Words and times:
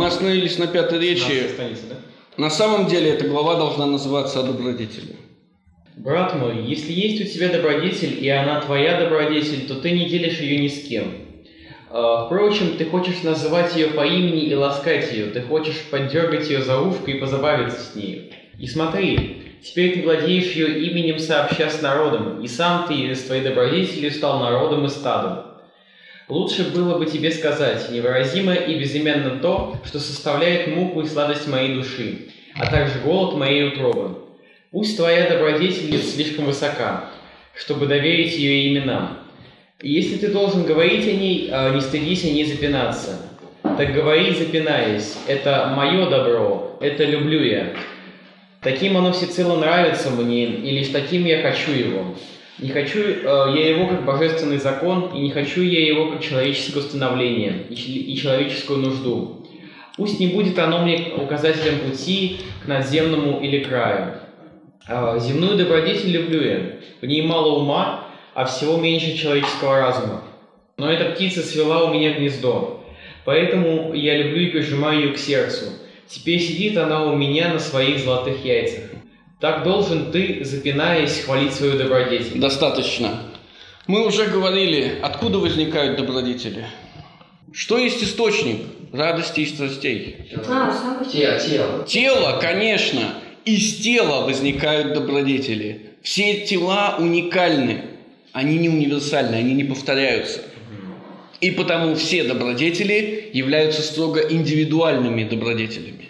мы 0.00 0.06
остановились 0.06 0.58
на 0.58 0.66
пятой 0.66 0.98
речи. 0.98 1.48
Страница, 1.52 1.82
да? 1.90 1.96
На 2.38 2.48
самом 2.48 2.86
деле 2.86 3.10
эта 3.10 3.28
глава 3.28 3.56
должна 3.56 3.84
называться 3.84 4.40
о 4.40 4.42
добродетели. 4.44 5.16
Брат 5.94 6.34
мой, 6.34 6.64
если 6.64 6.92
есть 6.92 7.20
у 7.20 7.24
тебя 7.24 7.50
добродетель, 7.50 8.24
и 8.24 8.28
она 8.30 8.62
твоя 8.62 8.98
добродетель, 8.98 9.66
то 9.66 9.74
ты 9.74 9.90
не 9.90 10.06
делишь 10.06 10.40
ее 10.40 10.58
ни 10.58 10.68
с 10.68 10.88
кем. 10.88 11.12
А, 11.90 12.24
Впрочем, 12.24 12.78
ты 12.78 12.86
хочешь 12.86 13.22
называть 13.22 13.76
ее 13.76 13.88
по 13.88 14.06
имени 14.06 14.44
и 14.44 14.54
ласкать 14.54 15.12
ее, 15.12 15.26
ты 15.26 15.42
хочешь 15.42 15.82
поддергать 15.90 16.48
ее 16.48 16.62
за 16.62 16.80
ушко 16.80 17.10
и 17.10 17.18
позабавиться 17.18 17.80
с 17.80 17.94
нею. 17.94 18.30
И 18.58 18.66
смотри, 18.66 19.42
теперь 19.62 19.92
ты 19.92 20.02
владеешь 20.02 20.52
ее 20.52 20.80
именем 20.86 21.18
сообща 21.18 21.68
с 21.68 21.82
народом, 21.82 22.40
и 22.40 22.48
сам 22.48 22.86
ты 22.88 23.14
с 23.14 23.24
твоей 23.24 23.42
добродетелью 23.42 24.10
стал 24.10 24.40
народом 24.40 24.86
и 24.86 24.88
стадом. 24.88 25.49
Лучше 26.30 26.70
было 26.70 26.96
бы 26.96 27.06
тебе 27.06 27.32
сказать 27.32 27.90
невыразимо 27.90 28.54
и 28.54 28.78
безыменно 28.78 29.40
то, 29.40 29.76
что 29.84 29.98
составляет 29.98 30.68
муку 30.68 31.00
и 31.00 31.06
сладость 31.06 31.48
моей 31.48 31.74
души, 31.74 32.28
а 32.54 32.70
также 32.70 33.00
голод 33.00 33.34
моей 33.34 33.64
утробы. 33.64 34.16
Пусть 34.70 34.96
твоя 34.96 35.28
добродетель 35.28 35.90
не 35.90 35.98
слишком 35.98 36.44
высока, 36.44 37.10
чтобы 37.52 37.86
доверить 37.86 38.36
ее 38.36 38.72
именам. 38.72 39.18
И 39.82 39.90
если 39.90 40.18
ты 40.18 40.28
должен 40.28 40.62
говорить 40.62 41.08
о 41.08 41.12
ней, 41.12 41.48
а, 41.50 41.74
не 41.74 41.80
стыдись 41.80 42.22
о 42.22 42.30
ней 42.30 42.44
запинаться. 42.44 43.18
Так 43.62 43.92
говори, 43.92 44.32
запинаясь, 44.32 45.16
это 45.26 45.72
мое 45.74 46.08
добро, 46.08 46.78
это 46.80 47.02
люблю 47.06 47.42
я. 47.42 47.74
Таким 48.62 48.96
оно 48.96 49.10
всецело 49.12 49.56
нравится 49.56 50.10
мне, 50.10 50.44
и 50.44 50.70
лишь 50.78 50.88
таким 50.88 51.24
я 51.24 51.42
хочу 51.42 51.72
его. 51.72 52.14
Не 52.60 52.68
хочу 52.68 53.00
э, 53.00 53.24
я 53.24 53.70
его 53.70 53.86
как 53.86 54.04
божественный 54.04 54.58
закон, 54.58 55.10
и 55.14 55.20
не 55.20 55.30
хочу 55.30 55.62
я 55.62 55.86
его 55.86 56.10
как 56.10 56.22
человеческое 56.22 56.80
установление 56.80 57.64
и, 57.70 57.74
и 57.74 58.16
человеческую 58.16 58.80
нужду. 58.80 59.46
Пусть 59.96 60.20
не 60.20 60.28
будет 60.28 60.58
оно 60.58 60.82
мне 60.82 61.12
указателем 61.16 61.80
пути 61.80 62.40
к 62.62 62.68
надземному 62.68 63.40
или 63.40 63.64
краю. 63.64 64.14
А, 64.86 65.18
земную 65.18 65.56
добродетель 65.56 66.10
люблю 66.10 66.42
я. 66.42 66.60
В 67.00 67.06
ней 67.06 67.22
мало 67.22 67.60
ума, 67.60 68.08
а 68.34 68.44
всего 68.44 68.76
меньше 68.76 69.16
человеческого 69.16 69.78
разума. 69.78 70.22
Но 70.76 70.90
эта 70.90 71.10
птица 71.10 71.42
свела 71.42 71.84
у 71.84 71.94
меня 71.94 72.12
гнездо. 72.14 72.84
Поэтому 73.24 73.94
я 73.94 74.18
люблю 74.18 74.42
и 74.42 74.50
прижимаю 74.50 75.00
ее 75.00 75.12
к 75.12 75.18
сердцу. 75.18 75.66
Теперь 76.08 76.40
сидит 76.40 76.76
она 76.76 77.04
у 77.04 77.16
меня 77.16 77.52
на 77.52 77.58
своих 77.58 77.98
золотых 78.00 78.44
яйцах. 78.44 78.89
Так 79.40 79.64
должен 79.64 80.12
ты, 80.12 80.44
запинаясь, 80.44 81.20
хвалить 81.20 81.54
свою 81.54 81.78
добродетель. 81.78 82.38
Достаточно. 82.38 83.22
Мы 83.86 84.06
уже 84.06 84.26
говорили, 84.26 84.98
откуда 85.02 85.38
возникают 85.38 85.96
добродетели. 85.96 86.66
Что 87.52 87.78
есть 87.78 88.02
источник 88.04 88.58
радости 88.92 89.40
и 89.40 89.46
страстей? 89.46 90.28
А. 90.46 91.04
Тело, 91.10 91.38
тело. 91.38 91.84
Тело, 91.86 92.38
конечно. 92.40 93.14
Из 93.46 93.78
тела 93.78 94.26
возникают 94.26 94.92
добродетели. 94.92 95.86
Все 96.02 96.44
тела 96.44 96.96
уникальны. 96.98 97.84
Они 98.32 98.58
не 98.58 98.68
универсальны, 98.68 99.36
они 99.36 99.54
не 99.54 99.64
повторяются. 99.64 100.42
И 101.40 101.50
потому 101.50 101.94
все 101.94 102.24
добродетели 102.24 103.30
являются 103.32 103.80
строго 103.80 104.20
индивидуальными 104.20 105.24
добродетелями. 105.24 106.09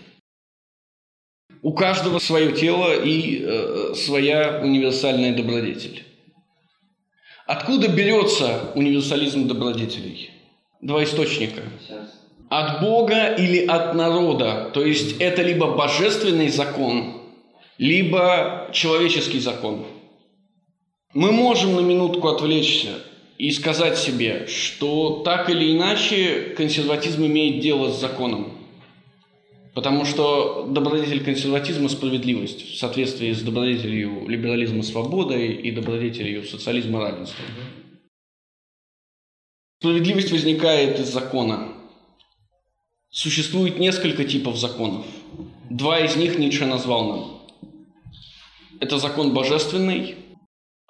У 1.63 1.73
каждого 1.73 2.19
свое 2.19 2.53
тело 2.53 2.95
и 2.95 3.43
э, 3.43 3.95
своя 3.95 4.61
универсальная 4.63 5.37
добродетель. 5.37 6.05
Откуда 7.47 7.89
берется 7.89 8.71
универсализм 8.75 9.47
добродетелей? 9.47 10.31
Два 10.81 11.05
источника. 11.05 11.63
От 12.49 12.81
Бога 12.81 13.35
или 13.35 13.67
от 13.67 13.95
народа. 13.95 14.71
То 14.73 14.85
есть 14.85 15.21
это 15.21 15.43
либо 15.43 15.77
божественный 15.77 16.49
закон, 16.49 17.23
либо 17.77 18.69
человеческий 18.73 19.41
закон. 19.41 19.85
Мы 21.13 21.33
можем 21.33 21.77
на 21.77 21.81
минутку 21.81 22.29
отвлечься 22.29 23.01
и 23.37 23.51
сказать 23.51 23.99
себе, 23.99 24.47
что 24.47 25.23
так 25.25 25.51
или 25.51 25.77
иначе 25.77 26.55
консерватизм 26.57 27.27
имеет 27.27 27.61
дело 27.61 27.91
с 27.91 28.01
законом. 28.01 28.60
Потому 29.75 30.05
что 30.05 30.67
добродетель 30.69 31.23
консерватизма– 31.23 31.89
справедливость 31.91 32.73
в 32.73 32.79
соответствии 32.79 33.33
с 33.33 33.43
добродетелью 33.43 34.27
либерализма 34.29 34.83
свободой 34.83 35.53
и 35.53 35.71
добродетелью 35.71 36.45
социализма 36.45 37.01
равенства. 37.01 37.45
Справедливость 39.79 40.33
возникает 40.33 40.99
из 40.99 41.09
закона. 41.09 41.73
Существует 43.11 43.79
несколько 43.79 44.25
типов 44.25 44.59
законов. 44.59 45.07
Два 45.71 46.01
из 46.01 46.17
них 46.17 46.39
Ницше 46.39 46.67
назвал 46.67 47.09
нам. 47.09 47.41
Это 48.81 48.99
закон 48.99 49.33
божественный, 49.35 50.17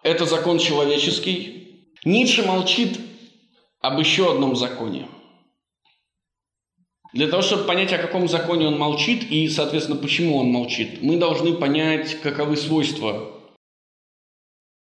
это 0.03 0.25
закон 0.25 0.59
человеческий. 0.59 1.87
Ницше 2.05 2.47
молчит 2.47 2.99
об 3.81 3.99
еще 3.99 4.33
одном 4.33 4.57
законе. 4.57 5.07
Для 7.13 7.27
того, 7.27 7.43
чтобы 7.43 7.65
понять, 7.65 7.93
о 7.93 7.99
каком 7.99 8.29
законе 8.29 8.69
он 8.69 8.79
молчит 8.79 9.31
и, 9.31 9.49
соответственно, 9.49 9.99
почему 9.99 10.37
он 10.37 10.49
молчит, 10.49 11.03
мы 11.03 11.17
должны 11.17 11.55
понять, 11.55 12.21
каковы 12.21 12.57
свойства 12.57 13.33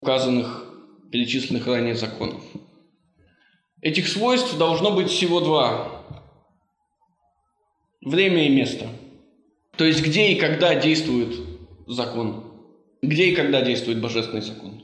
указанных, 0.01 0.67
перечисленных 1.13 1.67
ранее 1.67 1.95
законов. 1.95 2.43
Этих 3.83 4.09
свойств 4.09 4.57
должно 4.59 4.91
быть 4.93 5.11
всего 5.11 5.41
два. 5.41 6.05
Время 8.01 8.47
и 8.47 8.51
место. 8.51 8.89
То 9.77 9.85
есть 9.85 10.03
где 10.03 10.33
и 10.33 10.39
когда 10.39 10.75
действует 10.75 11.37
закон. 11.87 12.45
Где 13.03 13.27
и 13.27 13.35
когда 13.35 13.63
действует 13.63 14.01
божественный 14.01 14.43
закон. 14.43 14.80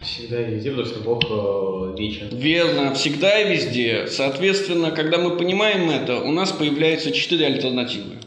Всегда 0.00 0.46
и 0.46 0.54
везде, 0.54 0.70
потому 0.70 0.88
что 0.88 1.00
Бог 1.00 1.24
э, 1.24 2.00
вечен. 2.00 2.28
Верно, 2.30 2.94
всегда 2.94 3.40
и 3.40 3.52
везде. 3.52 4.06
Соответственно, 4.06 4.92
когда 4.92 5.18
мы 5.18 5.36
понимаем 5.36 5.90
это, 5.90 6.20
у 6.20 6.30
нас 6.30 6.52
появляются 6.52 7.10
четыре 7.10 7.46
альтернативы. 7.46 8.18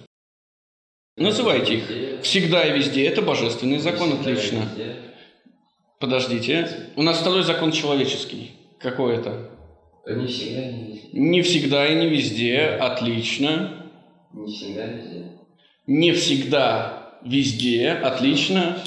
Называйте 1.15 1.75
их. 1.75 2.21
Всегда 2.23 2.65
и 2.65 2.77
везде. 2.77 3.05
Это 3.05 3.21
божественный 3.21 3.79
закон, 3.79 4.13
отлично. 4.13 4.67
Подождите. 5.99 6.67
У 6.95 7.03
нас 7.03 7.19
второй 7.19 7.43
закон 7.43 7.71
человеческий. 7.71 8.51
Какой 8.79 9.17
это? 9.17 9.51
Не 10.07 10.27
всегда, 10.27 10.71
не 10.71 10.93
везде. 10.93 11.09
Не 11.13 11.41
всегда 11.41 11.87
и 11.87 11.95
не 11.95 12.07
везде. 12.09 12.59
Отлично. 12.59 13.91
Не 14.33 14.51
всегда 14.51 14.85
везде. 14.87 15.25
Не 15.87 16.11
всегда 16.13 17.19
везде. 17.23 17.89
Отлично. 17.91 18.77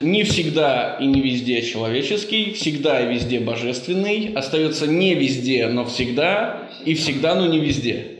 Не 0.00 0.24
всегда 0.24 0.98
и 1.00 1.06
не 1.06 1.22
везде 1.22 1.62
человеческий, 1.62 2.52
всегда 2.52 3.00
и 3.00 3.14
везде 3.14 3.40
божественный, 3.40 4.32
остается 4.34 4.86
не 4.86 5.14
везде, 5.14 5.68
но 5.68 5.86
всегда, 5.86 6.68
и 6.84 6.94
всегда, 6.94 7.34
но 7.34 7.46
не 7.46 7.58
везде. 7.58 8.18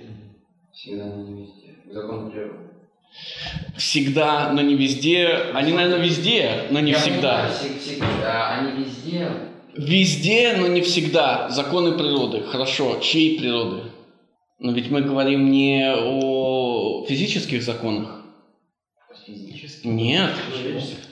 Всегда, 0.73 1.05
но 1.05 1.23
не 1.23 1.43
везде. 1.43 1.75
Закон 1.93 2.31
природы. 2.31 2.55
Всегда, 3.77 4.53
но 4.53 4.63
не 4.63 4.75
везде. 4.75 5.29
Они, 5.53 5.73
наверное, 5.73 6.03
везде, 6.05 6.63
но 6.71 6.81
не 6.81 6.93
Я 6.93 6.99
всегда. 6.99 7.51
понимаю, 7.51 7.79
Всегда, 7.81 8.51
они 8.59 8.83
везде. 8.83 9.31
Везде, 9.77 10.57
но 10.59 10.67
не 10.69 10.81
всегда. 10.81 11.51
Законы 11.51 11.93
природы. 11.93 12.41
Хорошо. 12.43 12.99
Чьей 13.03 13.39
природы? 13.39 13.83
Но 14.59 14.73
ведь 14.73 14.91
мы 14.91 15.03
говорим 15.03 15.51
не 15.51 15.95
о 15.95 17.05
физических 17.07 17.63
законах. 17.63 18.23
Нет. 19.85 20.33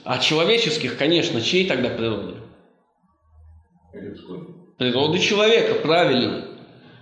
О 0.03 0.19
человеческих, 0.19 0.97
конечно. 0.97 1.41
Чьей 1.41 1.67
тогда 1.67 1.89
природы? 1.89 2.35
Природы 4.77 5.19
человека, 5.19 5.75
правильно. 5.75 6.45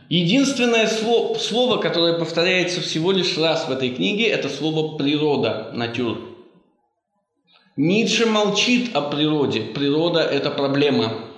Единственное 0.10 0.88
слово, 0.88 1.38
слово, 1.40 1.78
которое 1.78 2.20
повторяется 2.20 2.82
всего 2.82 3.12
лишь 3.12 3.38
раз 3.38 3.68
в 3.68 3.72
этой 3.72 3.90
книге, 3.90 4.28
это 4.28 4.48
слово 4.50 4.98
«природа», 4.98 5.72
«натюр». 5.74 6.20
Ницше 7.76 8.28
молчит 8.28 8.96
о 8.96 9.02
природе. 9.02 9.62
Природа– 9.62 10.20
это 10.22 10.52
проблема. 10.52 11.30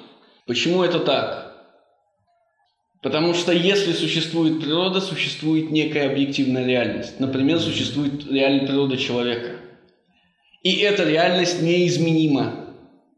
Почему 0.46 0.84
это 0.84 1.00
так? 1.00 1.56
Потому 3.02 3.34
что 3.34 3.54
если 3.54 3.94
существует 3.94 4.60
природа, 4.60 5.00
существует 5.00 5.72
некая 5.72 6.10
объективная 6.12 6.66
реальность. 6.66 7.20
Например, 7.20 7.60
существует 7.60 8.30
реальная 8.30 8.68
природа 8.68 8.98
человека. 8.98 9.58
И 10.66 10.78
эта 10.80 11.04
реальность 11.04 11.62
неизменима. 11.62 12.66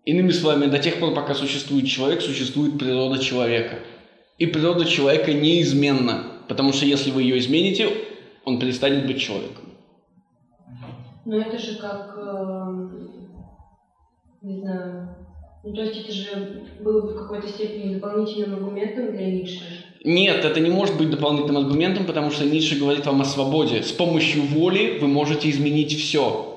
Иными 0.04 0.32
словами, 0.32 0.66
до 0.66 0.80
тех 0.80 1.00
пор, 1.00 1.14
пока 1.14 1.34
существует 1.34 1.88
человек, 1.88 2.22
существует 2.22 2.78
природа 2.78 3.24
человека. 3.24 3.80
И 4.38 4.48
природа 4.48 4.84
человека 4.84 5.32
неизменна, 5.32 6.26
потому 6.50 6.74
что 6.74 6.86
если 6.86 7.10
вы 7.10 7.24
ее 7.24 7.40
измените, 7.40 7.88
он 8.44 8.60
перестанет 8.60 9.08
быть 9.08 9.22
человеком. 9.22 9.64
Ну 11.24 11.40
это 11.40 11.58
же 11.58 11.78
как, 11.78 12.18
эм, 12.18 13.32
не 14.42 14.60
знаю, 14.60 15.16
Ну, 15.64 15.74
то 15.74 15.84
есть 15.84 16.02
это 16.02 16.12
же 16.12 16.66
было 16.82 17.02
бы 17.04 17.14
в 17.14 17.16
какой-то 17.16 17.48
степени 17.48 17.94
дополнительным 17.94 18.56
аргументом 18.56 19.16
для 19.16 19.26
Ницше. 19.26 19.62
Нет, 20.04 20.44
это 20.44 20.60
не 20.60 20.70
может 20.70 20.98
быть 20.98 21.12
дополнительным 21.12 21.64
аргументом, 21.64 22.06
потому 22.06 22.30
что 22.30 22.44
Ницше 22.44 22.78
говорит 22.78 23.06
вам 23.06 23.22
о 23.22 23.26
свободе. 23.26 23.84
С 23.84 23.94
помощью 23.94 24.42
воли 24.44 25.00
вы 25.00 25.08
можете 25.08 25.50
изменить 25.50 25.98
все. 25.98 26.57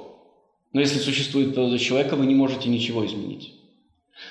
Но 0.73 0.81
если 0.81 0.99
существует 0.99 1.55
природа 1.55 1.79
человека, 1.79 2.17
вы 2.17 2.27
не 2.27 2.35
можете 2.35 2.69
ничего 2.69 3.05
изменить. 3.05 3.55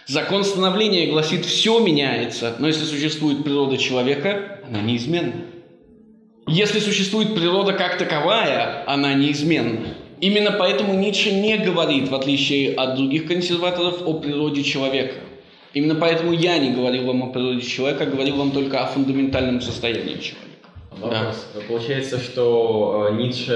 Закон 0.05 0.43
становления 0.43 1.07
гласит, 1.07 1.45
все 1.45 1.79
меняется, 1.79 2.55
но 2.59 2.67
если 2.67 2.85
существует 2.85 3.43
природа 3.43 3.77
человека, 3.77 4.61
она 4.67 4.81
неизменна. 4.81 5.45
Если 6.47 6.79
существует 6.79 7.35
природа 7.35 7.73
как 7.73 7.97
таковая, 7.97 8.83
она 8.87 9.13
неизменна. 9.13 9.95
Именно 10.19 10.51
поэтому 10.51 10.93
Ницше 10.93 11.31
не 11.31 11.57
говорит, 11.57 12.09
в 12.09 12.15
отличие 12.15 12.73
от 12.73 12.95
других 12.95 13.27
консерваторов, 13.27 14.01
о 14.05 14.13
природе 14.15 14.63
человека. 14.63 15.15
Именно 15.73 15.95
поэтому 15.95 16.33
я 16.33 16.57
не 16.57 16.71
говорил 16.71 17.05
вам 17.05 17.23
о 17.23 17.27
природе 17.27 17.61
человека, 17.61 18.03
а 18.05 18.07
говорил 18.07 18.35
вам 18.37 18.51
только 18.51 18.83
о 18.83 18.87
фундаментальном 18.87 19.61
состоянии 19.61 20.15
человека. 20.15 20.49
Вопрос. 20.97 21.47
Да. 21.53 21.61
Получается, 21.67 22.19
что 22.19 23.09
э, 23.09 23.15
Ницше 23.15 23.53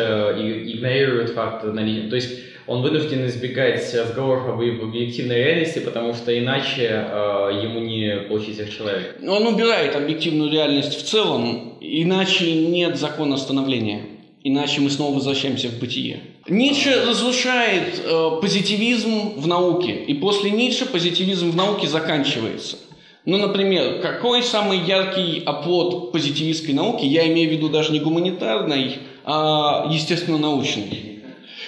игнорирует 0.65 1.31
факт 1.31 1.65
наличия. 1.65 2.09
То 2.09 2.15
есть 2.15 2.39
он 2.67 2.81
вынужден 2.81 3.25
избегать 3.27 3.93
разговоров 3.93 4.47
об 4.47 4.61
объективной 4.61 5.37
реальности, 5.37 5.79
потому 5.79 6.13
что 6.13 6.37
иначе 6.37 6.87
э, 6.89 7.61
ему 7.63 7.79
не 7.79 8.21
получить 8.27 8.59
их 8.59 8.75
человек. 8.75 9.17
Он 9.27 9.47
убирает 9.47 9.95
объективную 9.95 10.51
реальность 10.51 10.95
в 10.97 11.03
целом, 11.03 11.77
иначе 11.81 12.53
нет 12.53 12.97
закона 12.97 13.37
становления. 13.37 14.05
Иначе 14.45 14.81
мы 14.81 14.89
снова 14.89 15.15
возвращаемся 15.15 15.69
в 15.69 15.79
бытие. 15.79 16.19
Ницше 16.49 17.05
разрушает 17.07 18.01
э, 18.03 18.29
позитивизм 18.41 19.35
в 19.37 19.47
науке, 19.47 19.93
и 19.93 20.13
после 20.13 20.51
Ницше 20.51 20.85
позитивизм 20.85 21.51
в 21.51 21.55
науке 21.55 21.87
заканчивается. 21.87 22.77
Ну, 23.25 23.37
например, 23.37 24.01
какой 24.01 24.43
самый 24.43 24.79
яркий 24.79 25.41
оплот 25.45 26.11
позитивистской 26.11 26.73
науки, 26.73 27.05
я 27.05 27.25
имею 27.31 27.49
в 27.49 27.53
виду 27.53 27.69
даже 27.69 27.93
не 27.93 28.01
гуманитарной, 28.01 28.97
а 29.23 29.87
естественно-научной? 29.89 31.12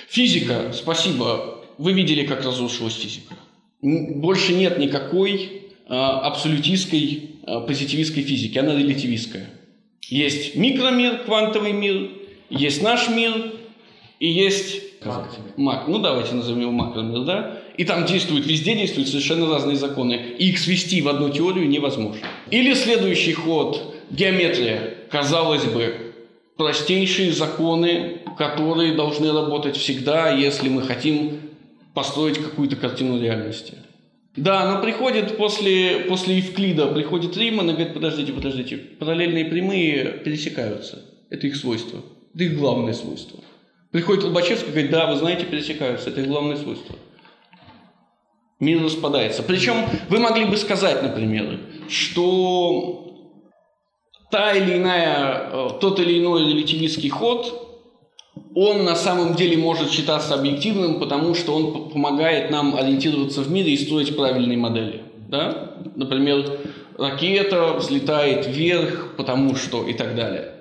Физика, 0.10 0.72
спасибо. 0.74 1.64
Вы 1.78 1.94
видели, 1.94 2.26
как 2.26 2.44
разрушилась 2.46 2.96
физика. 2.96 3.36
Больше 3.82 4.54
нет 4.54 4.80
никакой 4.80 5.64
а, 5.88 6.22
абсолютистской 6.22 7.32
а, 7.44 7.62
позитивистской 7.62 8.24
физики, 8.24 8.58
она 8.58 8.76
релятивистская. 8.76 9.50
Есть 10.08 10.56
микромир, 10.56 11.24
квантовый 11.26 11.74
мир, 11.74 12.12
есть 12.50 12.82
наш 12.82 13.10
мир, 13.10 13.54
и 14.20 14.28
есть 14.28 14.82
мак. 15.58 15.88
Ну, 15.88 16.00
давайте 16.00 16.34
назовем 16.34 16.62
его 16.62 16.72
макромир, 16.72 17.26
да? 17.26 17.62
И 17.78 17.84
там 17.84 18.06
действуют, 18.06 18.46
везде 18.48 18.76
действуют 18.76 19.10
совершенно 19.10 19.48
разные 19.48 19.76
законы. 19.76 20.36
И 20.40 20.50
их 20.50 20.60
свести 20.60 21.02
в 21.02 21.10
одну 21.10 21.30
теорию 21.30 21.68
невозможно. 21.68 22.22
Или 22.50 22.74
следующий 22.74 23.34
ход– 23.34 23.96
геометрия. 24.10 24.96
Казалось 25.10 25.66
бы, 25.66 26.05
простейшие 26.58 27.32
законы, 27.32 28.22
которые 28.38 28.94
должны 28.94 29.32
работать 29.32 29.78
всегда, 29.78 30.30
если 30.30 30.70
мы 30.70 30.82
хотим 30.82 31.42
построить 31.94 32.38
какую-то 32.38 32.76
картину 32.76 33.22
реальности. 33.22 33.76
Да, 34.36 34.70
но 34.70 34.82
приходит 34.82 35.38
после, 35.38 36.02
после 36.10 36.38
Евклида, 36.38 36.88
приходит 36.88 37.38
Риман 37.38 37.70
и 37.70 37.74
говорит, 37.74 37.94
подождите, 37.94 38.34
подождите, 38.34 38.78
параллельные 38.78 39.46
прямые 39.46 40.20
пересекаются. 40.26 41.06
Это 41.30 41.48
их 41.48 41.56
свойство. 41.56 42.02
Это 42.34 42.44
их 42.44 42.58
главное 42.58 42.94
свойство. 42.94 43.40
Приходит 43.92 44.26
Лобачевский 44.26 44.68
и 44.68 44.72
говорит, 44.72 44.92
да, 44.92 45.10
вы 45.10 45.18
знаете, 45.18 45.46
пересекаются. 45.46 46.10
Это 46.10 46.20
их 46.20 46.28
главное 46.28 46.58
свойство. 46.58 46.96
Мир 48.60 48.84
распадается. 48.84 49.42
Причем 49.42 49.86
вы 50.10 50.20
могли 50.20 50.46
бы 50.46 50.58
сказать, 50.58 51.02
например, 51.02 51.60
что 51.88 53.05
та 54.36 54.52
или 54.52 54.76
иная, 54.76 55.50
э, 55.50 55.70
тот 55.80 55.98
или 56.02 56.20
иной 56.20 56.42
релятивистский 56.42 57.08
ход, 57.08 57.72
он 58.54 58.84
на 58.84 58.96
самом 58.98 59.36
деле 59.36 59.56
может 59.56 59.90
считаться 59.92 60.34
объективным, 60.34 61.00
потому 61.00 61.36
что 61.36 61.56
он 61.56 61.90
помогает 61.90 62.52
нам 62.52 62.76
ориентироваться 62.76 63.42
в 63.44 63.50
мире 63.50 63.72
и 63.72 63.78
строить 63.78 64.14
правильные 64.18 64.58
модели. 64.58 65.04
Да? 65.30 65.78
Например, 65.96 66.60
ракета 66.98 67.76
взлетает 67.78 68.46
вверх, 68.46 69.14
потому 69.16 69.56
что 69.56 69.88
и 69.88 69.94
так 69.94 70.18
далее. 70.18 70.52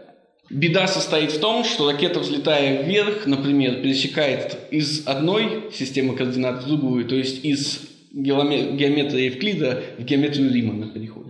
Беда 0.50 0.86
состоит 0.86 1.32
в 1.32 1.40
том, 1.40 1.64
что 1.64 1.90
ракета, 1.90 2.20
взлетая 2.20 2.84
вверх, 2.84 3.26
например, 3.26 3.82
пересекает 3.82 4.56
из 4.70 5.04
одной 5.04 5.70
системы 5.72 6.14
координат 6.14 6.62
в 6.62 6.68
другую, 6.68 7.06
то 7.06 7.16
есть 7.16 7.44
из 7.44 7.80
геометрии 8.12 9.24
Евклида 9.24 9.82
в 9.98 10.04
геометрию 10.04 10.52
Римана 10.52 10.86
переходит. 10.86 11.23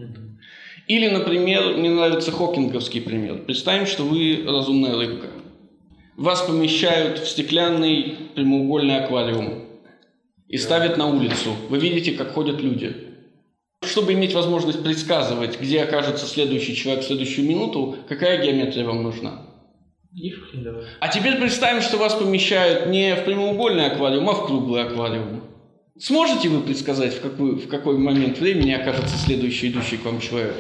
Или, 0.87 1.09
например, 1.09 1.77
мне 1.77 1.91
нравится 1.91 2.31
хокинговский 2.31 3.01
пример. 3.01 3.45
Представим, 3.45 3.87
что 3.87 4.03
вы 4.05 4.45
разумная 4.47 4.97
рыбка. 4.97 5.29
Вас 6.17 6.43
помещают 6.43 7.19
в 7.19 7.29
стеклянный 7.29 8.17
прямоугольный 8.35 8.99
аквариум 8.99 9.65
и 10.47 10.59
ставят 10.59 10.97
на 10.97 11.07
улицу. 11.07 11.57
Вы 11.69 11.79
видите, 11.79 12.13
как 12.13 12.33
ходят 12.33 12.61
люди. 12.61 12.95
Чтобы 13.83 14.13
иметь 14.13 14.35
возможность 14.35 14.83
предсказывать, 14.83 15.61
где 15.61 15.83
окажется 15.83 16.27
следующий 16.27 16.77
человек 16.77 17.03
в 17.03 17.07
следующую 17.07 17.49
минуту, 17.49 17.97
какая 18.09 18.43
геометрия 18.45 18.85
вам 18.85 19.03
нужна? 19.03 19.43
А 21.01 21.09
теперь 21.09 21.37
представим, 21.37 21.83
что 21.83 21.97
вас 21.97 22.15
помещают 22.15 22.87
не 22.87 23.15
в 23.17 23.25
прямоугольный 23.25 23.87
аквариум, 23.87 24.29
а 24.31 24.35
в 24.35 24.47
круглый 24.47 24.83
аквариум. 24.83 25.43
Сможете 25.97 26.49
вы 26.49 26.61
предсказать, 26.61 27.15
в 27.15 27.21
какой, 27.21 27.53
в 27.53 27.69
какой 27.69 27.97
момент 27.99 28.39
времени 28.39 28.73
окажется 28.73 29.17
следующий 29.17 29.69
идущий 29.69 29.97
к 29.97 30.05
вам 30.05 30.21
человек? 30.21 30.57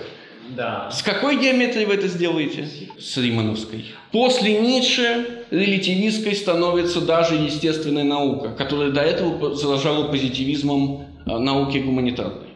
Да. 0.50 0.88
С 0.92 1.02
какой 1.02 1.40
геометрией 1.40 1.86
вы 1.86 1.94
это 1.94 2.06
сделаете? 2.06 2.68
С 3.00 3.16
Римановской. 3.16 3.86
После 4.12 4.60
Ницше 4.60 5.44
релятивистской 5.50 6.36
становится 6.36 7.00
даже 7.00 7.34
естественная 7.34 8.04
наука, 8.04 8.50
которая 8.50 8.90
до 8.90 9.00
этого 9.00 9.56
заражала 9.56 10.06
позитивизмом 10.06 11.06
а, 11.26 11.40
науки 11.40 11.78
гуманитарной. 11.78 12.50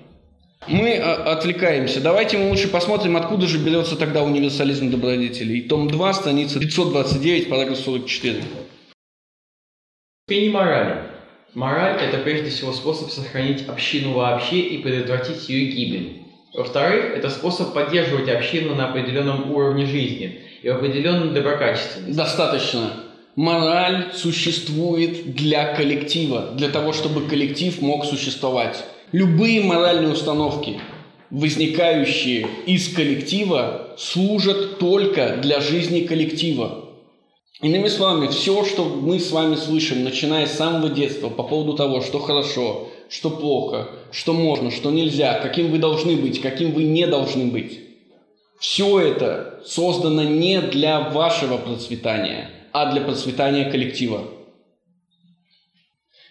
Мы 0.69 0.99
а, 0.99 1.33
отвлекаемся. 1.33 2.01
Давайте 2.01 2.39
мы 2.39 2.51
лучше 2.51 2.69
посмотрим, 2.69 3.17
откуда 3.17 3.49
же 3.49 3.59
берется 3.59 3.97
тогда 3.97 4.23
универсализм 4.23 4.93
добродетелей. 4.93 5.63
Том 5.63 5.89
2, 5.89 6.13
страница 6.13 6.61
529, 6.61 7.49
параграф 7.49 7.79
44. 7.79 8.45
Ступени 10.29 10.51
морали. 10.51 11.18
Мораль– 11.55 12.01
это 12.03 12.19
прежде 12.19 12.51
всего 12.51 12.73
способ 12.73 13.11
сохранить 13.11 13.67
общину 13.69 14.13
вообще 14.13 14.61
и 14.61 14.79
предотвратить 14.79 15.49
ее 15.49 15.71
гибель. 15.73 16.23
Во-вторых, 16.53 17.17
это 17.17 17.31
способ 17.31 17.73
поддерживать 17.73 18.29
общину 18.29 18.75
на 18.75 18.91
определенном 18.91 19.51
уровне 19.51 19.87
жизни 19.87 20.41
и 20.63 20.69
в 20.69 20.77
определенном 20.77 21.33
доброкачественности. 21.33 22.17
Достаточно. 22.17 22.93
Мораль 23.37 24.13
существует 24.15 25.35
для 25.35 25.75
коллектива, 25.75 26.51
для 26.55 26.69
того, 26.69 26.93
чтобы 26.93 27.29
коллектив 27.29 27.81
мог 27.81 28.05
существовать. 28.05 28.85
Любые 29.13 29.63
моральные 29.63 30.13
установки, 30.13 30.81
возникающие 31.31 32.47
из 32.67 32.93
коллектива, 32.93 33.95
служат 33.97 34.79
только 34.79 35.39
для 35.41 35.61
жизни 35.61 36.01
коллектива. 36.01 36.88
Иными 37.61 37.89
словами, 37.89 38.29
все, 38.29 38.65
что 38.65 38.85
мы 38.85 39.19
с 39.19 39.33
вами 39.33 39.57
слышим, 39.57 40.05
начиная 40.05 40.47
с 40.47 40.57
самого 40.57 40.91
детства 40.91 41.29
по 41.29 41.43
поводу 41.43 41.75
того, 41.75 42.03
что 42.03 42.21
хорошо, 42.21 42.89
что 43.09 43.31
плохо, 43.31 43.89
что 44.13 44.33
можно, 44.33 44.71
что 44.71 44.93
нельзя, 44.93 45.41
каким 45.41 45.73
вы 45.73 45.79
должны 45.79 46.17
быть, 46.17 46.41
каким 46.41 46.71
вы 46.71 46.85
не 46.85 47.07
должны 47.09 47.47
быть. 47.47 47.81
Все 48.61 49.01
это 49.01 49.61
создано 49.67 50.23
не 50.23 50.61
для 50.61 51.01
вашего 51.01 51.59
процветания, 51.59 52.49
а 52.73 52.93
для 52.93 53.01
процветания 53.01 53.69
коллектива. 53.69 54.23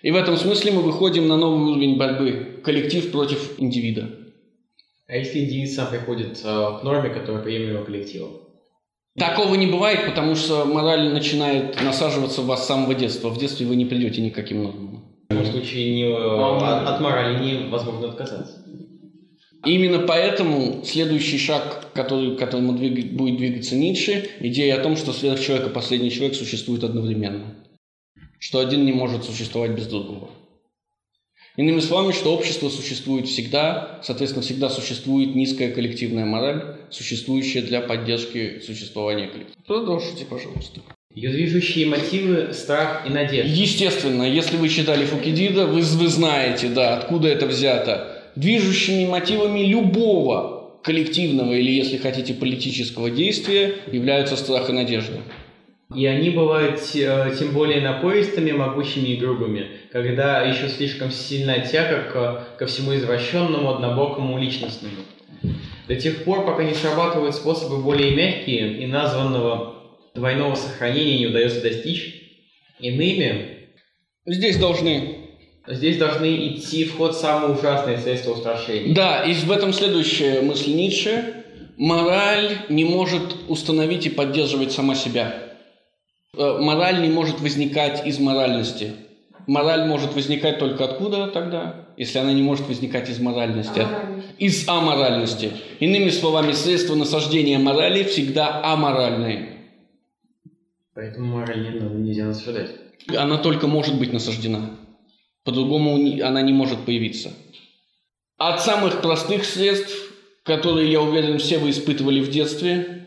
И 0.01 0.11
в 0.11 0.15
этом 0.15 0.37
смысле 0.37 0.71
мы 0.71 0.81
выходим 0.81 1.27
на 1.27 1.35
новый 1.35 1.71
уровень 1.71 1.97
борьбы. 1.97 2.61
Коллектив 2.63 3.11
против 3.11 3.59
индивида. 3.59 4.09
А 5.07 5.15
если 5.17 5.39
индивид 5.39 5.71
сам 5.71 5.89
приходит 5.89 6.39
э, 6.43 6.43
к 6.43 6.83
норме, 6.83 7.09
которая 7.09 7.43
приемлема 7.43 7.83
коллективу? 7.83 8.46
Такого 9.17 9.55
не 9.55 9.65
бывает, 9.65 10.05
потому 10.05 10.35
что 10.35 10.65
мораль 10.65 11.11
начинает 11.11 11.81
насаживаться 11.81 12.41
в 12.41 12.45
вас 12.45 12.63
с 12.63 12.67
самого 12.67 12.93
детства. 12.93 13.29
В 13.29 13.39
детстве 13.39 13.65
вы 13.65 13.75
не 13.75 13.85
придете 13.85 14.21
никаким 14.21 14.63
нормам. 14.63 15.03
В 15.29 15.33
любом 15.33 15.51
случае 15.51 15.95
не, 15.95 16.15
от, 16.15 16.87
от 16.87 17.01
морали 17.01 17.43
невозможно 17.43 18.09
отказаться. 18.09 18.63
Именно 19.65 20.05
поэтому 20.05 20.83
следующий 20.85 21.39
шаг, 21.39 21.87
который, 21.93 22.35
к 22.35 22.39
которому 22.39 22.73
двиг, 22.73 23.13
будет 23.13 23.37
двигаться 23.37 23.75
Ницше, 23.75 24.29
идея 24.39 24.79
о 24.79 24.83
том, 24.83 24.95
что 24.95 25.11
сверхчеловек 25.11 25.67
и 25.67 25.73
последний 25.73 26.11
человек 26.11 26.35
существуют 26.35 26.83
одновременно. 26.83 27.55
Что 28.37 28.59
один 28.59 28.85
не 28.85 28.93
может 28.93 29.23
существовать 29.23 29.71
без 29.71 29.87
другого. 29.87 30.29
Иными 31.57 31.79
словами, 31.79 32.11
что 32.11 32.35
общество 32.35 32.69
существует 32.69 33.27
всегда, 33.27 33.99
соответственно, 34.03 34.43
всегда 34.43 34.69
существует 34.69 35.33
низкая 35.33 35.71
коллективная 35.71 36.23
мораль, 36.23 36.77
существующая 36.91 37.63
для 37.63 37.81
поддержки 37.81 38.61
существования 38.63 39.25
коллектива. 39.27 39.57
Продолжите, 39.65 40.25
пожалуйста. 40.25 40.81
Ее 41.15 41.31
движущие 41.31 41.87
мотивы– 41.87 42.49
страх 42.53 43.03
и 43.07 43.09
надежда. 43.09 43.51
Естественно, 43.51 44.21
если 44.21 44.55
вы 44.55 44.69
читали 44.69 45.03
Фукидида, 45.05 45.65
вы, 45.65 45.81
вы 45.81 46.07
знаете, 46.07 46.67
да, 46.67 46.95
откуда 46.95 47.27
это 47.27 47.47
взято. 47.47 48.21
Движущими 48.35 49.07
мотивами 49.07 49.61
любого 49.61 50.79
коллективного 50.83 51.53
или, 51.53 51.71
если 51.71 51.97
хотите, 51.97 52.35
политического 52.35 53.09
действия 53.09 53.73
являются 53.91 54.37
страх 54.37 54.69
и 54.69 54.73
надежда. 54.73 55.21
И 55.95 56.05
они 56.05 56.31
бывают 56.31 56.81
э, 56.95 57.35
тем 57.39 57.53
более 57.53 57.79
напористыми, 57.81 58.51
могучими 58.51 59.09
и 59.09 59.15
грубыми, 59.17 59.67
когда 59.91 60.41
еще 60.41 60.67
слишком 60.67 61.11
сильна 61.11 61.59
тяга 61.59 62.03
к, 62.11 62.57
ко 62.59 62.65
всему 62.65 62.93
извращенному, 62.95 63.75
однобокому, 63.75 64.37
личностному. 64.37 64.97
До 65.87 65.95
тех 65.95 66.25
пор, 66.25 66.45
пока 66.45 66.63
не 66.63 66.73
срабатывают 66.73 67.35
способы 67.35 67.81
более 67.81 68.13
мягкие 68.13 68.83
и 68.83 68.85
названного 68.85 69.75
двойного 70.13 70.55
сохранения 70.55 71.19
не 71.19 71.27
удается 71.27 71.61
достичь, 71.61 72.15
иными 72.79 73.57
Здесь 74.25 74.57
должны 74.57 75.27
Здесь 75.69 75.97
должны 75.97 76.47
идти 76.47 76.85
в 76.85 76.95
ход 76.97 77.15
самые 77.15 77.53
ужасные 77.53 77.97
средства 77.97 78.31
устрашения. 78.31 78.93
Да, 78.93 79.23
и 79.23 79.33
в 79.33 79.51
этом 79.51 79.73
следующая 79.73 80.41
мысль 80.41 80.71
Ницше. 80.71 81.43
Мораль 81.77 82.57
не 82.69 82.85
может 82.85 83.35
установить 83.49 84.05
и 84.05 84.09
поддерживать 84.09 84.71
сама 84.71 84.95
себя. 84.95 85.46
Э, 86.37 86.59
Мораль 86.59 87.01
не 87.01 87.09
может 87.09 87.41
возникать 87.41 88.05
из 88.05 88.19
моральности. 88.19 88.93
Мораль 89.47 89.87
может 89.87 90.13
возникать 90.13 90.59
только 90.59 90.83
откуда 90.85 91.27
тогда, 91.27 91.87
если 91.97 92.19
она 92.19 92.31
не 92.33 92.43
может 92.43 92.67
возникать 92.67 93.09
из 93.09 93.19
моральности? 93.19 93.79
Аморальность. 93.79 94.27
Из 94.37 94.67
аморальности. 94.69 95.51
Иными 95.79 96.09
словами, 96.09 96.51
средства 96.51 96.95
насаждения 96.95 97.57
морали 97.57 98.03
всегда 98.03 98.61
аморальные. 98.63 99.57
Поэтому 100.93 101.37
мораль 101.37 101.61
не 101.61 101.79
надо, 101.79 101.95
нельзя 101.95 102.25
насаждать. 102.25 102.71
Она 103.15 103.37
только 103.37 103.67
может 103.67 103.97
быть 103.97 104.13
насаждена. 104.13 104.71
По-другому 105.43 105.95
она 106.23 106.41
не 106.41 106.53
может 106.53 106.79
появиться. 106.85 107.31
От 108.37 108.61
самых 108.61 109.01
простых 109.01 109.45
средств, 109.45 109.95
которые, 110.43 110.91
я 110.91 111.01
уверен, 111.01 111.39
все 111.39 111.57
вы 111.57 111.71
испытывали 111.71 112.19
в 112.19 112.29
детстве, 112.29 113.06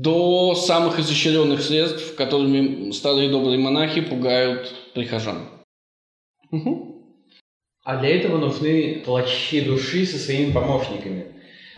до 0.00 0.54
самых 0.54 0.98
изощренных 0.98 1.60
средств, 1.60 2.14
которыми 2.14 2.92
старые 2.92 3.28
добрые 3.28 3.58
монахи 3.58 4.00
пугают 4.00 4.74
прихожан. 4.94 5.42
Мгм. 6.50 6.94
А 7.84 7.98
для 7.98 8.16
этого 8.16 8.38
нужны 8.38 9.02
плачи 9.04 9.60
души 9.60 10.06
со 10.06 10.16
своими 10.16 10.50
помощниками. 10.50 11.26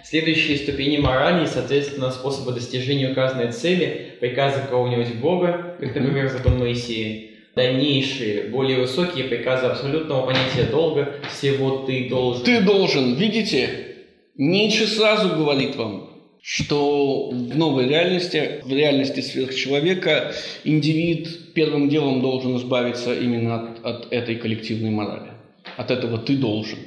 Следующие 0.04 0.58
ступени 0.58 0.98
морали 0.98 1.44
и, 1.44 1.48
соответственно, 1.48 2.12
способы 2.12 2.52
достижения 2.52 3.10
указанной 3.10 3.50
цели, 3.50 4.16
приказы 4.20 4.60
какого-нибудь 4.60 5.16
бога, 5.16 5.76
как, 5.80 5.96
например, 5.96 6.28
закон 6.28 6.58
Моисея, 6.58 7.30
дальнейшие, 7.56 8.44
более 8.44 8.78
высокие 8.78 9.24
приказы 9.24 9.66
абсолютного 9.66 10.26
понятия 10.26 10.70
долга, 10.70 11.14
всего 11.32 11.78
ты 11.78 12.08
должен. 12.08 12.44
Ты 12.44 12.60
должен, 12.60 13.14
видите, 13.14 13.96
Ницше 14.36 14.86
сразу 14.86 15.30
говорит 15.30 15.74
вам, 15.74 16.13
что 16.46 17.30
в 17.30 17.56
новой 17.56 17.88
реальности, 17.88 18.60
в 18.64 18.70
реальности 18.70 19.20
сверхчеловека, 19.20 20.34
индивид 20.64 21.54
первым 21.54 21.88
делом 21.88 22.20
должен 22.20 22.58
избавиться 22.58 23.18
именно 23.18 23.54
от, 23.54 23.82
от 23.82 24.12
этой 24.12 24.36
коллективной 24.36 24.90
морали. 24.90 25.32
От 25.78 25.90
этого 25.90 26.18
ты 26.18 26.36
должен. 26.36 26.80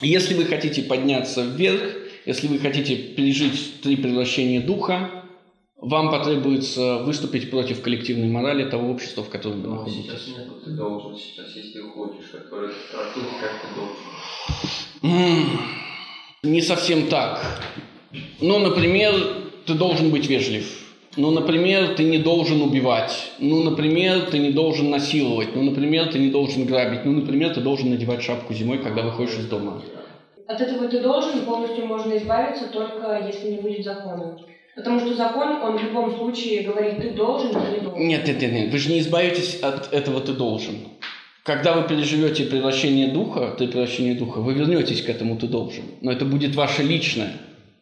Если 0.00 0.34
вы 0.34 0.44
хотите 0.44 0.82
подняться 0.82 1.42
вверх, 1.42 1.82
если 2.24 2.46
вы 2.46 2.60
хотите 2.60 2.94
пережить 2.94 3.80
три 3.82 3.96
превращения 3.96 4.60
духа, 4.60 5.10
вам 5.76 6.12
потребуется 6.12 6.98
выступить 6.98 7.50
против 7.50 7.82
коллективной 7.82 8.28
морали 8.28 8.70
того 8.70 8.92
общества, 8.92 9.24
в 9.24 9.28
котором 9.28 9.62
вы 9.62 9.68
Но 9.70 9.74
находитесь. 9.74 10.04
сейчас 10.04 10.28
нету, 10.28 10.60
ты 10.64 10.70
должен 10.70 11.16
сейчас, 11.18 11.56
если 11.56 11.80
уходишь, 11.80 12.26
который 12.30 12.70
трактует, 12.92 13.26
как 13.40 13.60
ты 13.60 15.02
должен. 15.02 15.58
Не 16.44 16.62
совсем 16.62 17.08
так. 17.08 17.60
Ну, 18.40 18.58
например, 18.58 19.12
ты 19.66 19.74
должен 19.74 20.10
быть 20.10 20.28
вежлив. 20.28 20.78
Ну, 21.16 21.30
например, 21.30 21.94
ты 21.94 22.04
не 22.04 22.18
должен 22.18 22.62
убивать. 22.62 23.32
Ну, 23.38 23.62
например, 23.62 24.30
ты 24.30 24.38
не 24.38 24.50
должен 24.50 24.90
насиловать. 24.90 25.54
Ну, 25.54 25.62
например, 25.62 26.06
ты 26.06 26.18
не 26.18 26.30
должен 26.30 26.64
грабить. 26.64 27.04
Ну, 27.04 27.12
например, 27.12 27.54
ты 27.54 27.60
должен 27.60 27.90
надевать 27.90 28.22
шапку 28.22 28.54
зимой, 28.54 28.78
когда 28.78 29.02
выходишь 29.02 29.38
из 29.38 29.46
дома. 29.46 29.82
От 30.46 30.60
этого 30.60 30.88
ты 30.88 31.00
должен, 31.00 31.44
полностью 31.44 31.86
можно 31.86 32.16
избавиться, 32.16 32.68
только 32.68 33.22
если 33.26 33.50
не 33.50 33.58
будет 33.58 33.84
закона. 33.84 34.38
Потому 34.74 35.00
что 35.00 35.14
закон, 35.14 35.62
он 35.62 35.76
в 35.76 35.84
любом 35.84 36.16
случае 36.16 36.62
говорит, 36.62 36.96
ты 37.00 37.10
должен, 37.10 37.50
ты 37.50 37.72
не 37.72 37.80
должен. 37.80 38.06
Нет, 38.06 38.26
нет, 38.26 38.40
нет, 38.40 38.52
нет. 38.52 38.72
Вы 38.72 38.78
же 38.78 38.90
не 38.90 39.00
избавитесь 39.00 39.60
от 39.60 39.92
этого 39.92 40.20
ты 40.20 40.32
должен. 40.32 40.76
Когда 41.42 41.74
вы 41.74 41.86
переживете 41.86 42.44
превращение 42.44 43.08
духа, 43.08 43.54
ты 43.58 43.66
превращение 43.66 44.14
духа, 44.14 44.38
вы 44.38 44.54
вернетесь 44.54 45.02
к 45.02 45.08
этому 45.10 45.36
ты 45.36 45.46
должен. 45.46 45.84
Но 46.00 46.10
это 46.10 46.24
будет 46.24 46.54
ваше 46.54 46.82
личное, 46.82 47.32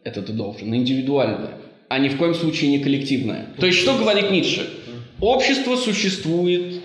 это 0.05 0.23
ты 0.23 0.33
должен, 0.33 0.75
индивидуальное, 0.75 1.55
а 1.89 1.99
ни 1.99 2.09
в 2.09 2.17
коем 2.17 2.35
случае 2.35 2.71
не 2.71 2.79
коллективное. 2.79 3.49
То 3.59 3.67
есть 3.67 3.79
что 3.79 3.97
говорит 3.97 4.31
Ницше? 4.31 4.69
Общество 5.21 5.77
существует 5.77 6.83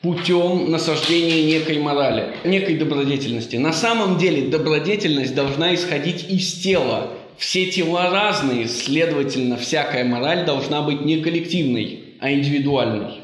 путем 0.00 0.70
насаждения 0.70 1.42
некой 1.44 1.78
морали, 1.78 2.36
некой 2.44 2.76
добродетельности. 2.76 3.56
На 3.56 3.72
самом 3.72 4.18
деле 4.18 4.48
добродетельность 4.48 5.34
должна 5.34 5.74
исходить 5.74 6.30
из 6.30 6.52
тела. 6.52 7.12
Все 7.38 7.66
тела 7.66 8.10
разные, 8.10 8.68
следовательно, 8.68 9.56
всякая 9.56 10.04
мораль 10.04 10.46
должна 10.46 10.82
быть 10.82 11.00
не 11.00 11.20
коллективной, 11.20 12.14
а 12.20 12.32
индивидуальной. 12.32 13.14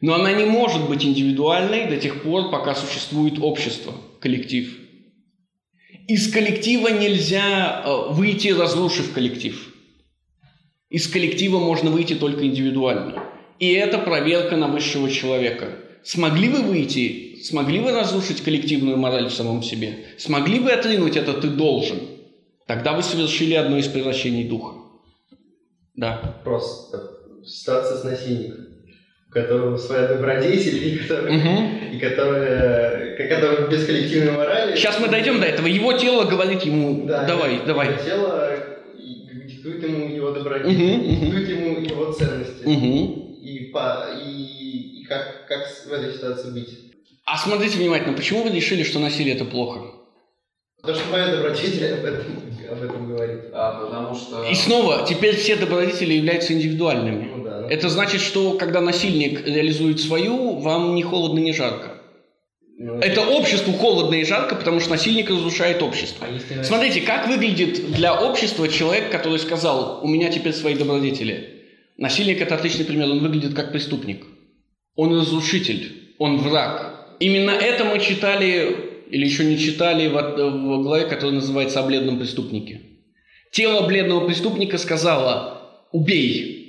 Но 0.00 0.14
она 0.14 0.32
не 0.32 0.44
может 0.44 0.88
быть 0.88 1.04
индивидуальной 1.04 1.86
до 1.86 1.96
тех 1.96 2.22
пор, 2.22 2.50
пока 2.50 2.74
существует 2.74 3.34
общество, 3.40 3.94
коллектив. 4.18 4.79
Из 6.10 6.32
коллектива 6.32 6.88
нельзя 6.88 7.84
э, 7.84 8.12
выйти, 8.12 8.48
разрушив 8.48 9.12
коллектив. 9.12 9.72
Из 10.88 11.06
коллектива 11.06 11.60
можно 11.60 11.92
выйти 11.92 12.14
только 12.14 12.46
индивидуально. 12.46 13.22
И 13.60 13.72
это 13.72 13.96
проверка 13.98 14.56
на 14.56 14.66
высшего 14.66 15.08
человека. 15.08 15.68
Смогли 16.02 16.48
вы 16.48 16.62
выйти, 16.62 17.40
смогли 17.44 17.78
вы 17.78 17.92
разрушить 17.92 18.40
коллективную 18.40 18.96
мораль 18.96 19.28
в 19.28 19.32
самом 19.32 19.62
себе? 19.62 20.04
Смогли 20.18 20.58
вы 20.58 20.72
отринуть 20.72 21.16
это 21.16 21.32
«ты 21.32 21.46
должен»? 21.46 22.00
Тогда 22.66 22.94
вы 22.94 23.04
совершили 23.04 23.54
одно 23.54 23.78
из 23.78 23.86
превращений 23.86 24.48
духа. 24.48 24.78
Да. 25.94 26.20
Вопрос. 26.24 26.92
Ситуация 27.46 27.98
с 27.98 28.02
насильником, 28.02 28.66
у 29.30 29.32
которого 29.32 29.76
своя 29.76 30.08
добродетель, 30.08 30.84
и 30.88 30.98
который, 30.98 31.32
Мгм. 31.32 31.92
и 31.92 31.98
который, 32.00 33.28
который 33.28 33.68
без 33.70 33.86
коллективной 33.86 34.32
морали. 34.32 34.74
Сейчас 34.74 34.98
мы 34.98 35.08
дойдем 35.08 35.40
до 35.40 35.46
этого. 35.46 35.68
Его 35.68 35.92
тело 35.92 36.24
говорит 36.24 36.62
ему, 36.62 37.06
Да, 37.06 37.24
давай, 37.24 37.54
его 37.54 37.64
давай. 37.64 37.96
Тело 38.04 38.50
диктует 39.44 39.82
ему 39.84 40.08
его 40.08 40.32
добродетель, 40.32 40.96
мгм. 40.96 41.20
диктует 41.20 41.48
ему 41.48 41.80
его 41.80 42.12
ценности. 42.12 42.64
Мгм. 42.64 43.36
И, 43.40 43.70
по, 43.72 44.08
и, 44.20 45.00
и 45.02 45.04
как, 45.04 45.46
как 45.46 45.66
в 45.86 45.92
этой 45.92 46.12
ситуации 46.12 46.50
быть? 46.50 46.78
А 47.24 47.38
смотрите 47.38 47.78
внимательно, 47.78 48.14
почему 48.14 48.42
вы 48.42 48.50
решили, 48.50 48.82
что 48.82 48.98
насилие 48.98 49.36
это 49.36 49.44
плохо? 49.44 49.80
Потому 50.80 50.98
что 50.98 51.12
моя 51.12 51.36
добродетель 51.36 51.92
об 51.92 52.04
этом, 52.04 52.24
об 52.72 52.82
этом 52.82 53.08
говорит. 53.08 53.40
А, 53.52 53.84
потому 53.84 54.14
что... 54.14 54.44
И 54.50 54.54
снова, 54.54 55.04
теперь 55.06 55.36
все 55.36 55.54
добродетели 55.56 56.14
являются 56.14 56.52
индивидуальными. 56.52 57.39
Это 57.70 57.88
значит, 57.88 58.20
что 58.20 58.54
когда 58.54 58.80
насильник 58.80 59.46
реализует 59.46 60.00
свою, 60.00 60.58
вам 60.58 60.96
ни 60.96 61.02
холодно, 61.02 61.38
ни 61.38 61.52
жарко. 61.52 62.02
Это 63.00 63.20
обществу 63.20 63.72
холодно 63.74 64.16
и 64.16 64.24
жарко, 64.24 64.56
потому 64.56 64.80
что 64.80 64.90
насильник 64.90 65.30
разрушает 65.30 65.80
общество. 65.80 66.26
А 66.28 66.32
если 66.32 66.62
Смотрите, 66.64 67.02
как 67.02 67.28
выглядит 67.28 67.92
для 67.92 68.12
общества 68.20 68.66
человек, 68.68 69.12
который 69.12 69.38
сказал, 69.38 70.00
у 70.02 70.08
меня 70.08 70.30
теперь 70.30 70.52
свои 70.52 70.74
добродетели. 70.74 71.60
Насильник– 71.96 72.40
это 72.42 72.56
отличный 72.56 72.84
пример, 72.84 73.08
он 73.08 73.20
выглядит 73.20 73.54
как 73.54 73.70
преступник. 73.70 74.26
Он 74.96 75.16
разрушитель, 75.16 76.14
он 76.18 76.38
враг. 76.38 77.16
Именно 77.20 77.52
это 77.52 77.84
мы 77.84 78.00
читали, 78.00 79.04
или 79.10 79.24
еще 79.24 79.44
не 79.44 79.58
читали, 79.58 80.08
в, 80.08 80.14
в 80.14 80.82
главе, 80.82 81.04
которая 81.04 81.34
называется 81.34 81.78
«О 81.78 81.86
бледном 81.86 82.18
преступнике». 82.18 82.80
Тело 83.52 83.86
бледного 83.86 84.26
преступника 84.26 84.76
сказала 84.76 85.86
«убей». 85.92 86.59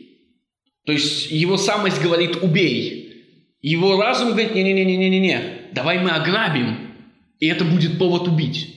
То 0.86 0.94
есть 0.94 1.32
его 1.32 1.58
самость 1.58 2.02
говорит 2.02 2.38
«убей». 2.42 2.98
Его 3.62 4.02
разум 4.02 4.30
говорит 4.30 4.56
«не-не-не-не-не-не, 4.56 5.70
давай 5.74 6.00
мы 6.00 6.10
ограбим, 6.10 6.96
и 7.40 7.48
это 7.48 7.64
будет 7.64 8.00
повод 8.00 8.28
убить». 8.28 8.76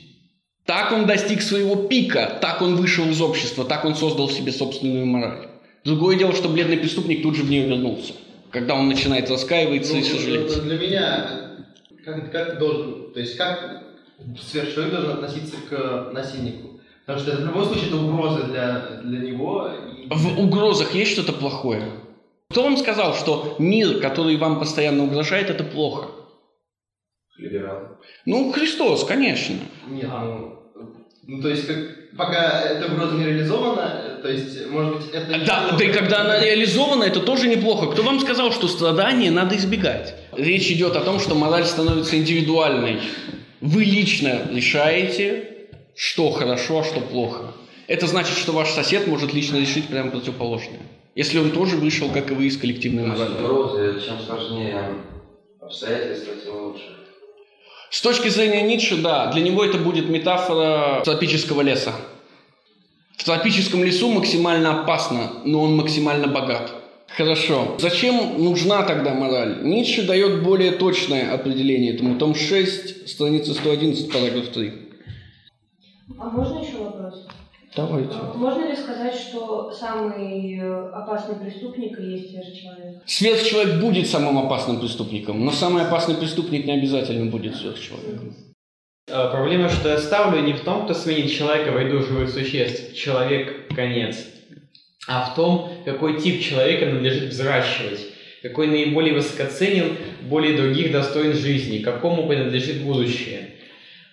Так 0.67 0.93
он 0.93 1.07
достиг 1.07 1.43
своего 1.43 1.77
пика, 1.77 2.39
так 2.41 2.63
он 2.63 2.77
вышел 2.77 3.07
из 3.09 3.21
общества, 3.21 3.65
так 3.65 3.85
он 3.85 3.95
создал 3.95 4.31
себе 4.31 4.51
собственную 4.53 5.07
мораль. 5.07 5.49
Другое 5.85 6.17
дело, 6.19 6.35
что 6.35 6.49
бледный 6.49 6.79
преступник 6.79 7.23
тут 7.23 7.37
же 7.37 7.43
в 7.43 7.51
нее 7.51 7.67
вернулся, 7.67 8.15
когда 8.51 8.75
он 8.75 8.89
начинает 8.89 9.31
раскаиваться 9.31 9.93
Ну, 9.93 9.99
и 10.01 10.03
сожалеть. 10.03 10.57
ну, 10.57 10.63
Для 10.63 10.79
меня, 10.79 11.31
как, 12.05 12.33
как 12.33 12.53
ты 12.53 12.59
должен, 12.59 13.13
то 13.13 13.21
есть 13.21 13.37
как 13.37 13.85
сверхчеловек 14.51 14.93
должен 14.93 15.11
относиться 15.13 15.57
к 15.69 16.11
насильнику? 16.15 16.74
Потому 17.07 17.23
что 17.23 17.33
это 17.33 17.43
в 17.43 17.47
любом 17.47 17.65
случае 17.65 17.89
это 17.89 17.97
угроза 17.97 18.45
для, 18.45 19.01
для 19.03 19.19
него. 19.19 19.71
В 20.11 20.41
угрозах 20.41 20.95
есть 20.95 21.13
что-то 21.13 21.33
плохое? 21.33 21.83
Кто 22.51 22.63
вам 22.63 22.77
сказал, 22.77 23.15
что 23.15 23.57
мир, 23.59 24.01
который 24.01 24.37
вам 24.37 24.59
постоянно 24.59 25.05
угрожает, 25.05 25.51
это 25.51 25.65
плохо? 25.65 26.09
Либералы. 27.37 27.89
Ну, 28.27 28.53
Христос, 28.53 29.05
конечно. 29.05 29.57
Нет, 29.89 30.09
ну, 30.09 30.55
ну, 31.27 31.43
то 31.43 31.49
есть, 31.49 31.67
как, 31.67 31.77
пока 32.17 32.61
эта 32.63 32.93
угроза 32.93 33.17
не 33.17 33.25
реализована, 33.25 34.21
то 34.23 34.31
есть, 34.31 34.67
может 34.71 34.97
быть, 34.97 35.11
это... 35.13 35.39
не 35.39 35.45
Да, 35.45 35.77
да 35.77 35.85
и 35.85 35.93
когда 35.93 36.21
она 36.21 36.41
реализована, 36.41 37.05
это 37.05 37.21
тоже 37.21 37.49
неплохо. 37.49 37.91
Кто 37.91 38.03
вам 38.03 38.21
сказал, 38.21 38.53
что 38.53 38.69
страдания 38.69 39.31
надо 39.31 39.57
избегать? 39.57 40.15
Речь 40.37 40.71
идет 40.71 40.97
о 40.97 41.01
том, 41.01 41.19
что 41.19 41.35
мораль 41.35 41.65
становится 41.65 42.17
индивидуальной. 42.17 43.01
Вы 43.61 43.85
лично 43.85 44.43
решаете, 44.53 45.54
что 45.97 46.31
хорошо, 46.31 46.81
а 46.81 46.85
что 46.85 47.01
плохо. 47.01 47.55
Это 47.87 48.07
значит, 48.07 48.37
что 48.37 48.53
ваш 48.53 48.71
сосед 48.71 49.07
может 49.07 49.33
лично 49.35 49.59
решить 49.59 49.89
прямо 49.89 50.11
противоположное. 50.11 50.81
Если 51.15 51.39
он 51.39 51.51
тоже 51.51 51.77
вышел, 51.77 52.09
как 52.11 52.31
и 52.31 52.35
вы, 52.35 52.47
из 52.47 52.57
коллективной 52.57 53.07
морали. 53.07 53.35
Угрозы, 53.35 54.01
чем 54.05 54.19
сложнее 54.19 54.81
обстоятельства, 55.61 56.35
тем 56.43 56.65
лучше. 56.65 56.85
С 57.91 58.01
точки 58.01 58.29
зрения 58.29 58.63
Ницше, 58.63 58.97
да, 58.97 59.31
для 59.31 59.43
него 59.43 59.65
это 59.65 59.79
будет 59.79 60.09
метафора 60.09 61.03
тропического 61.05 61.61
леса. 61.61 61.93
В 63.17 63.25
тропическом 63.25 63.85
лесу 63.85 64.11
максимально 64.11 64.81
опасно, 64.81 65.31
но 65.45 65.63
он 65.63 65.77
максимально 65.77 66.27
богат. 66.27 66.73
Хорошо. 67.07 67.77
Зачем 67.79 68.43
нужна 68.43 68.83
тогда 68.83 69.15
мораль? 69.15 69.61
Ницше 69.63 70.03
дает 70.03 70.43
более 70.43 70.73
точное 70.73 71.33
определение 71.33 71.95
этому. 71.95 72.19
Том 72.19 72.35
6, 72.35 73.09
страница 73.09 73.55
111, 73.55 74.11
параграф 74.13 74.49
3. 74.49 74.73
А 76.19 76.31
можно 76.31 76.61
еще 76.61 76.79
вопрос? 76.79 77.27
Давайте. 77.77 78.15
Можно 78.35 78.69
ли 78.69 78.77
сказать, 78.77 79.15
что 79.15 79.73
самый 79.73 80.59
э, 80.59 80.91
опасный 80.91 81.37
преступник 81.37 81.99
и 81.99 82.05
есть 82.05 82.31
сверхчеловек? 82.31 83.03
Сверхчеловек 83.07 83.81
будет 83.81 84.07
самым 84.07 84.39
опасным 84.39 84.79
преступником, 84.79 85.45
но 85.45 85.51
самый 85.51 85.83
опасный 85.83 86.15
преступник 86.15 86.67
не 86.67 86.73
обязательно 86.73 87.31
будет 87.31 87.57
сверхчеловеком. 87.57 88.37
Э, 89.09 89.29
Проблема, 89.31 89.69
что 89.69 89.89
я 89.89 89.99
ставлю 89.99 90.41
не 90.43 90.53
в 90.53 90.61
том, 90.61 90.85
кто 90.85 90.95
сменит 90.95 91.33
человека 91.33 91.73
в 91.73 91.79
ряду 91.79 92.01
живых 92.01 92.31
существ, 92.31 92.95
человек– 92.95 93.69
конец, 93.75 94.25
а 95.09 95.31
в 95.31 95.35
том, 95.35 95.71
какой 95.85 96.21
тип 96.21 96.41
человека 96.43 96.87
надлежит 96.87 97.31
взращивать, 97.31 98.07
какой 98.43 98.69
наиболее 98.69 99.15
высокоценен, 99.15 99.97
более 100.23 100.57
других 100.57 100.93
достоин 100.93 101.33
жизни, 101.33 101.79
какому 101.79 102.29
принадлежит 102.29 102.83
будущее. 102.83 103.51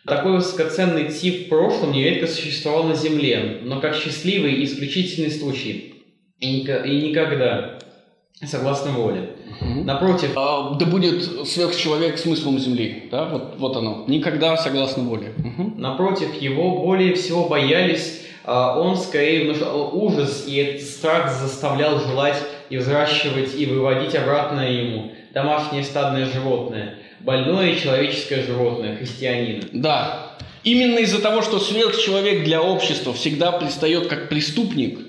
Такой 0.06 0.34
высокоценный 0.34 1.10
тип 1.10 1.46
в 1.46 1.50
прошлом 1.50 1.92
нередко 1.92 2.28
существовал 2.28 2.84
на 2.86 2.96
Земле, 2.96 3.60
но 3.64 3.80
как 3.80 3.96
счастливый 3.96 4.54
и 4.54 4.66
исключительный 4.66 5.30
случай, 5.32 6.04
и, 6.40 6.62
ника- 6.62 6.84
и 6.84 7.10
никогда, 7.10 7.78
согласно 8.44 8.92
воле. 8.92 9.30
Мгм. 9.62 9.86
Напротив, 9.86 10.32
А, 10.36 10.74
да 10.74 10.86
будет 10.88 11.22
сверхчеловек 11.48 12.18
смыслом 12.18 12.58
Земли. 12.58 13.10
Да? 13.12 13.26
Вот, 13.26 13.56
вот 13.60 13.76
оно. 13.78 14.06
Никогда 14.08 14.58
согласно 14.58 15.04
воле. 15.04 15.34
Мгм. 15.38 15.76
Напротив, 15.80 16.34
его 16.42 16.80
более 16.84 17.14
всего 17.14 17.48
боялись, 17.48 18.24
а, 18.44 18.80
он 18.80 18.98
скорее 18.98 19.44
внушал 19.46 19.92
ужас, 19.94 20.46
и 20.48 20.56
этот 20.56 20.82
страх 20.82 21.32
заставлял 21.32 22.00
желать 22.00 22.42
и 22.72 22.78
взращивать, 22.78 23.54
и 23.56 23.68
выводить 23.68 24.16
обратно 24.16 24.62
ему 24.62 25.12
домашнее 25.32 25.84
стадное 25.84 26.26
животное, 26.26 26.96
больное 27.24 27.76
человеческое 27.76 28.44
животное, 28.44 28.98
христианина. 28.98 29.64
Да. 29.74 30.38
Именно 30.64 31.00
из-за 31.00 31.22
того, 31.22 31.42
что 31.42 31.60
сверхчеловек 31.60 32.44
для 32.44 32.62
общества 32.62 33.14
всегда 33.14 33.52
предстает 33.52 34.08
как 34.08 34.30
преступник, 34.30 35.00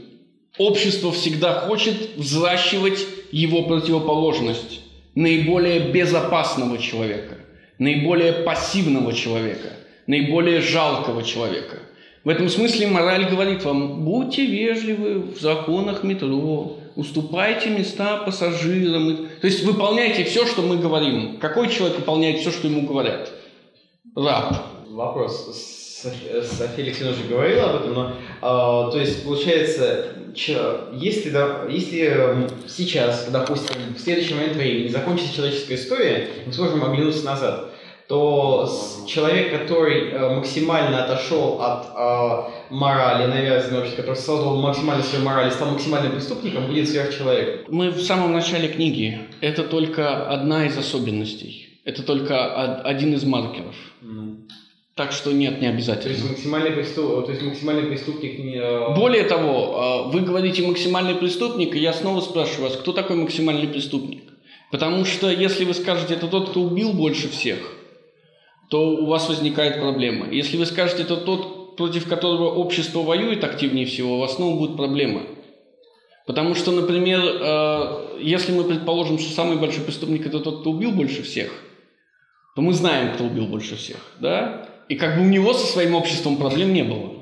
общество 0.58 1.12
всегда 1.12 1.60
хочет 1.60 2.16
взращивать 2.16 3.06
его 3.30 3.62
противоположность, 3.62 4.80
наиболее 5.14 5.80
безопасного 5.80 6.78
человека, 6.78 7.36
наиболее 7.78 8.32
пассивного 8.32 9.12
человека, 9.12 9.72
наиболее 10.06 10.60
жалкого 10.60 11.22
человека. 11.22 11.80
В 12.24 12.28
этом 12.28 12.48
смысле 12.48 12.86
мораль 12.86 13.28
говорит 13.28 13.64
вам, 13.64 14.04
будьте 14.04 14.46
вежливы 14.46 15.20
в 15.20 15.40
законах 15.40 16.02
метро, 16.04 16.78
уступайте 16.96 17.70
места 17.70 18.18
пассажирам. 18.18 19.28
То 19.40 19.46
есть 19.46 19.64
выполняйте 19.64 20.24
все, 20.24 20.46
что 20.46 20.62
мы 20.62 20.76
говорим. 20.78 21.38
Какой 21.38 21.68
человек 21.68 21.98
выполняет 21.98 22.38
все, 22.40 22.50
что 22.50 22.68
ему 22.68 22.86
говорят? 22.86 23.30
Раб. 24.16 24.56
Вопрос. 24.88 25.48
Софи- 26.02 26.42
София 26.42 26.84
Алексеевна 26.84 27.12
уже 27.16 27.28
говорила 27.28 27.70
об 27.70 27.76
этом, 27.82 27.94
но 27.94 28.12
а, 28.40 28.90
то 28.90 28.98
есть 28.98 29.24
получается, 29.24 30.06
чё- 30.34 30.88
если, 30.94 31.30
да, 31.30 31.60
если 31.70 32.00
эм, 32.08 32.48
сейчас, 32.66 33.28
допустим, 33.30 33.76
в 33.96 34.00
следующий 34.00 34.34
момент 34.34 34.56
времени 34.56 34.88
закончится 34.88 35.32
человеческая 35.34 35.76
история, 35.76 36.28
мы 36.44 36.52
сможем 36.52 36.82
оглянуться 36.84 37.24
назад, 37.24 37.71
то 38.08 38.68
человек, 39.06 39.58
который 39.58 40.10
э, 40.10 40.34
максимально 40.36 41.04
отошел 41.04 41.60
от 41.62 41.86
э, 41.96 42.50
морали, 42.70 43.26
навязанной 43.26 43.80
обществом, 43.80 44.02
который 44.04 44.16
создал 44.18 44.56
максимально 44.60 45.02
свою 45.02 45.24
мораль 45.24 45.48
и 45.48 45.50
стал 45.50 45.70
максимальным 45.70 46.12
преступником, 46.12 46.66
будет 46.66 46.88
сверхчеловек. 46.88 47.66
Мы 47.68 47.90
в 47.90 48.00
самом 48.02 48.32
начале 48.32 48.68
книги. 48.68 49.18
Это 49.40 49.62
только 49.62 50.26
одна 50.28 50.66
из 50.66 50.76
особенностей. 50.76 51.68
Это 51.84 52.02
только 52.02 52.34
од- 52.34 52.84
один 52.86 53.14
из 53.14 53.24
маркеров. 53.24 53.74
Так 54.94 55.10
что 55.12 55.32
нет, 55.32 55.60
не 55.62 55.68
То 55.68 55.74
есть 55.74 55.88
обязательно. 55.88 56.28
максимальный, 56.30 56.70
преступ... 56.72 57.24
то 57.24 57.32
есть 57.32 57.42
максимальный 57.42 57.84
преступник 57.84 58.38
не... 58.38 58.56
э, 58.56 58.94
Более 58.94 59.24
того, 59.24 60.06
э, 60.08 60.12
вы 60.12 60.20
говорите 60.20 60.62
максимальный 60.66 61.14
преступник, 61.14 61.74
и 61.74 61.78
я 61.78 61.94
снова 61.94 62.20
спрашиваю 62.20 62.68
вас, 62.68 62.76
кто 62.76 62.92
такой 62.92 63.16
максимальный 63.16 63.68
преступник? 63.68 64.22
Потому 64.70 65.06
что 65.06 65.30
если 65.30 65.64
вы 65.64 65.72
скажете, 65.72 66.12
это 66.14 66.26
тот, 66.28 66.50
кто 66.50 66.60
убил 66.60 66.92
больше 66.92 67.28
всех, 67.30 67.58
то 68.72 68.88
у 68.88 69.04
вас 69.04 69.28
возникает 69.28 69.80
проблема. 69.80 70.30
Если 70.30 70.56
вы 70.56 70.64
скажете, 70.64 71.02
это 71.02 71.18
тот, 71.18 71.76
против 71.76 72.08
которого 72.08 72.54
общество 72.54 73.00
воюет 73.00 73.44
активнее 73.44 73.84
всего, 73.84 74.18
вас 74.18 74.36
снова 74.36 74.56
будет 74.58 74.78
проблема. 74.78 75.24
Потому 76.26 76.54
что, 76.54 76.70
например, 76.72 77.20
э, 77.22 78.18
если 78.22 78.50
мы 78.50 78.64
предположим, 78.64 79.18
что 79.18 79.30
самый 79.30 79.58
большой 79.58 79.84
преступник 79.84 80.24
это 80.24 80.40
тот, 80.40 80.60
кто 80.60 80.70
убил 80.70 80.92
больше 80.92 81.22
всех, 81.22 81.52
то 82.56 82.62
мы 82.62 82.72
знаем, 82.72 83.12
кто 83.12 83.24
убил 83.24 83.46
больше 83.46 83.76
всех, 83.76 83.98
да? 84.20 84.66
И 84.88 84.94
как 84.94 85.18
бы 85.18 85.22
у 85.22 85.28
него 85.28 85.52
со 85.52 85.70
своим 85.70 85.94
обществом 85.94 86.38
проблем 86.38 86.72
не 86.72 86.82
было. 86.82 87.12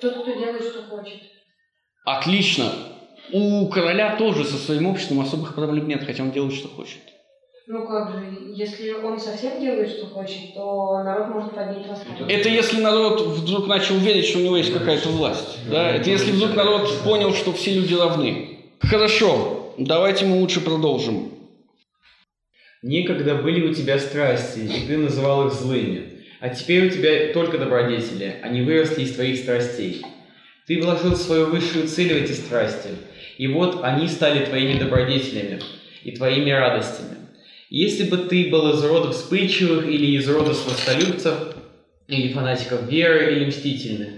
Тот, 0.00 0.22
кто 0.22 0.32
делает, 0.32 0.62
что 0.62 0.84
хочет. 0.84 1.20
Отлично. 2.06 2.72
У 3.30 3.68
короля 3.68 4.16
тоже 4.16 4.46
со 4.46 4.56
своим 4.56 4.86
обществом 4.86 5.20
особых 5.20 5.54
проблем 5.54 5.86
нет, 5.86 6.04
хотя 6.06 6.22
он 6.22 6.32
делает, 6.32 6.54
что 6.54 6.68
хочет. 6.68 7.11
Ну 7.68 7.86
как 7.86 8.10
же, 8.10 8.26
если 8.54 8.90
он 8.92 9.20
совсем 9.20 9.60
делает, 9.60 9.88
что 9.88 10.06
хочет, 10.06 10.52
то 10.54 11.02
народ 11.04 11.28
может 11.28 11.54
поднять 11.54 11.86
восстание. 11.86 12.28
Это 12.28 12.48
если 12.48 12.80
народ 12.80 13.20
вдруг 13.20 13.68
начал 13.68 13.96
верить, 13.98 14.26
что 14.26 14.40
у 14.40 14.42
него 14.42 14.56
есть 14.56 14.72
какая-то 14.72 15.08
власть. 15.10 15.58
Да? 15.70 15.90
Это 15.92 16.10
если 16.10 16.32
вдруг 16.32 16.56
народ 16.56 16.92
понял, 17.04 17.32
что 17.32 17.52
все 17.52 17.72
люди 17.74 17.94
равны. 17.94 18.58
Хорошо, 18.80 19.74
давайте 19.78 20.24
мы 20.24 20.40
лучше 20.40 20.60
продолжим. 20.60 21.30
Некогда 22.82 23.36
были 23.36 23.68
у 23.68 23.72
тебя 23.72 24.00
страсти, 24.00 24.60
и 24.60 24.86
ты 24.88 24.98
называл 24.98 25.46
их 25.46 25.52
злыми. 25.52 26.24
А 26.40 26.48
теперь 26.48 26.88
у 26.88 26.90
тебя 26.90 27.32
только 27.32 27.58
добродетели, 27.58 28.40
они 28.42 28.62
выросли 28.62 29.04
из 29.04 29.14
твоих 29.14 29.38
страстей. 29.38 30.04
Ты 30.66 30.82
вложил 30.82 31.14
свою 31.14 31.46
высшую 31.46 31.86
цель 31.86 32.12
в 32.12 32.24
эти 32.24 32.32
страсти, 32.32 32.88
и 33.38 33.46
вот 33.46 33.84
они 33.84 34.08
стали 34.08 34.44
твоими 34.44 34.80
добродетелями 34.80 35.60
и 36.02 36.10
твоими 36.10 36.50
радостями. 36.50 37.21
Если 37.74 38.02
бы 38.04 38.18
ты 38.18 38.50
был 38.50 38.70
из 38.74 38.84
рода 38.84 39.12
вспыльчивых 39.12 39.86
или 39.88 40.18
из 40.18 40.28
рода 40.28 40.52
сластолюбцев, 40.52 41.56
или 42.06 42.30
фанатиков 42.30 42.86
веры, 42.86 43.34
или 43.34 43.46
мстительных, 43.46 44.10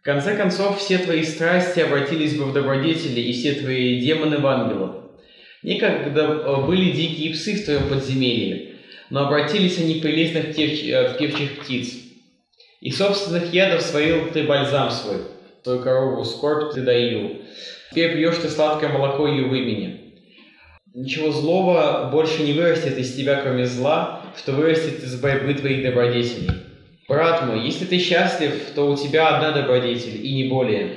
в 0.00 0.02
конце 0.02 0.36
концов 0.36 0.80
все 0.80 0.98
твои 0.98 1.22
страсти 1.22 1.78
обратились 1.78 2.36
бы 2.36 2.46
в 2.46 2.52
добродетели, 2.52 3.20
и 3.20 3.32
все 3.32 3.52
твои 3.52 4.00
демоны 4.00 4.38
в 4.38 4.46
ангелов. 4.48 4.96
Некогда 5.62 6.22
э, 6.22 6.66
были 6.66 6.90
дикие 6.90 7.32
псы 7.32 7.54
в 7.54 7.64
твоем 7.64 7.88
подземелье, 7.88 8.72
но 9.10 9.28
обратились 9.28 9.78
они 9.78 10.00
в 10.00 10.02
прелестных 10.02 10.56
тев- 10.56 10.84
э, 10.84 11.10
в 11.10 11.16
певчих 11.16 11.60
птиц. 11.60 11.94
И 12.80 12.90
собственных 12.90 13.54
ядов 13.54 13.82
сварил 13.82 14.32
ты 14.32 14.42
бальзам 14.42 14.90
свой, 14.90 15.18
твою 15.62 15.80
корову 15.80 16.24
скорбь 16.24 16.74
ты 16.74 16.80
доил. 16.80 17.36
Теперь 17.90 18.16
пьешь 18.16 18.38
ты 18.42 18.48
сладкое 18.48 18.90
молоко 18.90 19.28
ее 19.28 19.44
в 19.44 19.54
имени. 19.54 19.95
Ничего 20.96 21.30
злого 21.30 22.08
больше 22.10 22.42
не 22.42 22.54
вырастет 22.54 22.96
из 22.96 23.14
тебя, 23.14 23.42
кроме 23.42 23.66
зла, 23.66 24.22
что 24.34 24.52
вырастет 24.52 25.04
из 25.04 25.20
борьбы 25.20 25.52
твоих 25.52 25.84
добродетелей. 25.84 26.48
Брат 27.06 27.46
мой, 27.46 27.66
если 27.66 27.84
ты 27.84 27.98
счастлив, 27.98 28.54
то 28.74 28.90
у 28.90 28.96
тебя 28.96 29.36
одна 29.36 29.52
добродетель, 29.52 30.24
и 30.26 30.34
не 30.34 30.48
более. 30.48 30.96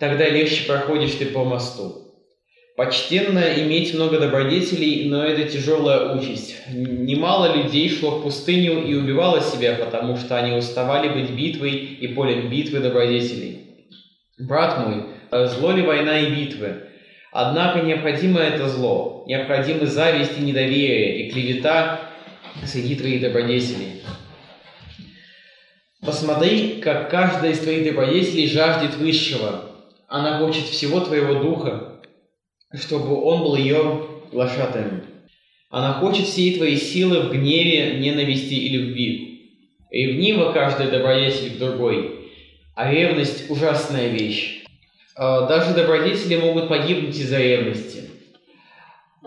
Тогда 0.00 0.28
легче 0.28 0.66
проходишь 0.66 1.12
ты 1.12 1.26
по 1.26 1.44
мосту. 1.44 2.12
Почтенно 2.76 3.38
иметь 3.58 3.94
много 3.94 4.18
добродетелей, 4.18 5.08
но 5.08 5.24
это 5.24 5.48
тяжелая 5.48 6.16
участь. 6.16 6.56
Немало 6.72 7.56
людей 7.56 7.88
шло 7.88 8.18
в 8.18 8.24
пустыню 8.24 8.84
и 8.84 8.94
убивало 8.94 9.40
себя, 9.40 9.76
потому 9.76 10.16
что 10.16 10.36
они 10.36 10.56
уставали 10.56 11.08
быть 11.08 11.30
битвой 11.30 11.70
и 11.70 12.08
полем 12.08 12.50
битвы 12.50 12.80
добродетелей. 12.80 13.60
Брат 14.40 14.84
мой, 14.84 15.04
э, 15.30 15.46
зло 15.46 15.70
ли 15.70 15.82
война 15.82 16.18
и 16.18 16.34
битвы? 16.34 16.85
Однако 17.38 17.82
необходимо 17.82 18.40
это 18.40 18.66
зло, 18.66 19.22
необходимы 19.26 19.84
зависть 19.84 20.38
и 20.38 20.42
недоверие, 20.42 21.20
и 21.20 21.30
клевета 21.30 22.00
среди 22.64 22.94
твоих 22.96 23.20
добродетелей. 23.20 24.00
Посмотри, 26.00 26.80
как 26.80 27.10
каждая 27.10 27.50
из 27.50 27.58
твоих 27.58 27.84
добродетелей 27.84 28.48
жаждет 28.48 28.94
высшего. 28.94 29.66
Она 30.08 30.38
хочет 30.38 30.64
всего 30.64 31.00
твоего 31.00 31.42
духа, 31.42 32.00
чтобы 32.72 33.22
он 33.22 33.42
был 33.42 33.56
ее 33.56 34.06
глашатаем. 34.32 35.04
Она 35.68 35.92
хочет 35.92 36.24
всей 36.24 36.56
твоей 36.56 36.78
силы 36.78 37.20
в 37.20 37.32
гневе, 37.32 37.98
ненависти 37.98 38.54
и 38.54 38.68
любви. 38.70 39.76
Ревнива 39.90 40.52
каждая 40.52 40.90
добродетель 40.90 41.56
к 41.56 41.58
другой, 41.58 42.30
а 42.74 42.90
ревность– 42.90 43.44
ужасная 43.50 44.08
вещь. 44.08 44.55
А, 45.16 45.46
Даже 45.46 45.74
добродетели 45.74 46.36
могут 46.36 46.68
погибнуть 46.68 47.16
из-за 47.16 47.38
ревности. 47.38 48.02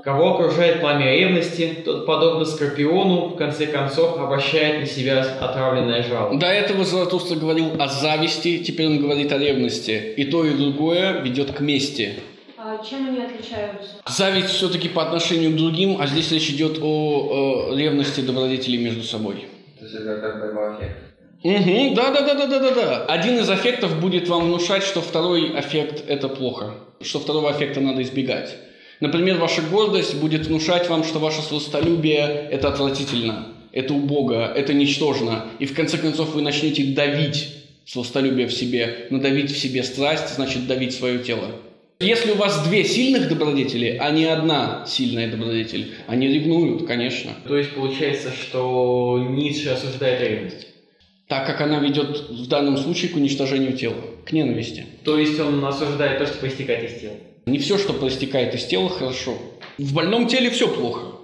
Кого 0.03 0.35
окружает 0.35 0.79
пламя 0.79 1.13
ревности, 1.13 1.75
тот, 1.83 2.05
подобно 2.05 2.45
скорпиону, 2.45 3.29
в 3.29 3.35
конце 3.35 3.65
концов 3.67 4.17
обращает 4.17 4.79
на 4.79 4.85
себя 4.85 5.21
отравленное 5.41 6.03
жало. 6.03 6.37
До 6.37 6.45
этого 6.45 6.85
Заратустра 6.85 7.35
говорил 7.35 7.71
о 7.77 7.87
зависти, 7.87 8.59
теперь 8.59 8.87
он 8.87 8.99
говорит 8.99 9.31
о 9.33 9.37
ревности. 9.37 10.13
И 10.15 10.23
то, 10.25 10.45
и 10.45 10.53
другое 10.53 11.19
ведет 11.21 11.51
к 11.51 11.59
мести. 11.59 12.13
А 12.57 12.81
чем 12.83 13.09
они 13.09 13.19
отличаются? 13.19 14.01
Зависть 14.07 14.49
все-таки 14.49 14.87
по 14.87 15.01
отношению 15.01 15.51
к 15.51 15.55
другим, 15.55 15.97
а 15.99 16.07
здесь 16.07 16.31
речь 16.31 16.49
идет 16.49 16.79
о, 16.81 17.71
э, 17.73 17.77
ревности 17.77 18.21
добродетелей 18.21 18.77
между 18.77 19.03
собой. 19.03 19.47
То 19.79 19.85
есть 19.85 19.95
это 19.95 20.17
как 20.21 20.39
борьба 20.39 20.75
аффектов. 20.75 21.08
Угу, 21.41 21.95
да, 21.95 22.11
да, 22.11 22.21
да, 22.21 22.33
да, 22.33 22.47
да, 22.47 22.59
да, 22.59 22.71
да. 22.71 23.05
Один 23.05 23.39
из 23.39 23.49
аффектов 23.49 23.99
будет 24.01 24.27
вам 24.27 24.45
внушать, 24.45 24.83
что 24.83 25.01
второй 25.01 25.57
аффект 25.57 26.03
это 26.07 26.27
плохо, 26.27 26.75
что 27.01 27.19
второго 27.19 27.49
аффекта 27.49 27.79
надо 27.79 28.01
избегать. 28.01 28.57
Например, 28.99 29.37
ваша 29.37 29.61
гордость 29.61 30.15
будет 30.15 30.47
внушать 30.47 30.89
вам, 30.89 31.05
что 31.05 31.19
ваше 31.19 31.41
сластолюбие 31.41 32.47
это 32.51 32.67
отвратительно, 32.67 33.47
это 33.71 33.93
убого, 33.93 34.51
это 34.53 34.73
ничтожно. 34.73 35.45
И 35.59 35.65
в 35.65 35.73
конце 35.73 35.97
концов 35.97 36.33
вы 36.33 36.41
начнете 36.41 36.83
давить 36.93 37.55
сластолюбие 37.85 38.47
в 38.47 38.53
себе, 38.53 39.07
надавить 39.09 39.51
в 39.51 39.57
себе 39.57 39.83
страсть, 39.83 40.35
значит 40.35 40.67
давить 40.67 40.93
свое 40.93 41.19
тело. 41.19 41.51
Если 42.01 42.31
у 42.31 42.35
вас 42.35 42.67
две 42.67 42.83
сильных 42.83 43.29
добродетели, 43.29 43.97
а 43.99 44.11
не 44.11 44.25
одна 44.25 44.85
сильная 44.87 45.29
добродетель, 45.29 45.93
они 46.07 46.27
ревнуют, 46.27 46.85
конечно. 46.85 47.31
То 47.47 47.57
есть 47.57 47.71
получается, 47.71 48.31
что 48.31 49.25
Ницше 49.29 49.69
осуждает 49.69 50.21
ревность. 50.21 50.68
Так 51.29 51.45
как 51.45 51.61
она 51.61 51.79
ведет 51.79 52.27
в 52.31 52.47
данном 52.47 52.75
случае 52.75 53.11
к 53.11 53.15
уничтожению 53.15 53.73
тела, 53.73 54.01
к 54.25 54.31
ненависти. 54.31 54.83
То 55.05 55.19
есть 55.19 55.39
он 55.39 55.63
осуждает 55.63 56.17
то, 56.17 56.25
что 56.25 56.39
проистекает 56.39 56.91
из 56.91 56.99
тела. 56.99 57.13
Не 57.45 57.59
все, 57.59 57.77
что 57.77 57.93
проистекает 57.93 58.55
из 58.55 58.65
тела, 58.65 58.89
хорошо. 58.89 59.37
В 59.77 59.93
больном 59.93 60.27
теле 60.27 60.49
все 60.49 60.67
плохо. 60.67 61.19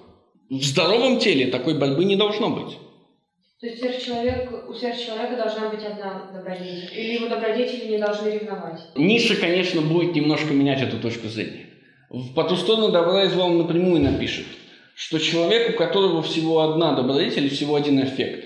В 0.52 0.62
здоровом 0.64 1.18
теле 1.18 1.48
такой 1.48 1.80
борьбы 1.80 2.06
не 2.06 2.16
должно 2.16 2.52
быть. 2.52 2.78
То 3.60 3.66
есть 3.66 3.80
сверхчеловек, 3.80 4.70
у 4.70 4.74
сверхчеловека 4.76 5.38
должна 5.38 5.70
быть 5.70 5.84
одна 5.84 6.30
добродетель. 6.32 6.90
Или 6.94 7.14
его 7.16 7.28
добродетели 7.28 7.90
не 7.94 7.98
должны 7.98 8.30
ревновать. 8.30 8.82
Ниша, 8.96 9.36
конечно, 9.36 9.82
будет 9.82 10.14
немножко 10.14 10.54
менять 10.54 10.84
эту 10.84 11.00
точку 11.00 11.30
зрения. 11.30 11.66
В 12.12 12.36
«По 12.36 12.44
ту 12.44 12.58
сторону 12.58 12.92
добра 12.92 13.24
и 13.24 13.30
зла» 13.30 13.46
он 13.46 13.58
напрямую 13.58 14.04
напишет, 14.04 14.46
что 14.96 15.18
человек, 15.18 15.74
у 15.74 15.78
которого 15.78 16.22
всего 16.22 16.62
одна 16.62 16.94
добродетель 16.94 17.48
и 17.48 17.50
всего 17.50 17.74
один 17.74 18.04
эффект, 18.04 18.45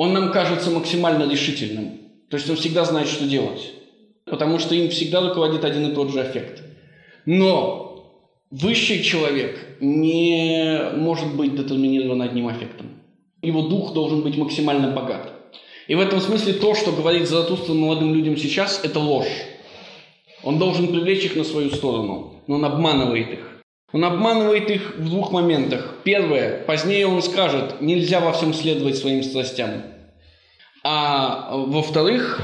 он 0.00 0.14
нам 0.14 0.32
кажется 0.32 0.70
максимально 0.70 1.30
решительным. 1.30 1.98
То 2.30 2.38
есть 2.38 2.48
он 2.48 2.56
всегда 2.56 2.86
знает, 2.86 3.06
что 3.06 3.26
делать. 3.26 3.70
Потому 4.24 4.58
что 4.58 4.74
им 4.74 4.88
всегда 4.88 5.20
руководит 5.20 5.62
один 5.62 5.90
и 5.90 5.94
тот 5.94 6.10
же 6.10 6.22
эффект. 6.22 6.62
Но 7.26 8.10
высший 8.50 9.02
человек 9.02 9.76
не 9.78 10.80
может 10.96 11.36
быть 11.36 11.54
детерминирован 11.54 12.22
одним 12.22 12.50
эффектом. 12.50 12.86
Его 13.42 13.68
дух 13.68 13.92
должен 13.92 14.22
быть 14.22 14.38
максимально 14.38 14.90
богат. 14.90 15.34
И 15.86 15.94
в 15.94 16.00
этом 16.00 16.22
смысле 16.22 16.54
то, 16.54 16.74
что 16.74 16.92
говорит 16.92 17.28
Заратустра 17.28 17.74
молодым 17.74 18.14
людям 18.14 18.38
сейчас, 18.38 18.80
это 18.82 19.00
ложь. 19.00 19.44
Он 20.42 20.58
должен 20.58 20.88
привлечь 20.88 21.26
их 21.26 21.36
на 21.36 21.44
свою 21.44 21.68
сторону, 21.68 22.42
но 22.46 22.54
он 22.54 22.64
обманывает 22.64 23.32
их. 23.34 23.49
Он 23.92 24.04
обманывает 24.04 24.70
их 24.70 24.96
в 24.96 25.04
двух 25.04 25.32
моментах. 25.32 25.96
Первое, 26.04 26.62
позднее 26.64 27.06
он 27.06 27.22
скажет, 27.22 27.80
нельзя 27.80 28.20
во 28.20 28.32
всем 28.32 28.54
следовать 28.54 28.96
своим 28.96 29.22
страстям. 29.22 29.82
А 30.84 31.56
во-вторых, 31.56 32.40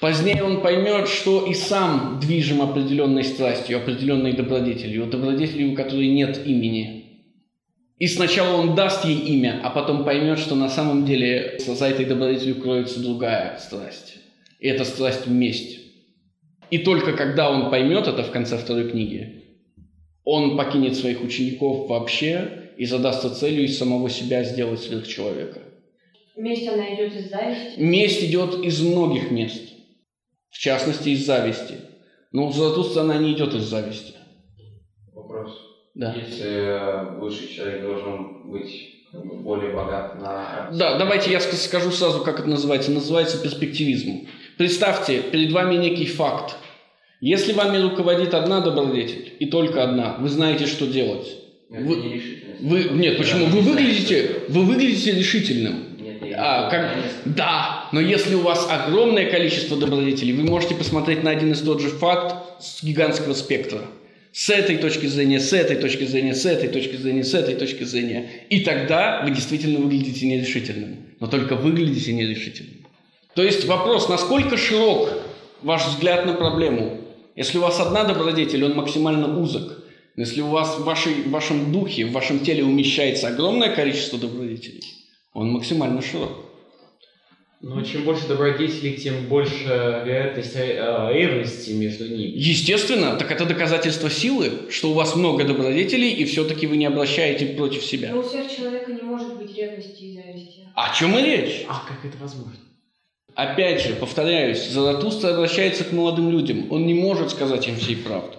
позднее 0.00 0.42
он 0.44 0.60
поймет, 0.60 1.08
что 1.08 1.44
и 1.46 1.54
сам 1.54 2.20
движим 2.20 2.62
определенной 2.62 3.24
страстью, 3.24 3.78
определенной 3.78 4.32
добродетелью, 4.32 5.06
добродетелью, 5.06 5.72
у 5.72 5.74
которой 5.74 6.08
нет 6.08 6.46
имени. 6.46 6.98
И 7.98 8.06
сначала 8.06 8.56
он 8.56 8.76
даст 8.76 9.04
ей 9.04 9.18
имя, 9.18 9.60
а 9.64 9.70
потом 9.70 10.04
поймет, 10.04 10.38
что 10.38 10.54
на 10.54 10.68
самом 10.68 11.04
деле 11.04 11.58
за 11.58 11.86
этой 11.86 12.04
добродетелью 12.04 12.62
кроется 12.62 13.00
другая 13.00 13.58
страсть. 13.58 14.18
И 14.60 14.68
это 14.68 14.84
страсть 14.84 15.26
месть. 15.26 15.80
И 16.70 16.78
только 16.78 17.12
когда 17.12 17.50
он 17.50 17.70
поймет 17.70 18.06
это 18.06 18.22
в 18.22 18.30
конце 18.30 18.56
второй 18.56 18.90
книги, 18.90 19.37
он 20.30 20.58
покинет 20.58 20.94
своих 20.94 21.22
учеников 21.22 21.88
вообще 21.88 22.72
и 22.76 22.84
задастся 22.84 23.34
целью 23.34 23.64
из 23.64 23.78
самого 23.78 24.10
себя 24.10 24.44
сделать 24.44 24.82
сверхчеловека. 24.82 25.62
Месть 26.36 26.68
она 26.68 26.94
идет 26.94 27.14
из 27.14 27.30
зависти. 27.30 27.80
Месть 27.80 28.22
идет 28.24 28.62
из 28.62 28.82
многих 28.82 29.30
мест, 29.30 29.62
в 30.50 30.58
частности 30.58 31.08
из 31.08 31.24
зависти. 31.24 31.76
Но 32.30 32.46
у 32.46 32.52
Заратустра 32.52 33.00
она 33.00 33.16
не 33.16 33.32
идет 33.32 33.54
из 33.54 33.62
зависти. 33.62 34.12
Вопрос. 35.14 35.50
Да. 35.94 36.14
Если 36.14 36.46
э, 36.46 37.18
высший 37.18 37.48
человек 37.48 37.80
должен 37.80 38.50
быть 38.50 38.70
более 39.14 39.74
богат 39.74 40.20
на... 40.20 40.68
Да, 40.74 40.98
давайте 40.98 41.32
я 41.32 41.38
ск- 41.38 41.54
скажу 41.54 41.90
сразу, 41.90 42.22
как 42.22 42.38
это 42.38 42.48
называется. 42.50 42.90
Называется 42.90 43.42
перспективизм. 43.42 44.28
Представьте, 44.58 45.22
перед 45.22 45.52
вами 45.52 45.76
некий 45.76 46.04
факт. 46.04 46.58
Если 47.20 47.52
вами 47.52 47.78
руководит 47.78 48.32
одна 48.34 48.60
добродетель, 48.60 49.34
и 49.40 49.46
только 49.46 49.82
одна, 49.82 50.16
вы 50.20 50.28
знаете, 50.28 50.66
что 50.66 50.86
делать. 50.86 51.26
Это 51.70 51.82
Вы- 51.82 51.96
не. 51.96 52.22
Вы, 52.60 52.84
нет, 52.94 53.18
почему? 53.18 53.46
Вы 53.46 53.60
выглядите, 53.60 54.42
вы 54.48 54.64
выглядите 54.64 55.12
решительным. 55.12 55.84
А, 56.36 56.70
как, 56.70 56.96
да, 57.24 57.88
но 57.92 58.00
если 58.00 58.34
у 58.34 58.40
вас 58.40 58.68
огромное 58.70 59.28
количество 59.28 59.76
добродетелей, 59.76 60.32
вы 60.32 60.44
можете 60.44 60.74
посмотреть 60.74 61.24
на 61.24 61.30
один 61.30 61.52
и 61.52 61.54
тот 61.54 61.80
же 61.80 61.88
факт 61.88 62.62
с 62.62 62.82
гигантского 62.82 63.34
спектра. 63.34 63.80
С 64.32 64.50
этой 64.50 64.76
точки 64.76 65.06
зрения, 65.06 65.40
с 65.40 65.52
этой 65.52 65.76
точки 65.76 66.04
зрения, 66.04 66.34
с 66.34 66.46
этой 66.46 66.68
точки 66.68 66.96
зрения, 66.96 67.24
с 67.24 67.34
этой 67.34 67.56
точки 67.56 67.82
зрения. 67.82 68.30
И 68.50 68.60
тогда 68.60 69.22
вы 69.24 69.32
действительно 69.32 69.80
выглядите 69.80 70.26
нерешительным. 70.26 70.98
Но 71.18 71.26
только 71.26 71.56
выглядите 71.56 72.12
нерешительным. 72.12 72.86
То 73.34 73.42
есть 73.42 73.64
вопрос, 73.64 74.08
насколько 74.08 74.56
широк 74.56 75.10
ваш 75.62 75.86
взгляд 75.86 76.26
на 76.26 76.34
проблему? 76.34 77.07
Если 77.38 77.56
у 77.58 77.60
вас 77.60 77.78
одна 77.78 78.02
добродетель, 78.02 78.64
он 78.64 78.74
максимально 78.74 79.38
узок. 79.38 79.84
Но 80.16 80.22
если 80.24 80.40
у 80.40 80.48
вас 80.48 80.76
в, 80.76 80.82
вашей, 80.82 81.22
в 81.22 81.30
вашем 81.30 81.70
духе, 81.70 82.04
в 82.04 82.10
вашем 82.10 82.40
теле 82.40 82.64
умещается 82.64 83.28
огромное 83.28 83.72
количество 83.72 84.18
добродетелей, 84.18 84.82
он 85.34 85.52
максимально 85.52 86.02
широк. 86.02 86.32
Но 87.60 87.80
чем 87.82 88.02
больше 88.02 88.26
добродетелей, 88.26 88.96
тем 88.96 89.26
больше 89.28 89.62
вероятность 90.04 90.56
э, 90.56 91.10
ревности 91.12 91.70
между 91.70 92.08
ними. 92.08 92.32
Естественно, 92.34 93.14
так 93.14 93.30
это 93.30 93.44
доказательство 93.44 94.10
силы, 94.10 94.68
что 94.68 94.90
у 94.90 94.94
вас 94.94 95.14
много 95.14 95.44
добродетелей, 95.44 96.10
и 96.10 96.24
все-таки 96.24 96.66
вы 96.66 96.76
не 96.76 96.86
обращаете 96.86 97.46
против 97.46 97.84
себя. 97.84 98.10
Но 98.10 98.18
у 98.18 98.24
сверхчеловека 98.24 98.92
не 98.92 99.02
может 99.02 99.38
быть 99.38 99.56
ревности 99.56 100.02
и 100.02 100.14
зависти. 100.14 100.66
О 100.74 100.92
чем 100.92 101.16
и 101.16 101.22
речь? 101.22 101.64
А 101.68 101.84
как 101.86 102.04
это 102.04 102.20
возможно? 102.20 102.56
Опять 103.38 103.82
же, 103.82 103.94
повторяюсь, 103.94 104.66
Заратустра 104.68 105.28
обращается 105.28 105.84
к 105.84 105.92
молодым 105.92 106.28
людям. 106.32 106.66
Он 106.72 106.88
не 106.88 106.94
может 106.94 107.30
сказать 107.30 107.68
им 107.68 107.76
всей 107.76 107.94
правды. 107.94 108.34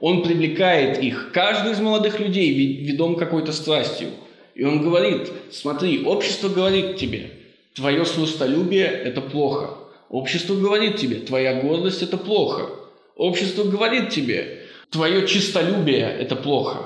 Он 0.00 0.22
привлекает 0.22 1.02
их. 1.02 1.32
Каждый 1.34 1.72
из 1.72 1.80
молодых 1.80 2.18
людей 2.18 2.54
ве- 2.54 2.82
ведом 2.82 3.16
какой-то 3.16 3.52
страстью. 3.52 4.08
И 4.54 4.64
он 4.64 4.80
говорит, 4.80 5.30
смотри, 5.52 6.02
общество 6.02 6.48
говорит 6.48 6.96
тебе, 6.96 7.28
твое 7.74 8.06
сластолюбие– 8.06 8.86
это 9.04 9.20
плохо. 9.20 9.76
Общество 10.08 10.54
говорит 10.54 10.96
тебе, 10.96 11.16
твоя 11.16 11.60
гордость– 11.60 12.00
это 12.04 12.16
плохо. 12.16 12.70
Общество 13.16 13.64
говорит 13.64 14.08
тебе, 14.08 14.62
твое 14.88 15.26
чистолюбие– 15.26 16.06
это 16.20 16.36
плохо. 16.36 16.84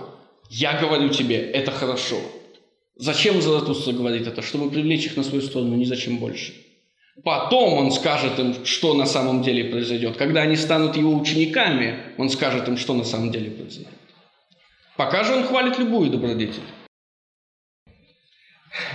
Я 0.51 0.81
говорю 0.81 1.11
тебе, 1.11 1.37
это 1.37 1.71
хорошо. 1.71 2.17
Зачем 2.97 3.41
Заратустра 3.41 3.93
говорит 3.93 4.27
это? 4.27 4.43
Чтобы 4.43 4.69
привлечь 4.69 5.07
их 5.07 5.17
на 5.17 5.23
свою 5.23 5.43
сторону, 5.43 5.77
ни 5.77 5.85
зачем 5.85 6.17
больше. 6.17 6.55
Потом 7.25 7.75
он 7.75 7.93
скажет 7.93 8.39
им, 8.39 8.65
что 8.65 8.95
на 8.95 9.05
самом 9.05 9.43
деле 9.43 9.71
произойдет. 9.71 10.17
Когда 10.17 10.43
они 10.43 10.57
станут 10.57 10.97
его 10.97 11.15
учениками, 11.15 11.99
он 12.17 12.31
скажет 12.31 12.67
им, 12.69 12.79
что 12.79 12.95
на 12.95 13.05
самом 13.05 13.31
деле 13.31 13.51
произойдет. 13.51 13.93
Пока 14.97 15.23
же 15.23 15.35
он 15.35 15.45
хвалит 15.45 15.79
любую 15.79 16.11
добродетель. 16.11 16.63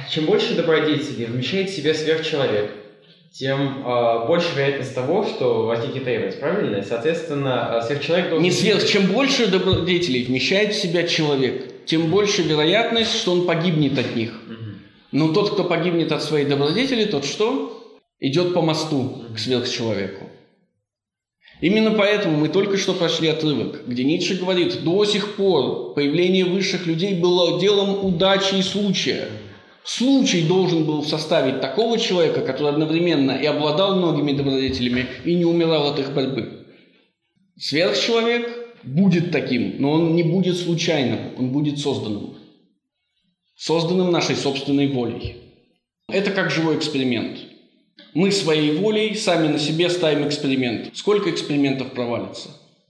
Чем 0.09 0.25
больше 0.25 0.55
добродетелей 0.55 1.25
вмещает 1.25 1.69
в 1.69 1.75
себя 1.75 1.93
сверхчеловек, 1.93 2.71
тем 3.31 3.85
э, 3.85 4.25
больше 4.25 4.55
вероятность 4.55 4.95
того, 4.95 5.23
что 5.23 5.67
возникнет 5.67 6.07
ревность, 6.07 6.39
правильно? 6.39 6.81
Соответственно, 6.81 7.81
э, 7.83 7.85
сверхчеловек 7.85 8.29
должен... 8.29 8.43
Не 8.43 8.51
сверх, 8.51 8.83
чем 8.87 9.05
больше 9.07 9.45
добродетелей 9.45 10.23
вмещает 10.23 10.73
в 10.73 10.81
себя 10.81 11.03
человек, 11.03 11.85
тем 11.85 12.09
больше 12.09 12.41
вероятность, 12.41 13.15
что 13.15 13.33
он 13.33 13.45
погибнет 13.45 13.99
от 13.99 14.15
них. 14.15 14.41
Но 15.11 15.33
тот, 15.33 15.53
кто 15.53 15.63
погибнет 15.63 16.11
от 16.11 16.23
своей 16.23 16.45
добродетели, 16.45 17.05
тот 17.05 17.25
что? 17.25 17.76
Идет 18.19 18.53
по 18.53 18.61
мосту 18.61 19.25
к 19.35 19.39
сверхчеловеку. 19.39 20.25
Именно 21.61 21.91
поэтому 21.91 22.37
мы 22.37 22.49
только 22.49 22.77
что 22.77 22.93
прошли 22.93 23.27
отрывок, 23.27 23.87
где 23.87 24.03
Ницше 24.03 24.35
говорит, 24.35 24.83
до 24.83 25.05
сих 25.05 25.35
пор 25.35 25.93
появление 25.93 26.45
высших 26.45 26.85
людей 26.85 27.15
было 27.15 27.59
делом 27.59 28.05
удачи 28.05 28.55
и 28.55 28.61
случая. 28.61 29.27
Случай 29.83 30.41
должен 30.47 30.85
был 30.85 31.03
составить 31.03 31.61
такого 31.61 31.97
человека, 31.97 32.41
который 32.41 32.73
одновременно 32.73 33.31
и 33.31 33.45
обладал 33.45 33.95
многими 33.95 34.33
добродетелями, 34.33 35.07
и 35.23 35.33
не 35.33 35.45
умирал 35.45 35.87
от 35.87 35.99
их 35.99 36.13
борьбы. 36.13 36.65
Сверхчеловек 37.57 38.49
будет 38.83 39.31
таким, 39.31 39.75
но 39.79 39.93
он 39.93 40.15
не 40.15 40.23
будет 40.23 40.57
случайным, 40.57 41.19
он 41.37 41.51
будет 41.51 41.79
созданным. 41.79 42.35
Созданным 43.55 44.11
нашей 44.11 44.35
собственной 44.35 44.87
волей. 44.87 45.37
Это 46.09 46.31
как 46.31 46.51
живой 46.51 46.77
эксперимент. 46.77 47.39
Мы 48.13 48.31
своей 48.31 48.77
волей 48.77 49.15
сами 49.15 49.47
на 49.47 49.59
себе 49.59 49.89
ставим 49.89 50.27
эксперимент. 50.27 50.95
Сколько 50.95 51.29
экспериментов 51.29 51.91
провалится? 51.91 52.49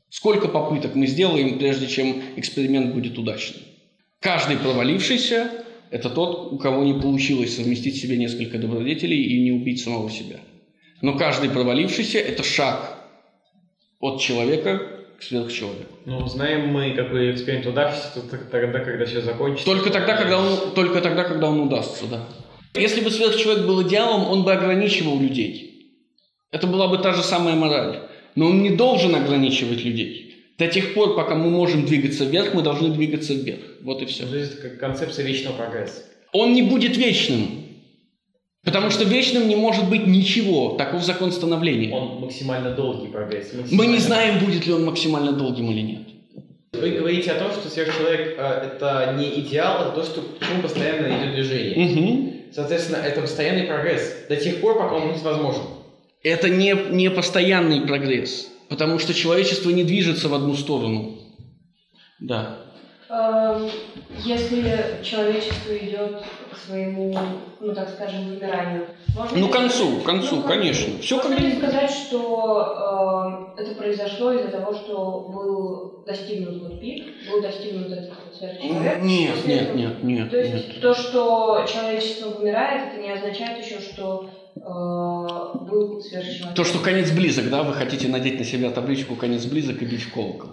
Сколько 0.10 0.48
попыток 0.48 0.96
мы 0.96 1.08
сделаем, 1.08 1.58
прежде 1.60 1.88
чем 1.88 2.22
эксперимент 2.38 2.94
будет 2.94 3.18
удачным? 3.18 3.62
Каждый 4.20 4.58
провалившийся– 4.58 5.52
это 5.92 6.10
тот, 6.10 6.54
у 6.54 6.58
кого 6.58 6.84
не 6.84 6.94
получилось 7.00 7.56
совместить 7.56 7.96
в 7.96 8.02
себе 8.02 8.18
несколько 8.18 8.58
добродетелей 8.58 9.22
и 9.22 9.44
не 9.44 9.52
убить 9.52 9.82
самого 9.84 10.10
себя. 10.10 10.40
Но 11.02 11.18
каждый 11.18 11.50
провалившийся– 11.50 12.18
это 12.20 12.44
шаг 12.44 12.98
от 14.00 14.22
человека 14.22 14.82
к 15.20 15.24
сверхчеловеку. 15.24 15.96
Ну, 16.06 16.26
знаем 16.28 16.70
мы, 16.70 16.94
какой 16.96 17.32
эксперимент 17.32 17.66
т- 17.66 18.38
тогда, 18.52 18.80
когда 18.80 19.06
все 19.06 19.22
закончится. 19.22 19.66
Только 19.66 19.90
тогда, 19.90 20.16
когда 20.16 20.40
он, 20.40 20.72
только 20.74 21.02
тогда, 21.02 21.24
когда 21.24 21.50
он 21.50 21.60
удастся, 21.60 22.06
да. 22.06 22.28
Если 22.80 23.02
бы 23.02 23.12
сверхчеловек 23.12 23.66
был 23.66 23.82
идеалом, 23.84 24.28
он 24.30 24.44
бы 24.44 24.52
ограничивал 24.54 25.20
людей. 25.20 25.94
Это 26.52 26.68
была 26.68 26.88
бы 26.88 26.98
та 26.98 27.14
же 27.14 27.24
самая 27.24 27.56
мораль. 27.56 28.00
Но 28.36 28.48
он 28.48 28.62
не 28.62 28.70
должен 28.70 29.16
ограничивать 29.16 29.84
людей. 29.84 30.36
До 30.58 30.68
тех 30.68 30.94
пор, 30.94 31.16
пока 31.16 31.36
мы 31.36 31.50
можем 31.50 31.86
двигаться 31.86 32.26
вверх, 32.26 32.54
мы 32.54 32.62
должны 32.62 32.90
двигаться 32.90 33.34
вверх. 33.34 33.60
Вот 33.82 34.02
и 34.02 34.06
все. 34.06 34.26
Жизнь 34.28 34.54
это 34.54 34.70
как 34.70 34.80
концепция 34.80 35.26
вечного 35.26 35.56
прогресса. 35.56 36.04
Он 36.34 36.54
не 36.54 36.62
будет 36.62 36.98
вечным. 36.98 37.64
Потому 38.64 38.90
что 38.90 39.06
вечным 39.06 39.48
не 39.48 39.56
может 39.56 39.90
быть 39.90 40.08
ничего. 40.08 40.76
Таков 40.78 41.04
закон 41.04 41.32
становления. 41.32 41.94
Он 41.94 42.20
максимально 42.22 42.72
долгий 42.76 43.08
прогресс. 43.08 43.54
Мы 43.54 43.62
максимально- 43.62 43.92
не 43.92 43.98
знаем, 44.00 44.46
будет 44.46 44.66
ли 44.68 44.74
он 44.74 44.84
максимально 44.86 45.32
долгим 45.32 45.72
или 45.72 45.82
нет. 45.82 46.02
Вы 46.74 46.92
говорите 46.92 47.32
о 47.32 47.40
том, 47.40 47.52
что 47.52 47.70
сверхчеловек 47.70 48.36
э, 48.38 48.42
это 48.74 49.16
не 49.18 49.40
идеал, 49.40 49.84
это 49.84 49.92
то, 49.96 50.04
что 50.04 50.22
к 50.22 50.46
чему 50.46 50.62
постоянно 50.62 51.08
идет 51.08 51.34
движение. 51.34 51.76
Мгм. 51.86 52.34
Соответственно, 52.54 52.98
это 52.98 53.22
постоянный 53.22 53.64
прогресс 53.64 54.26
до 54.30 54.36
тех 54.36 54.62
пор, 54.62 54.78
пока 54.78 54.96
он 54.96 55.10
будет 55.10 55.22
возможен. 55.22 55.62
Это 56.24 56.50
не, 56.50 56.74
не 56.90 57.10
постоянный 57.10 57.82
прогресс. 57.82 58.50
Потому 58.70 59.00
что 59.00 59.14
человечество 59.14 59.70
не 59.70 59.84
движется 59.84 60.28
в 60.28 60.34
одну 60.34 60.54
сторону. 60.56 61.20
Да. 62.20 62.58
Эм, 63.10 63.70
Если 64.26 65.02
человечество 65.04 65.78
идет 65.78 66.24
к 66.58 66.68
своему, 66.68 67.18
ну 67.60 67.74
так 67.74 67.90
скажем, 67.90 68.28
вымиранию, 68.30 68.88
можно 69.16 69.38
Ну, 69.38 69.50
к 69.50 69.52
концу, 69.52 70.00
к 70.02 70.04
концу, 70.04 70.38
Ну, 70.38 70.42
конечно. 70.44 71.00
Все 71.00 71.16
Можно 71.18 71.36
как 71.36 71.58
сказать, 71.58 71.92
что 71.92 73.56
э, 73.58 73.62
это 73.62 73.76
произошло 73.76 74.32
из-за 74.34 74.50
того, 74.50 74.74
что 74.74 75.28
был 75.34 76.04
достигнут 76.06 76.62
вот 76.62 76.80
пик, 76.80 77.06
был 77.32 77.42
достигнут 77.42 77.92
этот 77.92 78.14
сверхчеловек? 78.38 79.02
Нет, 79.04 79.36
После 79.36 79.54
нет, 79.56 79.64
этого- 79.64 79.78
нет, 79.78 80.04
нет, 80.04 80.30
То 80.32 80.38
есть 80.38 80.54
нет. 80.54 80.82
то, 80.82 80.94
что 80.94 81.66
человечество 81.72 82.30
вымирает, 82.30 82.94
это 82.94 83.02
не 83.02 83.12
означает 83.12 83.64
еще, 83.64 83.80
что 83.80 84.30
э, 84.56 84.60
был 84.60 86.02
сверхчеловек. 86.02 86.56
То, 86.56 86.64
что 86.64 86.80
конец 86.80 87.12
близок, 87.12 87.50
да, 87.50 87.64
вы 87.64 87.74
хотите 87.74 88.08
надеть 88.08 88.40
на 88.40 88.46
себя 88.46 88.72
табличку 88.72 89.16
«конец 89.16 89.46
близок» 89.46 89.82
и 89.82 89.86
бить 89.86 90.02
в 90.04 90.14
колокол. 90.14 90.50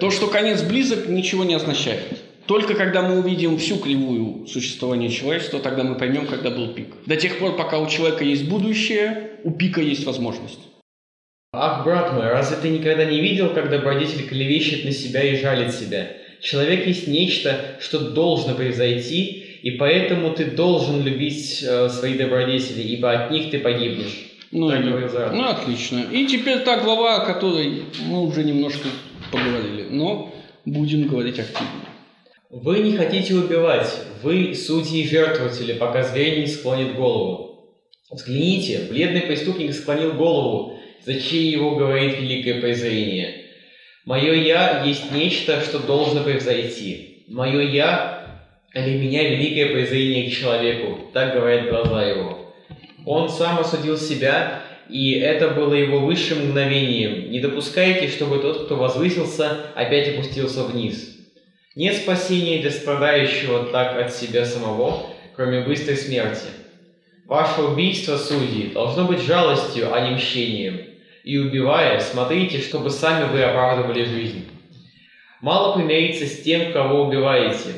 То, 0.00 0.10
что 0.10 0.26
конец 0.26 0.62
близок, 0.62 1.06
ничего 1.08 1.44
не 1.44 1.54
означает. 1.54 2.21
Только 2.46 2.74
когда 2.74 3.02
мы 3.02 3.20
увидим 3.20 3.56
всю 3.58 3.78
кривую 3.78 4.46
существования 4.46 5.10
человечества, 5.10 5.60
тогда 5.60 5.84
мы 5.84 5.94
поймем, 5.94 6.26
когда 6.26 6.50
был 6.50 6.74
пик. 6.74 6.88
До 7.06 7.16
тех 7.16 7.38
пор, 7.38 7.56
пока 7.56 7.78
у 7.78 7.88
человека 7.88 8.24
есть 8.24 8.48
будущее, 8.48 9.30
у 9.44 9.52
пика 9.52 9.80
есть 9.80 10.04
возможность. 10.04 10.58
Ах, 11.54 11.84
брат 11.84 12.14
мой, 12.14 12.28
разве 12.28 12.56
ты 12.56 12.70
никогда 12.70 13.04
не 13.04 13.20
видел, 13.20 13.50
как 13.50 13.70
добродетель 13.70 14.26
клевещет 14.26 14.84
на 14.84 14.90
себя 14.90 15.22
и 15.22 15.40
жалит 15.40 15.74
себя? 15.74 16.08
Человек 16.40 16.86
есть 16.86 17.06
нечто, 17.06 17.76
что 17.80 18.10
должно 18.10 18.54
произойти, 18.54 19.44
и 19.62 19.72
поэтому 19.72 20.32
ты 20.32 20.46
должен 20.46 21.04
любить 21.04 21.62
э, 21.62 21.88
свои 21.88 22.14
добродетели, 22.14 22.82
ибо 22.82 23.12
от 23.12 23.30
них 23.30 23.50
ты 23.50 23.60
погибнешь. 23.60 24.32
Ну, 24.50 24.68
Так 24.70 24.80
и- 24.80 24.82
говорил 24.84 25.08
ну, 25.32 25.48
отлично. 25.48 26.06
И 26.10 26.26
теперь 26.26 26.60
та 26.60 26.78
глава, 26.80 27.22
о 27.22 27.26
которой 27.26 27.84
мы 28.06 28.22
уже 28.22 28.42
немножко 28.44 28.88
поговорили, 29.30 29.86
но 29.90 30.34
будем 30.64 31.06
говорить 31.06 31.38
активно. 31.38 31.91
Вы 32.52 32.80
не 32.80 32.98
хотите 32.98 33.34
убивать, 33.34 33.90
вы 34.22 34.54
судьи 34.54 35.04
и 35.04 35.08
жертвователи, 35.08 35.72
пока 35.72 36.02
зверь 36.02 36.40
не 36.40 36.46
склонит 36.46 36.94
голову. 36.94 37.78
Взгляните, 38.10 38.88
бледный 38.90 39.22
преступник 39.22 39.72
склонил 39.72 40.12
голову, 40.12 40.78
за 41.02 41.18
чьи 41.18 41.46
его 41.46 41.76
говорит 41.76 42.20
великое 42.20 42.60
презрение. 42.60 43.46
Мое 44.04 44.34
«я» 44.34 44.84
есть 44.84 45.10
нечто, 45.12 45.62
что 45.62 45.78
должно 45.78 46.22
превзойти. 46.24 47.24
Мое 47.28 47.62
«я» 47.62 48.44
для 48.74 48.98
меня 48.98 49.30
великое 49.30 49.72
презрение 49.72 50.28
к 50.28 50.34
человеку, 50.34 51.10
так 51.14 51.32
говорят 51.32 51.70
глаза 51.70 52.04
его. 52.04 52.52
Он 53.06 53.30
сам 53.30 53.60
осудил 53.60 53.96
себя, 53.96 54.60
и 54.90 55.12
это 55.12 55.48
было 55.48 55.72
его 55.72 56.00
высшим 56.00 56.48
мгновением. 56.48 57.30
Не 57.30 57.40
допускайте, 57.40 58.08
чтобы 58.08 58.40
тот, 58.40 58.66
кто 58.66 58.76
возвысился, 58.76 59.72
опять 59.74 60.08
опустился 60.08 60.64
вниз. 60.64 61.21
Нет 61.74 61.96
спасения 61.96 62.60
для 62.60 62.70
страдающего 62.70 63.64
так 63.66 63.98
от 63.98 64.12
себя 64.12 64.44
самого, 64.44 65.06
кроме 65.34 65.60
быстрой 65.60 65.96
смерти. 65.96 66.48
Ваше 67.26 67.62
убийство, 67.62 68.18
судьи, 68.18 68.72
должно 68.74 69.06
быть 69.06 69.22
жалостью, 69.22 69.94
а 69.94 70.00
не 70.00 70.16
мщением. 70.16 70.82
И 71.24 71.38
убивая, 71.38 71.98
смотрите, 72.00 72.58
чтобы 72.58 72.90
сами 72.90 73.30
вы 73.32 73.42
оправдывали 73.42 74.04
жизнь. 74.04 74.48
Мало 75.40 75.74
примириться 75.74 76.26
с 76.26 76.42
тем, 76.42 76.74
кого 76.74 77.04
убиваете. 77.04 77.72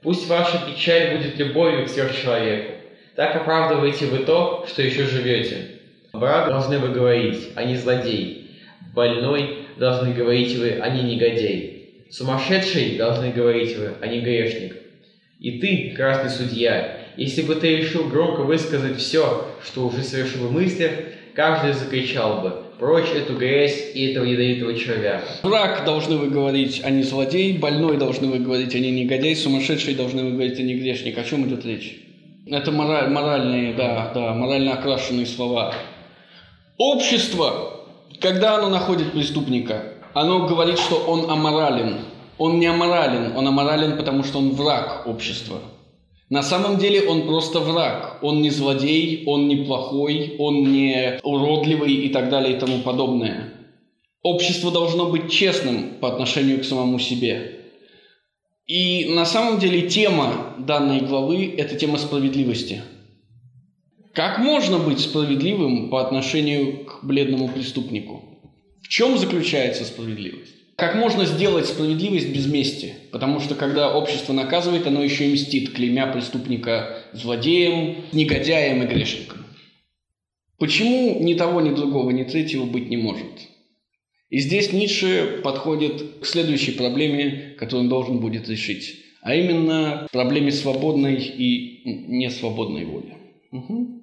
Пусть 0.00 0.28
ваша 0.28 0.58
печаль 0.64 1.16
будет 1.16 1.36
любовью 1.36 1.86
к 1.86 1.88
сверхчеловеку. 1.88 2.74
Так 3.16 3.34
оправдываете 3.34 4.06
вы 4.06 4.18
то, 4.18 4.64
что 4.68 4.80
еще 4.80 5.06
живете. 5.06 5.80
Враг 6.12 6.48
должны 6.48 6.78
вы 6.78 6.90
говорить, 6.90 7.48
а 7.56 7.64
не 7.64 7.74
злодей. 7.74 8.50
Больной 8.94 9.66
должны 9.76 10.14
говорить 10.14 10.56
вы, 10.56 10.78
а 10.80 10.88
не 10.88 11.02
негодяй. 11.02 11.79
Сумасшедший 12.10 12.96
должны 12.96 13.30
говорить 13.30 13.76
вы, 13.76 13.92
а 14.00 14.06
не 14.08 14.20
грешник. 14.20 14.76
И 15.38 15.60
ты, 15.60 15.94
красный 15.96 16.30
судья, 16.30 16.98
если 17.16 17.42
бы 17.42 17.54
ты 17.54 17.76
решил 17.76 18.08
громко 18.08 18.40
высказать 18.40 18.98
все, 18.98 19.46
что 19.64 19.86
уже 19.86 20.02
совершил 20.02 20.48
в 20.48 20.52
мыслях, 20.52 20.90
каждый 21.34 21.72
закричал 21.72 22.42
бы 22.42 22.52
«Прочь 22.80 23.10
эту 23.14 23.36
грязь 23.36 23.92
и 23.94 24.06
этого 24.06 24.24
ядовитого 24.24 24.74
червя». 24.74 25.22
Враг 25.42 25.84
должны 25.84 26.16
вы 26.16 26.30
говорить, 26.30 26.80
а 26.82 26.90
не 26.90 27.04
злодей, 27.04 27.56
больной 27.56 27.96
должны 27.96 28.26
вы 28.26 28.40
говорить, 28.40 28.74
а 28.74 28.78
не 28.80 28.90
негодяй, 28.90 29.36
сумасшедший 29.36 29.94
должны 29.94 30.24
вы 30.24 30.32
говорить, 30.32 30.58
а 30.58 30.62
не 30.62 30.74
грешник. 30.74 31.16
О 31.16 31.22
чем 31.22 31.46
идет 31.46 31.64
речь? 31.64 31.96
Это 32.46 32.72
мораль, 32.72 33.08
моральные, 33.08 33.74
да, 33.74 34.10
да, 34.12 34.34
морально 34.34 34.74
окрашенные 34.74 35.26
слова. 35.26 35.74
Общество, 36.76 37.86
когда 38.20 38.56
оно 38.56 38.68
находит 38.68 39.12
преступника, 39.12 39.94
оно 40.20 40.46
говорит, 40.46 40.78
что 40.78 40.96
он 40.96 41.30
аморален. 41.30 42.00
Он 42.36 42.60
не 42.60 42.66
аморален, 42.66 43.34
он 43.38 43.48
аморален, 43.48 43.96
потому 43.96 44.22
что 44.22 44.38
он 44.38 44.50
враг 44.50 45.06
общества. 45.06 45.60
На 46.28 46.42
самом 46.42 46.76
деле 46.76 47.08
он 47.08 47.26
просто 47.26 47.60
враг. 47.60 48.18
Он 48.20 48.42
не 48.42 48.50
злодей, 48.50 49.24
он 49.26 49.48
не 49.48 49.56
плохой, 49.64 50.36
он 50.38 50.72
не 50.72 51.18
уродливый 51.22 51.94
и 51.94 52.10
так 52.10 52.28
далее 52.28 52.54
и 52.54 52.60
тому 52.60 52.80
подобное. 52.80 53.54
Общество 54.22 54.70
должно 54.70 55.06
быть 55.06 55.32
честным 55.32 55.94
по 56.00 56.08
отношению 56.08 56.60
к 56.60 56.64
самому 56.64 56.98
себе. 56.98 57.60
И 58.66 59.06
на 59.14 59.24
самом 59.24 59.58
деле 59.58 59.88
тема 59.88 60.54
данной 60.58 61.00
главы– 61.00 61.54
это 61.56 61.76
тема 61.76 61.96
справедливости. 61.96 62.82
Как 64.12 64.38
можно 64.38 64.78
быть 64.78 65.00
справедливым 65.00 65.88
по 65.88 66.02
отношению 66.02 66.84
к 66.84 67.04
бледному 67.04 67.48
преступнику? 67.48 68.29
В 68.82 68.88
чем 68.88 69.18
заключается 69.18 69.84
справедливость? 69.84 70.54
Как 70.76 70.94
можно 70.94 71.26
сделать 71.26 71.66
справедливость 71.66 72.30
без 72.30 72.46
мести? 72.46 72.94
Потому 73.12 73.40
что 73.40 73.54
когда 73.54 73.94
общество 73.94 74.32
наказывает, 74.32 74.86
оно 74.86 75.04
еще 75.04 75.28
и 75.28 75.34
мстит, 75.34 75.72
клеймя 75.74 76.06
преступника 76.06 77.04
злодеем, 77.12 78.04
негодяем 78.12 78.82
и 78.82 78.86
грешником. 78.86 79.44
Почему 80.58 81.20
ни 81.20 81.34
того, 81.34 81.60
ни 81.60 81.74
другого, 81.74 82.10
ни 82.10 82.22
третьего 82.24 82.64
быть 82.64 82.88
не 82.88 82.96
может? 82.96 83.26
И 84.30 84.38
здесь 84.38 84.72
Ницше 84.72 85.40
подходит 85.42 86.02
к 86.22 86.26
следующей 86.26 86.72
проблеме, 86.72 87.56
которую 87.58 87.82
он 87.82 87.88
должен 87.88 88.20
будет 88.20 88.48
решить, 88.48 89.00
а 89.22 89.34
именно 89.34 90.06
проблеме 90.12 90.52
свободной 90.52 91.16
и 91.16 91.82
несвободной 92.08 92.84
воли. 92.84 93.14
Угу. 93.52 93.99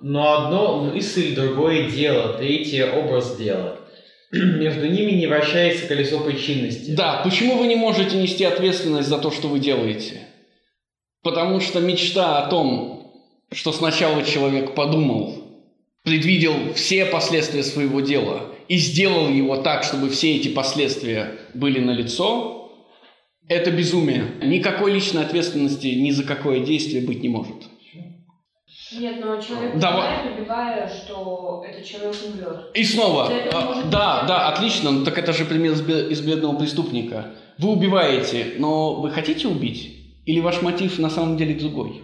Но 0.00 0.44
одно 0.44 0.84
мысль, 0.84 1.34
другое 1.34 1.90
дело, 1.90 2.34
третье 2.34 2.92
образ 2.92 3.36
дела. 3.36 3.80
Между 4.32 4.86
ними 4.88 5.12
не 5.12 5.26
вращается 5.26 5.86
колесо 5.86 6.20
причинности. 6.20 6.90
Да, 6.90 7.22
почему 7.24 7.56
вы 7.56 7.66
не 7.66 7.76
можете 7.76 8.16
нести 8.16 8.44
ответственность 8.44 9.08
за 9.08 9.18
то, 9.18 9.30
что 9.30 9.48
вы 9.48 9.58
делаете? 9.58 10.20
Потому 11.22 11.60
что 11.60 11.80
мечта 11.80 12.38
о 12.42 12.48
том, 12.48 13.12
что 13.50 13.72
сначала 13.72 14.22
человек 14.22 14.74
подумал, 14.74 15.42
предвидел 16.04 16.74
все 16.74 17.06
последствия 17.06 17.62
своего 17.62 18.00
дела 18.00 18.52
и 18.68 18.76
сделал 18.76 19.28
его 19.28 19.56
так, 19.56 19.82
чтобы 19.82 20.10
все 20.10 20.36
эти 20.36 20.48
последствия 20.48 21.38
были 21.54 21.80
налицо, 21.80 22.70
это 23.48 23.70
безумие. 23.70 24.32
Никакой 24.42 24.92
личной 24.92 25.24
ответственности 25.24 25.86
ни 25.86 26.10
за 26.10 26.24
какое 26.24 26.60
действие 26.60 27.02
быть 27.02 27.22
не 27.22 27.28
может. 27.28 27.56
Нет, 28.92 29.16
но 29.24 29.40
человек 29.40 29.72
понимает, 29.72 30.38
убивая, 30.38 30.88
что 30.88 31.64
этот 31.68 31.84
человек 31.84 32.14
умрет. 32.24 32.70
И 32.74 32.84
снова, 32.84 33.26
а, 33.26 33.82
да, 33.90 34.20
быть. 34.20 34.28
да, 34.28 34.48
отлично, 34.48 34.90
ну, 34.92 35.04
так 35.04 35.18
это 35.18 35.32
же 35.32 35.44
пример 35.44 35.72
из 35.72 35.80
бе- 35.82 36.08
из 36.08 36.20
бедного 36.20 36.56
преступника. 36.56 37.34
Вы 37.58 37.70
убиваете, 37.70 38.54
но 38.58 39.00
вы 39.00 39.10
хотите 39.10 39.48
убить? 39.48 40.22
Или 40.24 40.40
ваш 40.40 40.62
мотив 40.62 40.98
на 40.98 41.10
самом 41.10 41.36
деле 41.36 41.54
другой? 41.54 42.02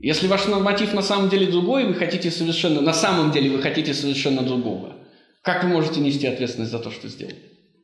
Если 0.00 0.26
ваш 0.26 0.46
мотив 0.48 0.92
на 0.92 1.02
самом 1.02 1.30
деле 1.30 1.46
другой, 1.46 1.86
вы 1.86 1.94
хотите 1.94 2.30
совершенно, 2.30 2.82
на 2.82 2.92
самом 2.92 3.30
деле 3.30 3.50
вы 3.50 3.62
хотите 3.62 3.94
совершенно 3.94 4.42
другого. 4.42 4.96
Как 5.40 5.62
вы 5.64 5.70
можете 5.70 6.00
нести 6.00 6.26
ответственность 6.26 6.72
за 6.72 6.78
то, 6.78 6.90
что 6.90 7.08
сделали? 7.08 7.36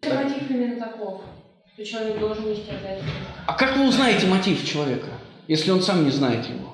Мотив 0.03 0.51
именно 0.51 0.79
таков, 0.79 1.23
то 1.77 1.85
человек 1.85 2.19
должен 2.19 2.49
нести 2.51 2.71
ответственность. 2.71 3.17
А 3.47 3.55
как 3.55 3.77
вы 3.77 3.89
узнаете 3.89 4.27
мотив 4.27 4.67
человека, 4.67 5.09
если 5.49 5.71
он 5.71 5.81
сам 5.83 6.05
не 6.05 6.11
знает 6.11 6.47
его? 6.47 6.70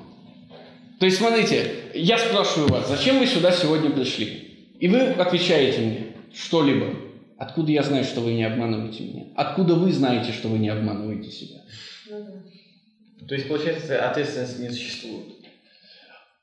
То 0.98 1.06
есть, 1.06 1.18
смотрите, 1.18 1.90
я 1.94 2.18
спрашиваю 2.18 2.68
вас, 2.68 2.88
зачем 2.88 3.18
вы 3.18 3.26
сюда 3.26 3.52
сегодня 3.52 3.90
пришли? 3.90 4.72
И 4.80 4.88
вы 4.88 5.00
отвечаете 5.00 5.80
мне 5.80 6.06
что-либо. 6.35 6.94
Откуда 7.38 7.70
я 7.70 7.82
знаю, 7.82 8.04
что 8.04 8.20
вы 8.20 8.32
не 8.32 8.44
обманываете 8.44 9.04
меня? 9.04 9.24
Откуда 9.35 9.74
вы 9.74 9.92
знаете, 9.92 10.32
что 10.32 10.48
вы 10.48 10.59
не 10.59 10.70
обманываете 10.70 11.30
себя? 11.30 11.61
То 13.28 13.35
есть, 13.35 13.48
получается, 13.48 14.09
ответственности 14.09 14.61
не 14.62 14.70
существует. 14.70 15.26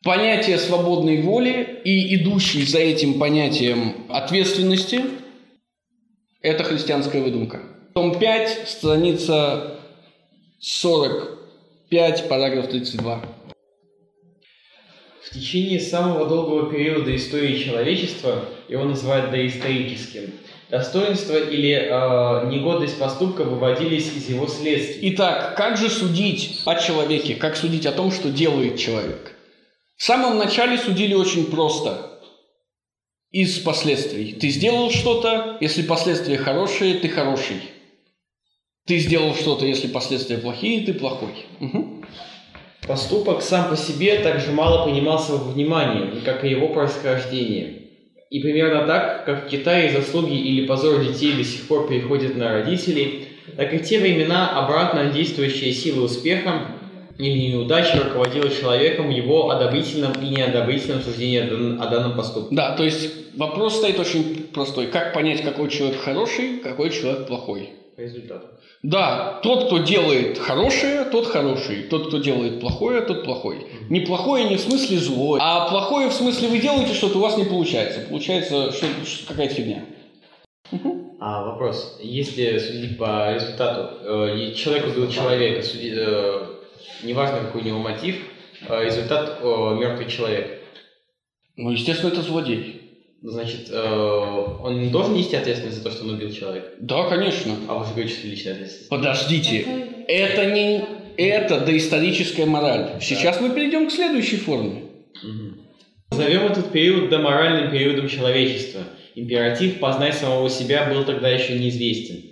Понятие 0.03 0.57
свободной 0.57 1.21
воли 1.21 1.79
и 1.85 2.15
идущий 2.15 2.65
за 2.65 2.79
этим 2.79 3.19
понятием 3.19 4.05
ответственности– 4.09 5.01
это 6.41 6.63
христианская 6.65 7.21
выдумка. 7.21 7.61
Том 7.93 8.19
5, 8.19 8.67
страница 8.67 9.79
45, 10.59 12.27
параграф 12.27 12.67
32. 12.67 13.21
В 15.23 15.33
течение 15.33 15.79
самого 15.79 16.27
долгого 16.27 16.69
периода 16.69 17.15
истории 17.15 17.63
человечества, 17.63 18.45
его 18.67 18.83
называют 18.83 19.31
доисторическим, 19.31 20.33
достоинство 20.69 21.37
или 21.37 21.71
э, 21.71 22.49
негодность 22.49 22.99
поступка 22.99 23.45
выводились 23.45 24.11
из 24.13 24.27
его 24.27 24.47
следствий. 24.47 25.13
Итак, 25.13 25.55
как 25.55 25.77
же 25.77 25.89
судить 25.89 26.61
о 26.65 26.75
человеке? 26.75 27.35
Как 27.35 27.55
судить 27.55 27.85
о 27.85 27.93
том, 27.93 28.11
что 28.11 28.29
делает 28.29 28.77
человек? 28.77 29.37
В 29.95 30.03
самом 30.03 30.37
начале 30.37 30.77
судили 30.77 31.13
очень 31.13 31.45
просто. 31.45 32.19
Из 33.31 33.59
последствий. 33.59 34.33
Ты 34.33 34.49
сделал 34.49 34.91
что-то, 34.91 35.57
если 35.61 35.83
последствия 35.83 36.37
хорошие, 36.37 36.95
ты 36.95 37.07
хороший. 37.07 37.61
Ты 38.85 38.99
сделал 38.99 39.33
что-то, 39.33 39.65
если 39.65 39.87
последствия 39.87 40.37
плохие, 40.37 40.85
ты 40.85 40.93
плохой. 40.93 41.45
Мгм. 41.59 42.05
Поступок 42.87 43.41
сам 43.41 43.69
по 43.69 43.77
себе 43.77 44.19
также 44.19 44.51
мало 44.51 44.85
понимался 44.85 45.33
во 45.33 45.51
внимании, 45.51 46.19
как 46.25 46.43
и 46.43 46.49
его 46.49 46.67
происхождение. 46.67 47.83
И 48.29 48.41
примерно 48.41 48.85
так, 48.85 49.25
как 49.25 49.45
в 49.45 49.49
Китае 49.49 49.91
заслуги 49.91 50.35
или 50.35 50.65
позор 50.65 50.99
детей 51.01 51.33
до 51.33 51.43
сих 51.43 51.67
пор 51.67 51.87
переходят 51.87 52.35
на 52.35 52.51
родителей, 52.51 53.27
так 53.55 53.73
и 53.73 53.77
в 53.77 53.83
те 53.83 53.99
времена 53.99 54.57
обратно 54.57 55.11
действующая 55.11 55.71
сила 55.71 56.05
успеха 56.05 56.65
или 57.17 57.51
неудачи 57.51 57.95
руководила 57.95 58.49
человеком 58.49 59.07
в 59.07 59.11
его 59.11 59.51
одобрительном 59.51 60.13
и 60.13 60.29
неодобрительном 60.29 61.03
суждении 61.03 61.37
о 61.37 61.47
дан- 61.47 61.81
о 61.81 61.87
данном 61.87 62.17
поступке. 62.17 62.55
Да, 62.55 62.75
то 62.75 62.83
есть 62.83 63.37
вопрос 63.37 63.77
стоит 63.77 63.99
очень 63.99 64.47
простой. 64.51 64.87
Как 64.87 65.13
понять, 65.13 65.41
какой 65.41 65.69
человек 65.69 65.99
хороший, 65.99 66.57
какой 66.57 66.89
человек 66.89 67.27
плохой? 67.27 67.69
По 67.95 68.01
результату. 68.01 68.47
Да, 68.83 69.39
тот, 69.43 69.65
кто 69.67 69.77
делает 69.77 70.37
хорошее, 70.37 71.05
тот 71.05 71.25
хороший. 71.27 71.83
Тот, 71.83 72.07
кто 72.09 72.17
делает 72.17 72.59
плохое, 72.59 73.01
тот 73.01 73.23
плохой. 73.23 73.65
Не 73.89 74.01
плохое 74.01 74.43
не 74.43 74.57
в 74.57 74.59
смысле 74.59 74.97
зло, 74.97 75.37
а 75.39 75.69
плохое 75.69 76.09
в 76.09 76.13
смысле 76.13 76.49
вы 76.49 76.59
делаете 76.59 76.93
что-то, 76.93 77.17
у 77.17 77.21
вас 77.21 77.37
не 77.37 77.45
получается. 77.45 78.01
Получается 78.01 78.73
что, 78.73 78.85
что- 79.05 79.27
какая-то 79.29 79.53
фигня. 79.55 79.85
А 81.21 81.45
вопрос. 81.45 81.97
Если 82.01 82.57
судить 82.57 82.97
по 82.97 83.33
результату, 83.33 83.97
э, 84.03 84.51
человек 84.53 84.87
убил 84.87 85.09
человека, 85.09 85.61
суди- 85.61 85.93
э, 85.95 86.45
неважно 87.03 87.39
какой 87.39 87.61
у 87.61 87.63
него 87.65 87.79
мотив, 87.79 88.17
э, 88.67 88.83
результат 88.83 89.39
э, 89.41 89.77
мертвый 89.79 90.09
человек. 90.09 90.59
Ну, 91.55 91.71
естественно, 91.71 92.09
это 92.11 92.21
злодей. 92.21 92.82
Значит, 93.23 93.69
э, 93.71 94.55
он 94.61 94.81
не 94.81 94.89
должен 94.89 95.13
нести 95.13 95.37
ответственность 95.37 95.77
за 95.77 95.83
то, 95.83 95.91
что 95.91 96.03
он 96.03 96.15
убил 96.15 96.29
человека. 96.29 96.67
Да, 96.81 97.07
конечно. 97.07 97.55
А 97.69 97.75
вы 97.75 97.85
же 97.85 97.91
говорите, 97.91 98.15
что 98.15 98.27
личная 98.27 98.53
ответственность. 98.53 98.89
Подождите. 98.89 99.65
Это 100.09 100.51
не... 100.51 100.83
Это 101.15 101.61
доисторическая 101.61 102.45
мораль. 102.45 102.99
Сейчас 103.01 103.39
мы 103.39 103.51
перейдем 103.51 103.87
к 103.87 103.91
следующей 103.91 104.35
форме. 104.37 104.83
Назовем 106.11 106.47
этот 106.47 106.71
период 106.73 107.09
доморальным 107.09 107.71
периодом 107.71 108.09
человечества. 108.09 108.81
Императив 109.15 109.79
«познай 109.79 110.11
самого 110.11 110.49
себя» 110.49 110.89
был 110.91 111.05
тогда 111.05 111.29
еще 111.29 111.57
неизвестен. 111.57 112.23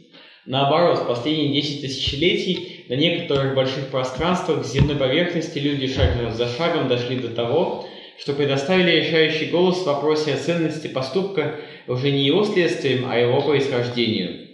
Наоборот, 0.45 0.99
в 0.99 1.08
последние 1.08 1.54
10 1.54 1.82
тысячелетий 1.82 2.86
на 2.89 2.95
некоторых 2.95 3.56
больших 3.56 3.88
пространствах 3.88 4.65
земной 4.65 4.97
поверхности 4.97 5.60
люди 5.60 5.88
шаг 5.88 6.34
за 6.34 6.49
шагом 6.49 6.89
дошли 6.89 7.17
до 7.17 7.30
того, 7.30 7.88
что 8.19 8.34
предоставили 8.34 9.02
решающий 9.02 9.45
голос 9.45 9.80
в 9.80 9.86
вопросе 9.86 10.34
о 10.34 10.38
ценности 10.38 10.88
поступка 10.88 11.56
уже 11.88 12.12
не 12.12 12.26
его 12.26 12.43
следствием, 12.43 13.06
а 13.10 13.17
его 13.17 13.41
происхождению. 13.41 14.47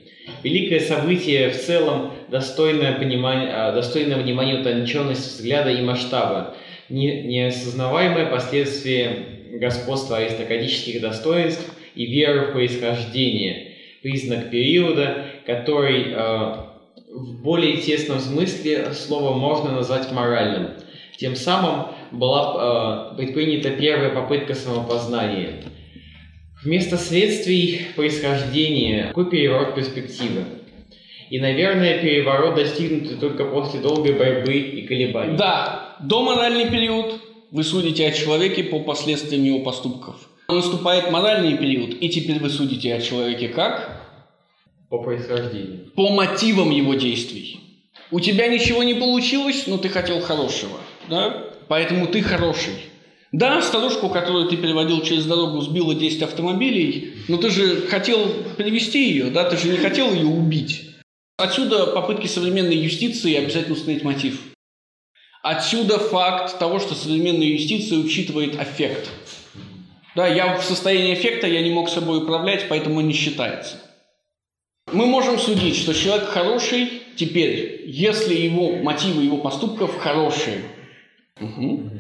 Великое 0.44 0.80
событие 0.80 1.50
в 1.50 1.58
целом 1.58 2.14
достойное, 2.30 2.94
понимания, 2.94 3.50
а, 3.54 3.72
достойное 3.72 4.18
внимания 4.18 4.60
утонченности 4.60 5.38
взгляда 5.38 5.72
и 5.72 5.82
масштаба, 5.82 6.56
не- 6.90 7.24
неосознаваемое 7.24 8.28
последствие 8.28 9.38
господства 9.54 10.18
аристократических 10.18 11.02
достоинств 11.02 11.66
и 11.96 12.06
веры 12.06 12.48
в 12.48 12.52
происхождение, 12.52 13.74
признак 14.02 14.50
периода, 14.50 15.26
который 15.46 16.12
э, 16.12 16.56
в 17.10 17.42
более 17.42 17.78
тесном 17.78 18.20
смысле 18.20 18.94
слова 18.94 19.34
можно 19.34 19.72
назвать 19.72 20.12
моральным. 20.12 20.72
Тем 21.18 21.36
самым 21.36 21.88
была 22.12 23.14
э, 23.14 23.18
предпринята 23.18 23.72
первая 23.72 24.10
попытка 24.10 24.54
самопознания. 24.54 25.64
Вместо 26.64 26.98
следствий 26.98 27.88
происхождения 27.96 29.08
какой 29.10 29.30
переворот 29.30 29.76
перспективы? 29.76 30.44
И, 31.30 31.40
наверное, 31.40 32.02
переворот 32.02 32.56
достигнут 32.56 33.20
только 33.20 33.46
после 33.46 33.80
долгой 33.80 34.14
борьбы 34.14 34.54
и 34.54 34.88
колебаний. 34.88 35.38
Да, 35.38 35.96
доморальный 36.00 36.70
период. 36.70 37.22
Вы 37.52 37.64
судите 37.64 38.08
о 38.08 38.12
человеке 38.12 38.64
по 38.64 38.80
последствиям 38.80 39.44
его 39.44 39.60
поступков. 39.60 40.16
Наступает 40.50 41.12
моральный 41.12 41.58
период, 41.58 41.96
и 42.02 42.10
теперь 42.10 42.40
вы 42.40 42.50
судите 42.50 42.94
о 42.94 43.02
человеке 43.02 43.50
как? 43.50 44.02
По 44.90 45.00
происхождению. 45.00 45.92
По 45.96 46.10
мотивам 46.10 46.72
его 46.72 46.94
действий. 46.94 47.60
У 48.12 48.22
тебя 48.22 48.48
ничего 48.48 48.84
не 48.84 48.94
получилось, 48.94 49.66
но 49.68 49.78
ты 49.78 49.90
хотел 49.90 50.22
хорошего. 50.22 50.78
Да? 51.10 51.47
Поэтому 51.68 52.08
ты 52.08 52.22
хороший. 52.22 52.74
Да, 53.32 53.62
старушку, 53.62 54.10
которую 54.10 54.48
ты 54.48 54.56
переводил 54.56 55.02
через 55.02 55.26
дорогу, 55.26 55.62
сбило 55.62 55.94
10 55.94 56.24
автомобилей, 56.24 57.14
но 57.28 57.38
ты 57.38 57.50
же 57.50 57.88
хотел 57.88 58.26
привести 58.56 59.10
ее, 59.10 59.26
да? 59.26 59.44
Ты 59.50 59.58
же 59.58 59.68
не 59.68 59.78
хотел 59.78 60.14
ее 60.14 60.26
убить. 60.26 60.92
Отсюда 61.38 61.88
попытки 61.88 62.28
современной 62.28 62.78
юстиции 62.78 63.36
обязательно 63.36 63.76
установить 63.76 64.04
мотив. 64.04 64.42
Отсюда 65.44 66.00
факт 66.00 66.58
того, 66.58 66.80
что 66.80 66.96
современная 66.96 67.48
юстиция 67.48 68.00
учитывает 68.00 68.60
аффект. 68.60 69.10
Да, 70.16 70.28
я 70.28 70.58
в 70.58 70.64
состоянии 70.64 71.14
эффекта, 71.14 71.48
я 71.48 71.62
не 71.62 71.70
мог 71.70 71.90
собой 71.90 72.24
управлять, 72.24 72.68
поэтому 72.70 73.02
не 73.02 73.14
считается. 73.14 73.78
Мы 74.92 75.06
можем 75.06 75.38
судить, 75.38 75.76
что 75.76 75.94
человек 75.94 76.30
хороший 76.30 77.04
теперь, 77.18 77.84
если 77.86 78.34
его 78.34 78.78
мотивы 78.78 79.24
его 79.24 79.38
поступков 79.38 79.98
хорошие. 79.98 80.64
Мгм. 81.40 81.92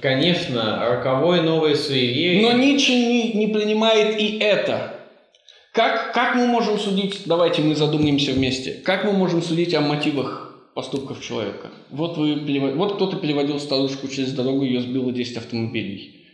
Конечно, 0.00 0.88
роковое 0.88 1.42
новое 1.42 1.76
суеверие. 1.76 2.42
Но 2.42 2.52
Ницше 2.52 2.92
не, 2.92 3.32
не 3.34 3.46
принимает 3.48 4.18
и 4.20 4.38
это. 4.38 4.98
Как, 5.72 6.12
как 6.12 6.34
мы 6.34 6.46
можем 6.46 6.78
судить, 6.78 7.22
давайте 7.24 7.62
мы 7.62 7.74
задумаемся 7.74 8.32
вместе, 8.32 8.72
как 8.84 9.04
мы 9.04 9.12
можем 9.12 9.40
судить 9.42 9.72
о 9.74 9.80
мотивах 9.80 10.70
поступков 10.74 11.24
человека? 11.24 11.70
Вот, 11.90 12.18
вы, 12.18 12.74
вот 12.74 12.96
кто-то 12.96 13.16
переводил 13.16 13.58
старушку 13.58 14.08
через 14.08 14.32
дорогу, 14.32 14.64
ее 14.64 14.80
сбило 14.80 15.12
10 15.12 15.36
автомобилей. 15.38 16.26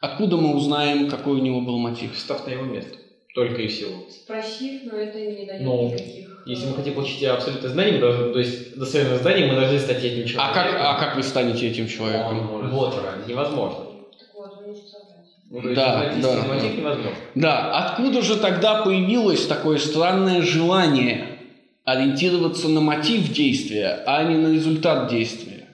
Откуда 0.00 0.36
мы 0.36 0.56
узнаем, 0.56 1.08
какой 1.08 1.34
у 1.34 1.42
него 1.42 1.60
был 1.60 1.78
мотив? 1.78 2.16
Встав 2.16 2.44
на 2.46 2.50
его 2.50 2.64
место. 2.64 2.98
Только 3.34 3.62
и 3.62 3.68
всего. 3.68 4.04
Спросив, 4.10 4.82
но 4.84 4.96
это 4.96 5.20
не 5.20 5.46
дает 5.46 5.62
Ну, 5.62 5.92
никаких... 5.92 6.31
Если 6.46 6.66
мы 6.66 6.76
хотим 6.76 6.94
получить 6.94 7.22
абсолютное 7.24 7.70
знание, 7.70 7.94
мы 7.94 8.00
должны, 8.00 8.32
то 8.32 8.38
есть 8.38 8.76
достоверное 8.76 9.18
знание, 9.18 9.46
мы 9.46 9.54
должны 9.54 9.78
стать 9.78 10.02
этим 10.02 10.26
человеком. 10.26 10.40
А 10.40 10.52
как, 10.52 10.74
а 10.78 10.94
как 10.98 11.16
вы 11.16 11.22
станете 11.22 11.68
этим 11.68 11.86
человеком? 11.88 12.46
может 12.46 12.70
Вот, 12.70 12.94
невозможно. 13.28 13.78
Так 14.18 14.28
вот, 14.34 14.56
вы 14.60 14.66
можете 14.68 14.88
соврать. 14.88 15.26
Ну, 15.50 15.60
то 15.60 15.68
есть 15.68 15.76
Да, 15.76 16.12
да, 16.20 16.44
да. 16.44 16.60
невозможно. 16.60 17.10
Да, 17.34 17.78
откуда 17.78 18.22
же 18.22 18.36
тогда 18.38 18.82
появилось 18.82 19.46
такое 19.46 19.78
странное 19.78 20.42
желание 20.42 21.38
ориентироваться 21.84 22.68
на 22.68 22.80
мотив 22.80 23.32
действия, 23.32 24.02
а 24.06 24.22
не 24.24 24.36
на 24.36 24.52
результат 24.52 25.10
действия? 25.10 25.68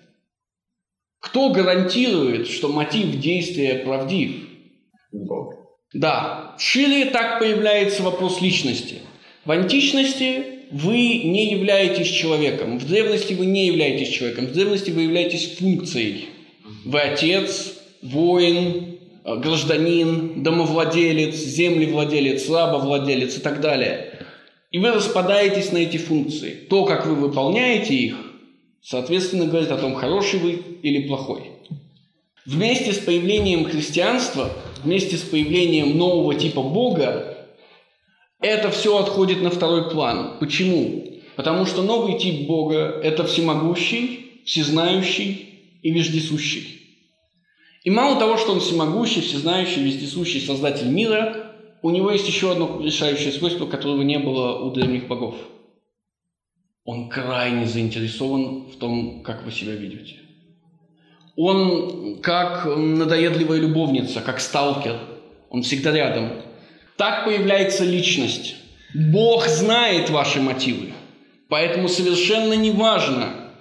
Кто 1.21 1.51
гарантирует, 1.51 2.49
что 2.49 2.69
мотив 2.69 3.19
действия 3.19 3.77
правдив? 3.85 4.49
Бог. 5.13 5.55
Да, 5.95 6.55
шире 6.59 7.07
так 7.07 7.39
появляется 7.39 8.03
вопрос 8.03 8.41
личности. 8.43 8.97
В 9.45 9.51
античности 9.51 10.58
вы 10.71 10.97
не 11.25 11.53
являетесь 11.53 12.09
человеком, 12.09 12.79
в 12.79 12.87
древности 12.87 13.33
вы 13.33 13.47
не 13.47 13.67
являетесь 13.67 14.09
человеком, 14.09 14.47
в 14.47 14.53
древности 14.53 14.91
вы 14.91 15.03
являетесь 15.03 15.57
функцией. 15.59 16.27
Вы 16.85 17.01
отец, 17.01 17.75
воин, 18.03 18.99
э, 19.25 19.37
гражданин, 19.37 20.43
домовладелец, 20.43 21.37
землевладелец, 21.37 22.49
рабовладелец 22.49 23.39
и 23.39 23.41
так 23.41 23.61
далее. 23.61 24.27
И 24.71 24.79
вы 24.79 24.93
распадаетесь 24.93 25.73
на 25.73 25.79
эти 25.79 25.97
функции. 25.97 26.51
То, 26.69 26.85
как 26.85 27.07
вы 27.07 27.15
выполняете 27.15 27.95
их, 27.95 28.17
соответственно, 28.83 29.47
говорит 29.47 29.71
о 29.71 29.79
том, 29.79 29.95
хороший 29.95 30.41
вы 30.41 30.61
или 30.83 31.07
плохой. 31.07 31.53
Вместе 32.45 32.93
с 32.93 32.99
появлением 32.99 33.65
христианства, 33.65 34.51
вместе 34.83 35.17
с 35.17 35.21
появлением 35.21 35.97
нового 35.97 36.35
типа 36.35 36.63
Бога, 36.63 37.38
это 38.41 38.71
все 38.71 38.99
отходит 38.99 39.43
на 39.43 39.51
второй 39.51 39.91
план. 39.91 40.39
Почему? 40.39 41.05
Потому 41.37 41.67
что 41.67 41.83
новый 41.83 42.19
тип 42.19 42.47
Бога– 42.47 43.01
это 43.03 43.25
всемогущий, 43.25 44.43
всезнающий 44.45 45.79
и 45.83 45.91
вездесущий. 45.91 46.79
И 47.85 47.91
мало 47.91 48.19
того, 48.19 48.37
что 48.37 48.53
он 48.53 48.61
всемогущий, 48.61 49.21
всезнающий, 49.21 49.83
вездесущий 49.83 50.41
создатель 50.41 50.89
мира, 50.89 51.55
у 51.83 51.91
него 51.91 52.11
есть 52.11 52.27
еще 52.27 52.53
одно 52.53 52.81
решающее 52.83 53.33
свойство, 53.33 53.67
которого 53.67 54.03
не 54.03 54.19
было 54.19 54.59
у 54.59 54.73
древних 54.73 55.07
богов. 55.07 55.37
Он 56.85 57.09
крайне 57.09 57.67
заинтересован 57.67 58.71
в 58.71 58.77
том, 58.77 59.23
как 59.23 59.45
вы 59.45 59.53
себя 59.53 59.75
ведете. 59.75 60.17
Он 61.37 62.19
как 62.21 62.67
надоедливая 62.67 63.61
любовница, 63.61 64.21
как 64.23 64.41
сталкер. 64.41 64.99
Он 65.51 65.63
всегда 65.63 65.93
рядом. 65.93 66.33
Так 66.99 67.25
появляется 67.25 67.85
личность. 67.85 68.57
Бог 68.93 69.47
знает 69.47 70.11
ваши 70.11 70.41
мотивы. 70.41 70.93
Поэтому 71.49 71.89
совершенно 71.89 72.55
не 72.55 72.73
важно, 72.73 73.53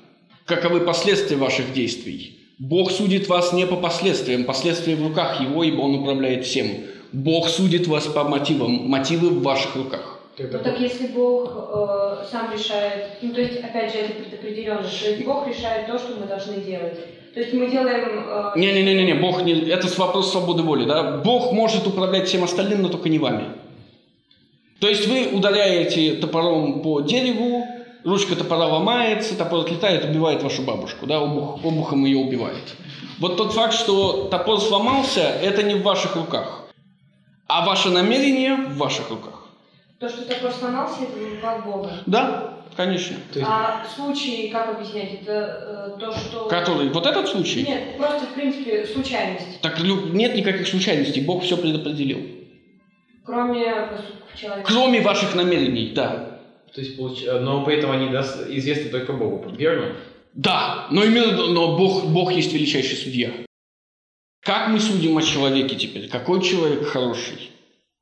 каковы 0.46 0.82
последствия 0.82 1.38
ваших 1.38 1.72
действий. 1.72 2.40
Бог 2.58 2.92
судит 2.92 3.28
вас 3.28 3.54
не 3.54 3.68
по 3.68 3.76
последствиям. 3.76 4.44
Последствия 4.44 4.96
в 4.96 5.08
руках 5.08 5.40
Его, 5.40 5.64
ибо 5.64 5.82
Он 5.82 6.02
управляет 6.02 6.46
всем. 6.46 6.68
Бог 7.14 7.48
судит 7.48 7.86
вас 7.86 8.08
по 8.08 8.24
мотивам. 8.24 8.90
Мотивы 8.90 9.30
в 9.30 9.44
ваших 9.44 9.76
руках. 9.76 10.20
Ну 10.40 10.48
так 10.50 10.80
если 10.80 11.08
Бог 11.08 11.52
э, 11.52 12.26
сам 12.32 12.52
решает, 12.52 13.20
ну 13.22 13.34
то 13.34 13.42
есть 13.42 13.60
опять 13.64 13.92
же 13.92 14.00
это 14.00 14.14
предопределенность, 14.14 15.00
то 15.00 15.10
есть 15.10 15.26
Бог 15.26 15.48
решает 15.48 15.88
то, 15.88 15.98
что 15.98 16.16
мы 16.16 16.26
должны 16.26 16.62
делать. 16.62 17.00
То 17.38 17.44
есть 17.44 17.54
мы 17.54 17.70
делаем... 17.70 18.26
э, 18.56 18.60
Не-не-не, 18.60 19.14
Бог 19.14 19.44
не... 19.44 19.54
Это 19.70 19.88
вопрос 20.00 20.32
свободы 20.32 20.64
воли, 20.64 20.86
да? 20.86 21.18
Бог 21.18 21.52
может 21.52 21.86
управлять 21.86 22.28
всем 22.28 22.44
остальным, 22.44 22.82
но 22.82 22.90
только 22.90 23.10
не 23.10 23.20
вами. 23.20 23.50
То 24.80 24.88
есть 24.88 25.08
вы 25.08 25.28
ударяете 25.38 26.16
топором 26.16 26.82
по 26.82 27.02
дереву, 27.02 27.64
ручка 28.04 28.36
топора 28.36 28.66
ломается, 28.66 29.38
топор 29.38 29.60
отлетает, 29.60 30.06
убивает 30.06 30.42
вашу 30.42 30.64
бабушку, 30.64 31.06
да, 31.06 31.18
обух, 31.20 31.64
обухом 31.64 32.06
ее 32.06 32.18
убивает. 32.18 32.76
Вот 33.20 33.38
тот 33.38 33.54
факт, 33.54 33.76
что 33.76 34.30
топор 34.32 34.60
сломался, 34.60 35.22
это 35.22 35.62
не 35.62 35.76
в 35.76 35.84
ваших 35.84 36.16
руках. 36.16 36.64
А 37.48 37.68
ваше 37.68 37.90
намерение 37.90 38.56
в 38.56 38.78
ваших 38.78 39.12
руках. 39.12 39.46
То, 40.00 40.10
что 40.10 40.24
топор 40.24 40.52
сломался, 40.52 41.04
это 41.04 41.36
руках 41.36 41.64
Бога. 41.64 41.92
Да, 42.08 42.57
конечно. 42.76 43.16
То 43.34 43.40
есть- 43.40 43.52
А 43.52 43.86
случай, 43.96 44.50
как 44.50 44.76
объяснять, 44.76 45.22
это 45.22 45.96
э, 45.96 46.00
то, 46.00 46.12
что... 46.12 46.48
Который, 46.48 46.90
вот 46.90 47.06
этот 47.06 47.28
случай, 47.28 47.64
Нет, 47.64 47.98
просто 47.98 48.26
в 48.28 48.34
принципе 48.34 48.86
случайность, 48.86 49.62
так 49.62 49.80
лю- 49.80 50.08
нет 50.14 50.36
никаких 50.36 50.68
случайностей, 50.68 51.22
Бог 51.22 51.44
все 51.44 51.58
предопределил. 51.58 52.20
кроме 53.26 53.66
поступков 53.92 54.36
человека. 54.40 54.72
Кроме 54.72 55.02
ваших 55.02 55.36
намерений, 55.36 55.92
да. 55.94 56.40
То 56.74 56.82
есть, 56.82 56.98
получ- 57.00 57.26
но 57.40 57.64
при 57.66 57.76
этом 57.78 57.92
они 57.92 58.08
дос- 58.08 58.46
известны 58.58 58.90
только 58.90 59.14
Богу, 59.14 59.50
верно? 59.56 59.96
Да, 60.34 60.88
но 60.92 61.04
именно, 61.04 61.48
но 61.48 61.78
Бог, 61.78 62.06
Бог 62.06 62.32
есть 62.34 62.54
величайший 62.54 62.96
судья. 62.98 63.32
Как 64.42 64.70
мы 64.70 64.80
судим 64.80 65.18
о 65.18 65.22
человеке 65.22 65.76
теперь? 65.76 66.08
Какой 66.10 66.42
человек 66.42 66.86
хороший? 66.88 67.52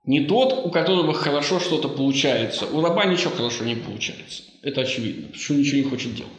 Не 0.06 0.26
тот, 0.26 0.66
у 0.66 0.70
которого 0.70 1.14
хорошо 1.14 1.60
что-то 1.60 1.88
получается. 1.90 2.68
У 2.68 2.82
раба 2.82 3.06
ничего 3.06 3.32
хорошо 3.32 3.64
не 3.64 3.76
получается. 3.76 4.44
Это 4.66 4.82
очевидно, 4.82 5.28
он 5.52 5.58
ничего 5.60 5.78
не 5.78 5.84
хочет 5.84 6.16
делать. 6.16 6.32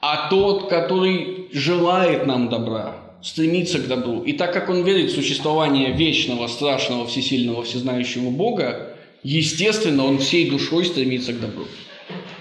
А 0.00 0.30
тот, 0.30 0.70
который 0.70 1.48
желает 1.52 2.26
нам 2.26 2.48
добра, 2.48 2.96
стремится 3.22 3.78
к 3.78 3.86
добру. 3.86 4.22
И 4.22 4.32
так 4.32 4.54
как 4.54 4.70
он 4.70 4.82
верит 4.82 5.10
в 5.10 5.14
существование 5.14 5.92
вечного, 5.92 6.46
страшного, 6.46 7.06
всесильного, 7.06 7.64
всезнающего 7.64 8.30
Бога, 8.30 8.96
естественно, 9.22 10.06
он 10.06 10.18
всей 10.20 10.48
душой 10.48 10.86
стремится 10.86 11.34
к 11.34 11.40
добру. 11.40 11.66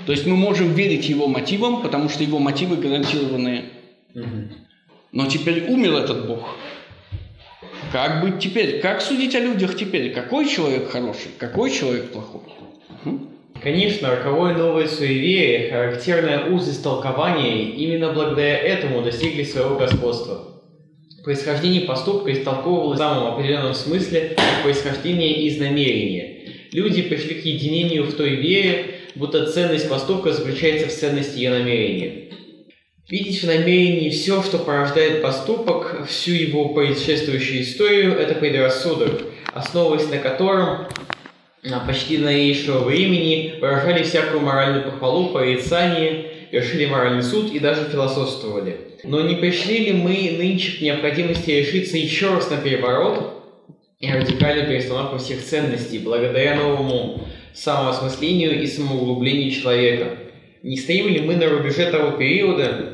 То 0.05 0.13
есть 0.13 0.25
мы 0.25 0.37
можем 0.37 0.73
верить 0.73 1.09
его 1.09 1.27
мотивам, 1.27 1.81
потому 1.81 2.07
что 2.07 2.23
его 2.23 2.39
мотивы 2.39 2.77
гарантированы. 2.77 3.65
Но 5.11 5.25
теперь 5.25 5.65
умер 5.69 5.95
этот 5.95 6.27
Бог. 6.27 6.47
Как 7.91 8.21
быть 8.21 8.39
теперь? 8.39 8.79
Как 8.79 9.01
судить 9.01 9.35
о 9.35 9.39
людях 9.41 9.75
теперь? 9.75 10.13
Какой 10.13 10.47
человек 10.47 10.89
хороший, 10.89 11.31
какой 11.37 11.71
человек 11.71 12.13
плохой? 12.13 12.41
Конечно, 13.65 14.11
роковое 14.11 14.55
новое 14.55 14.87
суеверие, 14.87 15.71
характерная 15.71 16.51
узость 16.51 16.83
толкования, 16.83 17.71
именно 17.71 18.13
благодаря 18.13 18.59
этому 18.59 19.01
достигли 19.01 19.41
своего 19.41 19.75
господства. 19.75 20.61
Происхождение 21.23 21.81
поступка 21.81 22.31
истолковывалось 22.31 22.99
в 22.99 23.01
самом 23.01 23.33
определенном 23.33 23.73
смысле 23.73 24.35
как 24.37 24.61
происхождение 24.61 25.47
из 25.47 25.57
намерения. 25.57 26.51
Люди 26.73 27.01
пришли 27.01 27.33
к 27.41 27.43
единению 27.43 28.03
в 28.03 28.13
той 28.13 28.35
вере, 28.35 28.85
будто 29.15 29.51
ценность 29.51 29.89
поступка 29.89 30.31
заключается 30.31 30.87
в 30.87 30.93
ценности 30.93 31.39
ее 31.39 31.49
намерения. 31.49 32.29
Видеть 33.09 33.41
в 33.41 33.47
намерении 33.47 34.11
все, 34.11 34.43
что 34.43 34.59
порождает 34.59 35.23
поступок, 35.23 36.05
всю 36.07 36.33
его 36.33 36.69
предшествующую 36.69 37.63
историю, 37.63 38.13
это 38.13 38.35
предрассудок, 38.35 39.23
основываясь 39.55 40.07
на 40.11 40.19
котором 40.19 40.87
почти 41.79 42.17
до 42.17 42.25
новейшего 42.25 42.83
времени 42.83 43.55
выражали 43.59 44.03
всякую 44.03 44.41
моральную 44.41 44.83
похвалу, 44.83 45.29
порицание, 45.29 46.25
вершили 46.51 46.85
моральный 46.85 47.23
суд 47.23 47.51
и 47.51 47.59
даже 47.59 47.85
философствовали. 47.85 48.77
Но 49.03 49.21
не 49.21 49.35
пришли 49.35 49.79
ли 49.85 49.93
мы 49.93 50.35
нынче 50.37 50.77
к 50.77 50.81
необходимости 50.81 51.51
решиться 51.51 51.97
еще 51.97 52.29
раз 52.29 52.49
на 52.49 52.57
переворот 52.57 53.43
и 53.99 54.11
радикальную 54.11 54.67
перестановку 54.67 55.17
всех 55.17 55.43
ценностей, 55.43 55.99
благодаря 55.99 56.55
новому 56.55 57.27
самоосмыслению 57.53 58.61
и 58.61 58.67
самоуглублению 58.67 59.51
человека? 59.51 60.17
Не 60.61 60.77
стоим 60.77 61.07
ли 61.07 61.21
мы 61.21 61.35
на 61.35 61.49
рубеже 61.49 61.89
того 61.91 62.11
периода, 62.11 62.93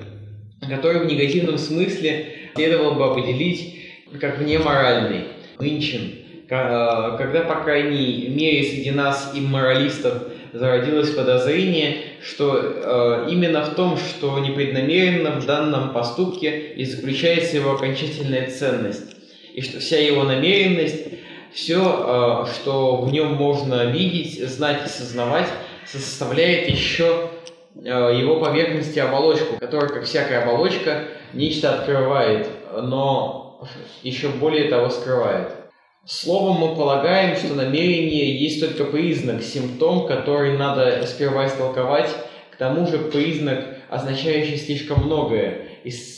который 0.67 1.01
в 1.01 1.05
негативном 1.05 1.57
смысле 1.57 2.51
следовало 2.55 2.93
бы 2.93 3.05
определить 3.05 3.75
как 4.19 4.39
внеморальный, 4.39 5.25
нынчен, 5.59 6.01
Ка- 6.01 6.20
когда, 6.51 7.45
по 7.47 7.63
крайней 7.63 8.27
мере, 8.27 8.63
среди 8.63 8.91
нас, 8.91 9.31
имморалистов, 9.33 10.23
зародилось 10.51 11.11
подозрение, 11.11 11.99
что 12.21 12.59
э, 12.59 13.27
именно 13.31 13.63
в 13.63 13.73
том, 13.75 13.95
что 13.95 14.37
непреднамеренно 14.39 15.39
в 15.39 15.45
данном 15.45 15.93
поступке 15.93 16.73
и 16.75 16.83
заключается 16.83 17.55
его 17.55 17.71
окончательная 17.71 18.49
ценность, 18.49 19.15
и 19.53 19.61
что 19.61 19.79
вся 19.79 19.97
его 19.97 20.23
намеренность, 20.23 21.05
все, 21.53 22.45
э, 22.45 22.51
что 22.53 22.97
в 22.97 23.13
нем 23.13 23.35
можно 23.35 23.85
видеть, 23.85 24.45
знать 24.49 24.81
и 24.85 24.89
сознавать, 24.89 25.47
составляет 25.85 26.67
еще 26.67 27.29
э, 27.75 27.87
его 27.87 28.41
поверхности 28.41 28.99
оболочку, 28.99 29.57
которая, 29.57 29.87
как 29.87 30.03
всякая 30.03 30.43
оболочка, 30.43 31.05
нечто 31.31 31.75
открывает, 31.75 32.49
но 32.75 33.65
еще 34.03 34.27
более 34.27 34.69
того 34.69 34.89
скрывает. 34.89 35.60
Словом, 36.03 36.57
мы 36.57 36.75
полагаем, 36.75 37.35
что 37.35 37.53
намерение 37.53 38.35
есть 38.35 38.59
только 38.59 38.85
признак, 38.85 39.43
симптом, 39.43 40.07
который 40.07 40.57
надо 40.57 41.05
сперва 41.05 41.45
истолковать, 41.45 42.09
к 42.49 42.55
тому 42.55 42.87
же 42.87 42.97
признак, 42.97 43.77
означающий 43.87 44.57
слишком 44.57 45.05
многое, 45.05 45.67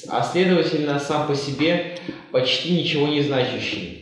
а 0.10 0.24
следовательно 0.24 1.00
сам 1.00 1.28
по 1.28 1.36
себе 1.36 1.98
почти 2.32 2.72
ничего 2.72 3.10
не 3.10 3.24
значащий. 3.24 4.00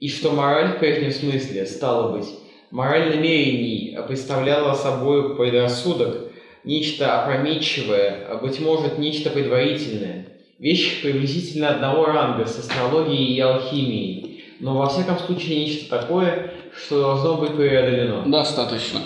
И 0.00 0.08
что 0.08 0.30
мораль 0.30 0.76
в 0.76 0.78
прежнем 0.78 1.12
смысле, 1.12 1.66
стало 1.66 2.16
быть, 2.16 2.28
мораль 2.70 3.14
намерений 3.14 3.98
представляла 4.08 4.72
собой 4.72 5.36
предрассудок, 5.36 6.32
нечто 6.64 7.22
опрометчивое, 7.22 8.26
а 8.30 8.38
быть 8.38 8.58
может 8.58 8.98
нечто 8.98 9.28
предварительное, 9.28 10.28
вещь 10.58 11.02
приблизительно 11.02 11.68
одного 11.68 12.06
ранга 12.06 12.46
с 12.46 12.58
астрологией 12.58 13.34
и 13.34 13.40
алхимией, 13.40 14.23
но 14.64 14.78
во 14.78 14.88
всяком 14.88 15.18
случае 15.18 15.66
нечто 15.66 15.90
такое, 15.90 16.54
что 16.74 16.98
должно 16.98 17.36
быть 17.36 17.54
преодолено. 17.54 18.24
Достаточно. 18.26 19.02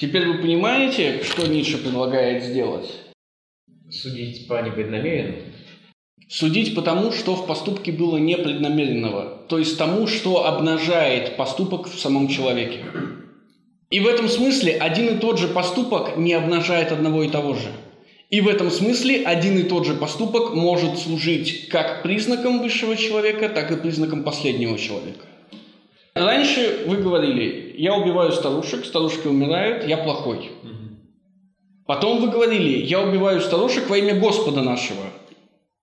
Теперь 0.00 0.26
вы 0.26 0.38
понимаете, 0.38 1.22
что 1.22 1.46
Ницше 1.46 1.76
предлагает 1.76 2.42
сделать? 2.42 2.90
Судить 3.90 4.48
по 4.48 4.62
непреднамеренному? 4.62 5.36
Судить 6.30 6.74
по 6.74 6.80
тому, 6.80 7.12
что 7.12 7.36
в 7.36 7.46
поступке 7.46 7.92
было 7.92 8.16
непреднамеренного, 8.16 9.44
то 9.50 9.58
есть 9.58 9.76
тому, 9.76 10.06
что 10.06 10.46
обнажает 10.46 11.36
поступок 11.36 11.88
в 11.88 12.00
самом 12.00 12.28
человеке. 12.28 12.82
И 13.90 14.00
в 14.00 14.08
этом 14.08 14.30
смысле 14.30 14.78
один 14.78 15.14
и 15.14 15.18
тот 15.18 15.38
же 15.38 15.48
поступок 15.48 16.16
не 16.16 16.32
обнажает 16.32 16.90
одного 16.90 17.22
и 17.24 17.28
того 17.28 17.52
же. 17.52 17.68
И 18.32 18.40
в 18.40 18.48
этом 18.48 18.70
смысле 18.70 19.24
один 19.26 19.58
и 19.58 19.64
тот 19.64 19.86
же 19.86 19.92
поступок 19.92 20.54
может 20.54 20.98
служить 20.98 21.68
как 21.68 22.02
признаком 22.02 22.62
высшего 22.62 22.96
человека, 22.96 23.50
так 23.50 23.70
и 23.70 23.76
признаком 23.76 24.24
последнего 24.24 24.78
человека. 24.78 25.26
Раньше 26.14 26.84
вы 26.86 26.96
говорили, 26.96 27.74
я 27.76 27.94
убиваю 27.94 28.32
старушек, 28.32 28.86
старушки 28.86 29.26
умирают, 29.26 29.86
я 29.86 29.98
плохой. 29.98 30.50
Потом 31.84 32.22
вы 32.22 32.30
говорили, 32.30 32.78
я 32.78 33.02
убиваю 33.02 33.42
старушек 33.42 33.90
во 33.90 33.98
имя 33.98 34.18
Господа 34.18 34.62
нашего. 34.62 35.04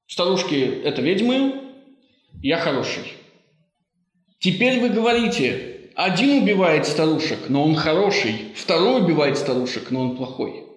Старушки– 0.08 0.82
это 0.84 1.04
ведьмы, 1.04 1.54
я 2.41 2.58
хороший. 2.58 3.14
Теперь 4.39 4.80
вы 4.80 4.89
говорите, 4.89 5.91
один 5.93 6.41
убивает 6.41 6.88
старушек, 6.88 7.47
но 7.47 7.64
он 7.64 7.76
хороший, 7.76 8.54
второй 8.56 9.04
убивает 9.04 9.38
старушек, 9.38 9.91
но 9.91 10.02
он 10.02 10.18
плохой. 10.18 10.69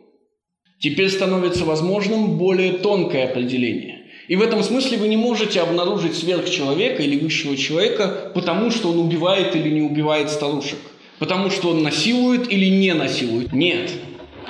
Теперь 0.83 1.11
становится 1.11 1.65
возможным 1.65 2.39
более 2.39 2.73
тонкое 2.73 3.31
определение. 3.31 4.03
И 4.27 4.35
в 4.35 4.43
этом 4.43 4.65
смысле 4.65 4.99
вы 4.99 5.07
не 5.07 5.17
можете 5.17 5.61
обнаружить 5.61 6.17
сверхчеловека 6.17 7.05
или 7.05 7.21
высшего 7.21 7.57
человека, 7.57 8.33
потому 8.35 8.73
что 8.73 8.91
он 8.91 8.99
убивает 8.99 9.55
или 9.55 9.71
не 9.71 9.83
убивает 9.83 10.29
старушек. 10.29 10.81
Потому 11.21 11.51
что 11.51 11.71
он 11.71 11.85
насилует 11.85 12.53
или 12.53 12.67
не 12.67 12.95
насилует. 12.95 13.53
Нет, 13.53 13.93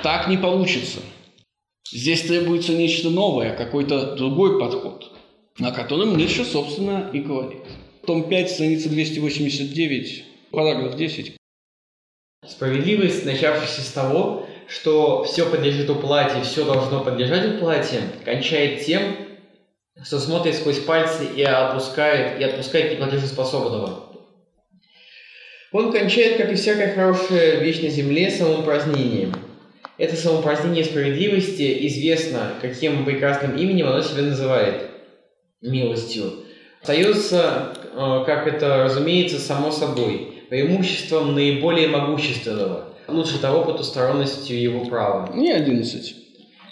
так 0.01 0.27
не 0.27 0.37
получится. 0.37 1.01
Здесь 1.91 2.23
требуется 2.23 2.73
нечто 2.73 3.11
новое, 3.11 3.55
какой-то 3.55 4.15
другой 4.15 4.59
подход, 4.59 5.11
о 5.59 5.71
котором 5.71 6.17
Ницше, 6.17 6.45
собственно, 6.45 7.11
и 7.13 7.19
говорит. 7.19 7.61
Том 8.07 8.27
5, 8.27 8.49
страница 8.49 8.89
289, 8.89 10.23
параграф 10.49 10.97
10. 10.97 11.37
Справедливость, 12.47 13.23
начавшаяся 13.23 13.81
с 13.81 13.91
того, 13.91 14.42
что 14.73 15.23
все 15.23 15.45
подлежит 15.45 15.89
уплате, 15.89 16.41
все 16.41 16.65
должно 16.65 17.03
подлежать 17.03 17.55
уплате, 17.55 18.01
кончает 18.25 18.83
тем, 18.83 19.01
что 20.03 20.19
смотрит 20.19 20.55
сквозь 20.55 20.79
пальцы 20.79 21.25
и 21.35 21.43
отпускает, 21.43 22.39
и 22.39 22.43
отпускает 22.43 22.93
неплатежеспособного. 22.93 24.05
Он 25.71 25.91
кончает, 25.91 26.37
как 26.37 26.51
и 26.51 26.55
всякая 26.55 26.93
хорошая 26.93 27.59
вещь 27.59 27.81
на 27.81 27.89
земле, 27.89 28.31
самоупразднением. 28.31 29.33
Это 29.97 30.15
самоупразднение 30.15 30.83
справедливости 30.83 31.87
известно, 31.87 32.53
каким 32.61 33.05
прекрасным 33.05 33.55
именем 33.55 33.87
оно 33.87 34.01
себя 34.01 34.23
называет– 34.23 34.89
милостью. 35.61 36.45
Остается, 36.81 37.73
э, 37.93 38.23
как 38.25 38.47
это 38.47 38.83
разумеется, 38.83 39.39
само 39.39 39.71
собой, 39.71 40.45
преимуществом 40.49 41.35
наиболее 41.35 41.87
могущественного– 41.87 42.89
лучше 43.07 43.39
того 43.39 43.63
потусторонностью 43.63 44.59
его 44.59 44.85
права. 44.85 45.33
Не 45.33 45.51
11. 45.51 46.15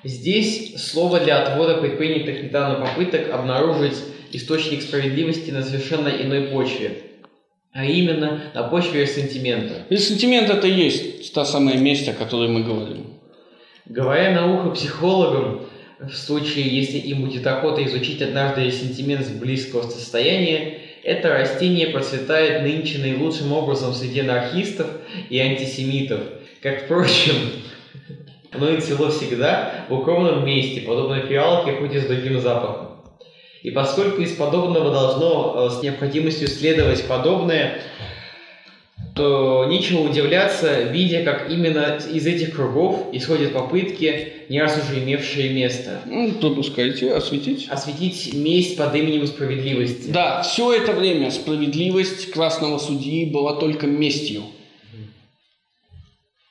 Здесь 0.04 0.82
слово 0.82 1.20
для 1.20 1.44
отвода 1.44 1.76
предпринятых 1.76 2.44
недавно 2.44 2.86
попыток 2.86 3.30
обнаружить 3.32 3.98
источник 4.32 4.82
справедливости 4.82 5.52
на 5.52 5.62
совершенно 5.62 6.10
иной 6.10 6.48
почве, 6.48 7.04
а 7.72 7.86
именно 7.86 8.52
на 8.54 8.64
почве 8.64 9.06
сентимента. 9.06 9.86
И 9.90 9.98
сентимент 9.98 10.50
это 10.50 10.68
и 10.68 10.72
есть 10.72 11.34
та 11.34 11.46
самая 11.46 11.78
месть, 11.78 12.08
о 12.08 12.14
которой 12.14 12.50
мы 12.50 12.64
говорим. 12.64 13.08
Говоря 13.86 14.32
на 14.32 14.54
ухо 14.54 14.72
психологам, 14.72 15.66
в 16.00 16.16
случае, 16.16 16.68
если 16.68 16.98
им 16.98 17.22
будет 17.22 17.46
охота 17.46 17.86
изучить 17.86 18.22
однажды 18.22 18.72
сентимент 18.72 19.26
с 19.26 19.30
близкого 19.30 19.84
состояния, 19.84 20.80
это 21.04 21.30
растение 21.30 21.88
процветает 21.88 22.64
нынче 22.64 23.00
наилучшим 23.00 23.52
образом 23.54 23.94
среди 23.94 24.22
анархистов 24.22 24.88
и 25.30 25.40
антисемитов. 25.40 26.22
Как, 26.62 26.84
впрочем, 26.84 27.36
оно 28.52 28.70
и 28.70 28.82
цело 28.82 29.10
всегда 29.10 29.86
в 29.90 29.94
укромном 29.94 30.46
месте, 30.46 30.82
подобно 30.82 31.22
фиалке, 31.22 31.74
хоть 31.74 31.94
и 31.94 32.00
с 32.00 32.06
другим 32.06 32.40
запахом. 32.40 32.92
И 33.64 33.72
поскольку 33.72 34.22
из 34.22 34.34
подобного 34.36 34.92
должно 34.92 35.68
э, 35.68 35.70
с 35.70 35.84
необходимостью 35.84 36.48
следовать 36.48 37.06
подобное, 37.08 37.82
то 39.14 39.66
нечего 39.66 40.02
удивляться, 40.02 40.84
видя, 40.84 41.24
как 41.24 41.50
именно 41.50 41.98
из 41.98 42.26
этих 42.26 42.56
кругов 42.56 43.08
исходят 43.12 43.52
попытки, 43.52 44.34
не 44.48 44.62
раз 44.62 44.82
уже 44.82 45.04
имевшие 45.04 45.50
место. 45.50 46.00
Ну, 46.06 46.32
пропускайте, 46.34 47.14
осветить. 47.14 47.68
Осветить 47.70 48.34
месть 48.34 48.78
под 48.78 48.96
именем 48.96 49.28
справедливости. 49.28 50.10
Да, 50.12 50.42
все 50.44 50.74
это 50.74 50.94
время 50.94 51.30
справедливость 51.30 52.32
красного 52.32 52.78
судьи 52.78 53.26
была 53.26 53.56
только 53.56 53.86
местью. 53.86 54.44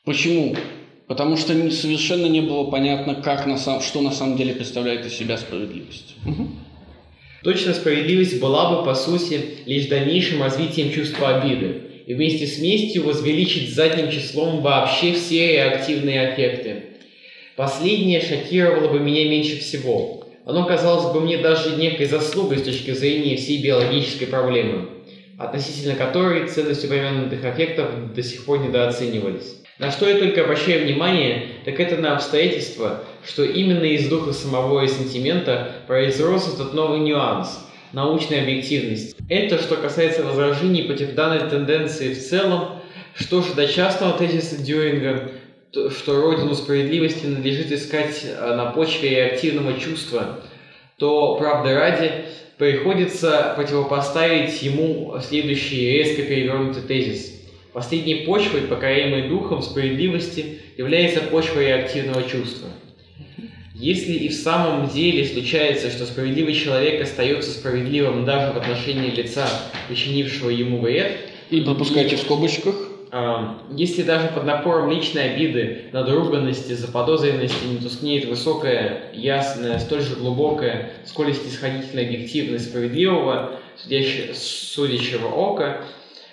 Почему? 0.04 0.54
Потому 1.06 1.36
что 1.36 1.54
совершенно 1.70 2.26
не 2.26 2.40
было 2.40 2.70
понятно, 2.70 3.14
как 3.14 3.46
на 3.46 3.56
сам, 3.56 3.80
что 3.80 4.02
на 4.02 4.11
самом 4.11 4.36
деле 4.36 4.54
представляет 4.54 5.06
из 5.06 5.14
себя 5.14 5.38
справедливость. 5.38 6.14
Угу. 6.26 6.48
Точно 7.42 7.72
справедливость 7.72 8.38
была 8.38 8.76
бы, 8.76 8.84
по 8.84 8.94
сути, 8.94 9.40
лишь 9.64 9.86
дальнейшим 9.86 10.42
развитием 10.42 10.92
чувства 10.92 11.40
обиды 11.40 11.89
и 12.07 12.14
вместе 12.14 12.46
с 12.46 12.59
местью 12.59 13.05
возвеличить 13.05 13.74
задним 13.74 14.11
числом 14.11 14.62
вообще 14.62 15.12
все 15.12 15.53
реактивные 15.53 16.28
аффекты. 16.28 16.84
Последнее 17.57 18.20
шокировало 18.20 18.88
бы 18.92 19.01
меня 19.01 19.28
меньше 19.28 19.59
всего. 19.59 20.26
Оно 20.46 20.64
казалось 20.64 21.12
бы 21.12 21.20
мне 21.20 21.38
даже 21.38 21.76
некой 21.76 22.07
заслугой 22.07 22.59
с 22.59 22.62
точки 22.62 22.92
зрения 22.92 23.36
всей 23.36 23.62
биологической 23.62 24.26
проблемы, 24.26 24.88
относительно 25.38 25.94
которой 25.94 26.48
ценность 26.48 26.84
упомянутых 26.84 27.44
аффектов 27.44 28.14
до 28.14 28.22
сих 28.22 28.44
пор 28.44 28.61
недооценивались. 28.61 29.57
На 29.78 29.90
что 29.90 30.09
я 30.09 30.18
только 30.18 30.42
обращаю 30.44 30.84
внимание, 30.84 31.48
так 31.64 31.80
это 31.80 31.96
на 31.96 32.14
обстоятельство, 32.14 33.05
что 33.26 33.44
именно 33.44 33.84
из 33.84 34.09
духа 34.09 34.32
самого 34.32 34.84
и 34.84 34.88
сентимента 34.88 35.72
произрос 35.86 36.53
этот 36.53 36.74
новый 36.74 37.01
нюанс– 37.01 37.66
научной 37.92 38.42
объективности. 38.42 39.16
Это 39.31 39.59
что 39.59 39.76
касается 39.76 40.24
возражений 40.24 40.83
против 40.83 41.14
данной 41.14 41.49
тенденции 41.49 42.12
в 42.12 42.18
целом, 42.18 42.81
что 43.14 43.43
же 43.43 43.55
до 43.55 43.68
частного 43.68 44.18
тезиса 44.18 44.61
Дюринга, 44.61 45.31
что 45.70 46.20
родину 46.20 46.53
справедливости 46.57 47.26
надлежит 47.26 47.70
искать 47.70 48.24
э, 48.24 48.55
на 48.57 48.72
почве 48.72 49.11
реактивного 49.11 49.78
чувства, 49.78 50.41
то, 50.99 51.37
правда 51.37 51.76
ради, 51.76 52.11
приходится 52.59 53.53
противопоставить 53.55 54.61
ему 54.64 55.16
следующий 55.22 55.93
резко 55.93 56.22
перевернутый 56.22 56.83
тезис. 56.83 57.33
Последней 57.72 58.26
почвой, 58.26 58.62
покоряемой 58.62 59.28
духом 59.28 59.62
справедливости, 59.62 60.59
является 60.76 61.20
почва 61.20 61.61
реактивного 61.61 62.24
чувства– 62.24 62.68
если 63.81 64.12
и 64.12 64.28
в 64.28 64.35
самом 64.35 64.89
деле 64.89 65.24
случается, 65.24 65.91
что 65.91 66.05
справедливый 66.05 66.53
человек 66.53 67.01
остается 67.01 67.51
справедливым 67.51 68.26
даже 68.26 68.53
в 68.53 68.59
отношении 68.59 69.11
лица, 69.11 69.49
причинившего 69.89 70.51
ему 70.51 70.81
вред, 70.81 71.16
и 71.49 71.62
пропускайте 71.62 72.16
в 72.16 72.20
скобочках, 72.20 72.74
а, 73.11 73.59
если 73.74 74.03
даже 74.03 74.28
под 74.28 74.45
напором 74.45 74.91
личной 74.91 75.33
обиды, 75.33 75.87
надруганности, 75.93 76.74
заподозренности 76.74 77.64
не 77.64 77.78
тускнеет 77.78 78.26
высокая, 78.26 79.11
ясная, 79.14 79.78
столь 79.78 80.03
же 80.03 80.16
глубокая, 80.16 80.93
сколь 81.07 81.31
и 81.31 81.33
снисходительная 81.33 82.05
объективность 82.05 82.66
справедливого, 82.66 83.53
судящего 83.78 85.28
ока, 85.28 85.81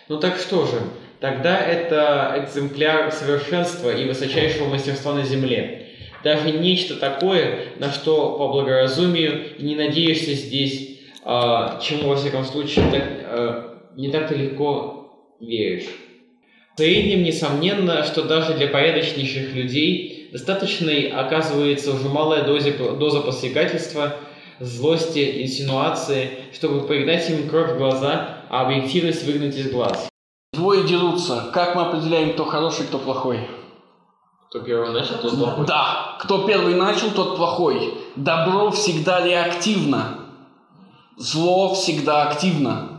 ну 0.10 0.20
так 0.20 0.38
что 0.38 0.66
же, 0.66 0.82
тогда 1.22 1.58
это 1.58 2.46
экземпляр 2.46 3.10
совершенства 3.14 3.90
и 3.90 4.06
высочайшего 4.06 4.68
мастерства 4.68 5.14
на 5.14 5.24
земле– 5.24 5.84
даже 6.28 6.52
нечто 6.52 6.96
такое, 6.96 7.70
на 7.80 7.90
что 7.90 8.38
по 8.38 8.50
благоразумию 8.50 9.46
не 9.60 9.76
надеешься 9.76 10.34
здесь 10.34 11.00
а, 11.24 11.80
чему, 11.80 12.10
во 12.10 12.18
всяком 12.18 12.44
случае, 12.44 12.92
так, 12.92 13.04
а, 13.04 13.78
не 13.96 14.12
так-то 14.12 14.36
легко 14.36 15.36
веришь. 15.40 15.86
В 16.76 16.80
среднем, 16.80 17.24
несомненно, 17.24 18.04
что 18.04 18.24
даже 18.24 18.56
для 18.56 18.68
порядочнейших 18.68 19.56
людей 19.56 20.30
достаточной 20.34 21.08
оказывается 21.08 21.94
уже 21.94 22.10
малая 22.10 22.44
доза, 22.44 22.72
доза 22.72 23.22
посягательства, 23.22 24.18
злости, 24.60 25.44
инсинуации, 25.44 26.32
чтобы 26.54 26.86
пригнать 26.88 27.30
им 27.30 27.48
кровь 27.48 27.72
в 27.72 27.78
глаза, 27.78 28.44
а 28.50 28.66
объективность 28.66 29.24
выгнать 29.24 29.56
из 29.56 29.72
глаз. 29.72 30.10
Двое 30.52 30.86
дерутся. 30.86 31.52
Как 31.54 31.76
мы 31.76 31.84
определяем, 31.84 32.34
кто 32.34 32.44
хороший, 32.44 32.86
кто 32.86 33.00
плохой? 33.00 33.40
Кто 34.50 34.60
первый 34.60 34.94
начал, 34.94 35.16
тот 35.16 35.38
плохой. 35.38 35.66
Да, 35.66 36.18
кто 36.20 36.48
первый 36.48 36.76
начал, 36.76 37.12
тот 37.12 37.36
плохой. 37.36 37.98
Добро 38.16 38.72
всегда 38.72 39.22
реактивно. 39.26 40.20
Зло 41.18 41.74
всегда 41.74 42.30
активно. 42.30 42.90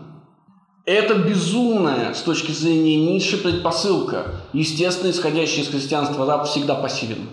Это 0.85 1.15
безумная 1.15 2.15
с 2.15 2.23
точки 2.23 2.51
зрения 2.51 2.97
Ницше 2.97 3.39
предпосылка. 3.39 4.27
Естественно, 4.53 5.11
исходящая 5.11 5.63
из 5.63 5.69
христианства, 5.69 6.27
раб 6.27 6.47
всегда 6.47 6.75
пассивен. 6.75 7.31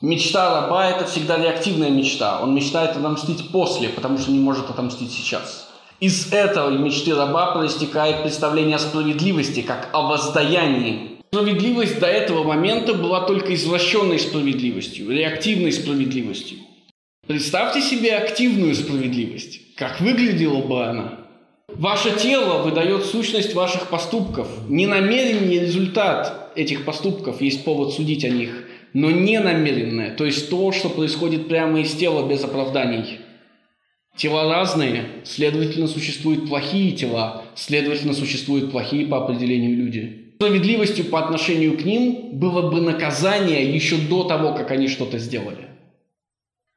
Мечта 0.00 0.62
раба– 0.62 0.86
это 0.90 1.04
всегда 1.04 1.36
реактивная 1.36 1.90
мечта. 1.90 2.40
Он 2.42 2.54
мечтает 2.54 2.96
отомстить 2.96 3.50
после, 3.50 3.88
потому 3.88 4.18
что 4.18 4.32
не 4.32 4.40
может 4.40 4.68
отомстить 4.68 5.12
сейчас. 5.12 5.68
Из 6.00 6.32
этого 6.32 6.70
мечты 6.70 7.14
раба 7.14 7.52
проистекает 7.52 8.22
представление 8.22 8.76
о 8.76 8.80
справедливости, 8.80 9.62
как 9.62 9.88
о 9.92 10.02
воздаянии. 10.08 11.11
Справедливость 11.34 11.98
до 11.98 12.08
этого 12.08 12.44
момента 12.44 12.92
была 12.92 13.26
только 13.26 13.54
извращенной 13.54 14.18
справедливостью, 14.18 15.10
реактивной 15.10 15.72
справедливостью. 15.72 16.58
Представьте 17.26 17.80
себе 17.80 18.16
активную 18.16 18.74
справедливость. 18.74 19.74
Как 19.76 20.02
выглядела 20.02 20.60
бы 20.60 20.84
она? 20.84 21.20
Ваше 21.68 22.10
тело 22.18 22.62
выдает 22.62 23.06
сущность 23.06 23.54
ваших 23.54 23.88
поступков. 23.88 24.46
Не 24.68 24.86
намеренный 24.86 25.48
не 25.48 25.58
результат 25.60 26.52
этих 26.54 26.84
поступков 26.84 27.40
есть 27.40 27.64
повод 27.64 27.94
судить 27.94 28.26
о 28.26 28.28
них, 28.28 28.64
но 28.92 29.10
не 29.10 29.40
намеренное, 29.40 30.14
то 30.14 30.26
есть 30.26 30.50
то, 30.50 30.70
что 30.70 30.90
происходит 30.90 31.48
прямо 31.48 31.80
из 31.80 31.92
тела 31.92 32.28
без 32.28 32.44
оправданий. 32.44 33.20
Тела 34.18 34.52
разные, 34.52 35.06
следовательно, 35.24 35.86
существуют 35.86 36.46
плохие 36.46 36.92
тела, 36.92 37.44
следовательно, 37.54 38.12
существуют 38.12 38.70
плохие 38.70 39.06
по 39.06 39.24
определению 39.24 39.78
люди. 39.78 40.21
Справедливостью 40.42 41.04
по 41.04 41.20
отношению 41.20 41.78
к 41.78 41.84
ним 41.84 42.30
было 42.32 42.68
бы 42.68 42.80
наказание 42.80 43.72
еще 43.72 43.96
до 43.96 44.24
того, 44.24 44.54
как 44.54 44.72
они 44.72 44.88
что-то 44.88 45.18
сделали. 45.18 45.68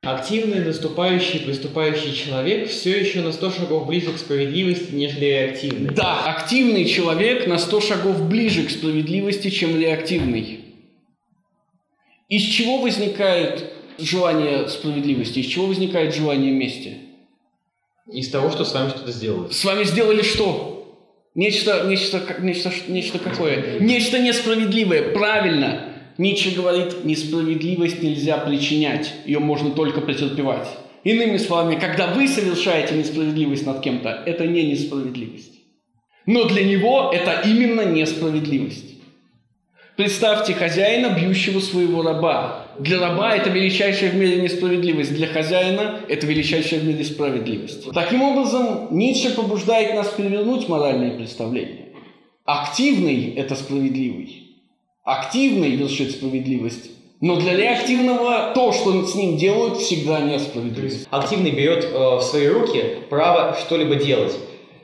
Активный, 0.03 0.63
наступающий, 0.63 1.39
приступающий 1.39 2.13
человек 2.13 2.70
все 2.70 2.91
еще 2.91 3.24
на 3.24 3.32
100 3.32 3.49
шагов 3.49 3.88
ближе 3.88 4.13
к 4.13 4.20
справедливости, 4.20 4.93
нежели 4.93 5.26
реактивный. 5.26 5.89
Да, 5.95 6.26
активный 6.26 6.86
человек 6.86 7.47
на 7.47 7.57
100 7.57 7.82
шагов 7.82 8.30
ближе 8.30 8.68
к 8.68 8.70
справедливости, 8.70 9.49
чем 9.49 9.80
реактивный. 9.80 10.59
Из 12.30 12.43
чего 12.43 12.78
возникает 12.78 13.72
желание 13.97 14.70
справедливости? 14.70 15.39
Из 15.39 15.47
чего 15.47 15.66
возникает 15.66 16.13
желание 16.13 16.51
мести? 16.51 16.99
Из 18.13 18.30
того, 18.30 18.51
что 18.51 18.63
с 18.63 18.76
вами 18.76 18.89
что-то 18.89 19.11
сделали. 19.11 19.51
С 19.51 19.66
вами 19.66 19.86
сделали 19.86 20.22
что? 20.22 20.74
Нечто, 21.36 21.86
нечто, 21.86 22.21
нечто, 22.39 22.71
нечто 22.88 23.19
какое? 23.19 23.79
Нечто 23.81 24.19
несправедливое, 24.19 25.13
правильно. 25.13 25.91
Ницше 26.17 26.55
говорит, 26.55 27.03
несправедливость 27.03 28.01
нельзя 28.01 28.38
причинять, 28.38 29.13
ее 29.25 29.39
можно 29.39 29.71
только 29.71 29.99
претерпевать. 29.99 30.69
Иными 31.03 31.36
словами, 31.36 31.77
когда 31.77 32.07
вы 32.07 32.29
совершаете 32.29 32.95
несправедливость 32.95 33.65
над 33.65 33.81
кем-то, 33.81 34.23
это 34.25 34.47
не 34.47 34.63
несправедливость. 34.63 35.51
Но 36.25 36.45
для 36.45 36.63
него 36.63 37.11
это 37.13 37.41
именно 37.45 37.81
несправедливость. 37.81 38.95
Представьте 39.97 40.53
хозяина, 40.53 41.13
бьющего 41.17 41.59
своего 41.59 42.01
раба. 42.01 42.64
Для 42.80 42.99
раба 42.99 43.36
это 43.36 43.49
величайшая 43.49 44.11
в 44.11 44.15
мире 44.15 44.41
несправедливость, 44.41 45.13
для 45.13 45.28
хозяина 45.28 46.01
это 46.07 46.26
величайшая 46.26 46.82
в 46.82 46.86
мире 46.86 47.03
справедливость. 47.03 47.91
Таким 47.93 48.21
образом, 48.21 48.88
Ницше 48.91 49.36
побуждает 49.36 49.95
нас 49.95 50.09
перевернуть 50.09 50.67
моральные 50.67 51.11
представления. 51.11 51.93
Активный– 52.45 53.34
это 53.38 53.55
справедливый. 53.55 54.57
Активный 55.03 55.71
вершит 55.71 56.11
справедливость. 56.11 56.91
Но 57.21 57.39
для 57.39 57.55
реактивного 57.55 58.51
то, 58.53 58.71
что 58.73 59.05
с 59.05 59.15
ним 59.15 59.38
делают, 59.38 59.78
всегда 59.78 60.19
несправедливость. 60.19 61.07
Активный 61.09 61.51
берет 61.51 61.86
э, 61.86 62.17
в 62.17 62.21
свои 62.21 62.47
руки 62.47 62.84
право 63.09 63.55
что-либо 63.65 63.95
делать. 63.95 64.36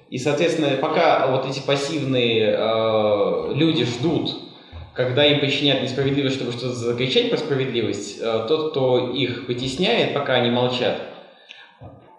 И, 0.09 0.17
соответственно, 0.17 0.77
пока 0.81 1.27
вот 1.27 1.49
эти 1.49 1.59
пассивные 1.59 2.55
э, 2.57 3.53
люди 3.53 3.85
ждут, 3.85 4.50
когда 4.93 5.25
им 5.25 5.39
подчиняют 5.39 5.83
несправедливость, 5.83 6.35
чтобы 6.35 6.51
что-то 6.51 6.73
закричать 6.73 7.29
про 7.29 7.37
справедливость, 7.37 8.19
э, 8.19 8.45
тот, 8.47 8.71
кто 8.71 9.11
их 9.11 9.47
вытесняет, 9.47 10.13
пока 10.13 10.35
они 10.35 10.49
молчат, 10.49 11.01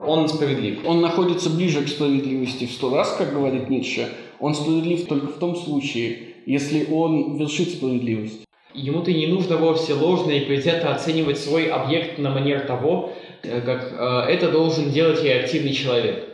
он 0.01 0.29
справедлив. 0.29 0.87
Он 0.87 1.01
находится 1.01 1.51
ближе 1.51 1.83
к 1.83 1.89
справедливости 1.89 2.67
в 2.67 2.73
сто 2.73 2.95
раз, 2.95 3.15
как 3.17 3.33
говорит 3.33 3.69
Ницше. 3.69 4.09
Он 4.41 4.55
справедлив 4.55 5.07
только 5.07 5.27
в 5.27 5.39
том 5.39 5.55
случае, 5.55 6.35
если 6.47 6.87
он 6.91 7.37
вершит 7.37 7.71
справедливость. 7.71 8.47
Ему-то 8.75 9.13
не 9.13 9.27
нужно 9.27 9.59
вовсе 9.59 9.93
ложно 9.93 10.31
и 10.31 10.41
предвзято 10.41 10.95
оценивать 10.95 11.39
свой 11.39 11.67
объект 11.67 12.19
на 12.19 12.31
манер 12.31 12.61
того, 12.61 13.13
э, 13.43 13.61
как 13.61 13.93
э, 13.93 14.33
это 14.33 14.51
должен 14.51 14.91
делать 14.91 15.23
реактивный 15.23 15.75
человек. 15.75 16.25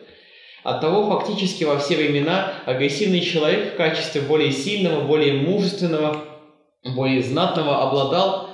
Оттого 0.63 1.09
фактически 1.09 1.65
во 1.65 1.79
все 1.79 1.97
времена 1.97 2.53
агрессивный 2.67 3.21
человек 3.21 3.75
в 3.75 3.77
качестве 3.77 4.21
более 4.21 4.53
сильного, 4.53 5.01
более 5.07 5.35
мужественного, 5.35 6.25
более 6.95 7.23
знатного 7.23 7.83
обладал 7.83 8.51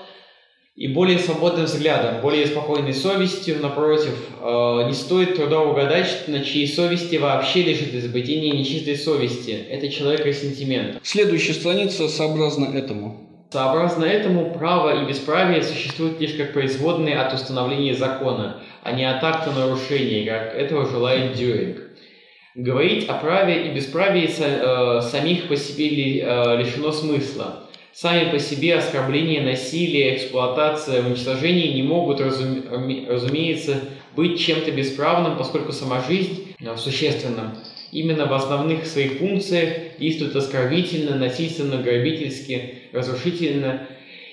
и 0.76 0.88
более 0.88 1.18
свободным 1.18 1.66
взглядом, 1.66 2.20
более 2.20 2.46
спокойной 2.46 2.94
совестью, 2.94 3.60
напротив, 3.60 4.16
э, 4.40 4.86
не 4.86 4.92
стоит 4.92 5.36
труда 5.36 5.60
угадать, 5.60 6.24
на 6.26 6.40
чьей 6.40 6.66
совести 6.66 7.16
вообще 7.16 7.62
лежит 7.62 7.94
изобретение 7.94 8.50
нечистой 8.50 8.96
совести. 8.96 9.52
Это 9.70 9.88
человек 9.88 10.26
ресентимент. 10.26 10.98
Следующая 11.02 11.54
страница 11.54 12.08
сообразно 12.08 12.76
этому. 12.76 13.20
Сообразно 13.52 14.04
этому, 14.04 14.52
право 14.52 15.00
и 15.00 15.06
бесправие 15.06 15.62
существуют 15.62 16.20
лишь 16.20 16.34
как 16.34 16.52
производные 16.52 17.20
от 17.20 17.32
установления 17.32 17.94
закона, 17.94 18.60
а 18.82 18.90
не 18.90 19.08
от 19.08 19.22
акта 19.22 19.52
нарушения, 19.52 20.28
как 20.28 20.56
этого 20.56 20.90
желает 20.90 21.34
Дюринг. 21.34 21.78
Говорить 22.56 23.08
о 23.08 23.14
праве 23.14 23.68
и 23.68 23.74
бесправии 23.74 24.28
э, 24.28 25.00
самих 25.02 25.46
по 25.46 25.54
себе 25.54 25.88
ли, 25.88 26.20
э, 26.20 26.56
лишено 26.56 26.90
смысла. 26.90 27.63
Сами 27.94 28.30
по 28.30 28.40
себе 28.40 28.74
оскорбления, 28.74 29.40
насилие, 29.40 30.16
эксплуатация, 30.16 31.04
уничтожение 31.06 31.74
не 31.74 31.82
могут, 31.84 32.20
разуме, 32.20 32.62
разумеется, 33.08 33.82
быть 34.16 34.40
чем-то 34.40 34.72
бесправным, 34.72 35.38
поскольку 35.38 35.70
сама 35.70 36.02
жизнь 36.02 36.54
в 36.58 36.76
существенном 36.76 37.56
именно 37.92 38.26
в 38.26 38.32
основных 38.32 38.86
своих 38.86 39.18
функциях 39.18 39.96
действует 39.98 40.34
оскорбительно, 40.34 41.16
насильственно, 41.16 41.80
грабительски, 41.80 42.80
разрушительно 42.92 43.86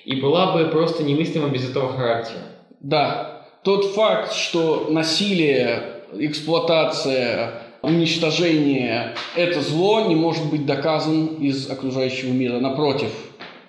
и 0.04 0.20
была 0.20 0.54
бы 0.54 0.66
просто 0.72 1.04
немыслима 1.04 1.50
без 1.50 1.70
этого 1.70 1.94
характера. 1.94 2.42
Да, 2.80 3.46
тот 3.64 3.94
факт, 3.94 4.34
что 4.34 4.88
насилие, 4.90 5.84
эксплуатация, 6.18 7.62
уничтожение– 7.84 9.16
это 9.36 9.62
зло, 9.62 10.08
не 10.08 10.16
может 10.16 10.50
быть 10.50 10.66
доказан 10.66 11.28
из 11.36 11.70
окружающего 11.70 12.32
мира. 12.32 12.60
Напротив. 12.60 13.12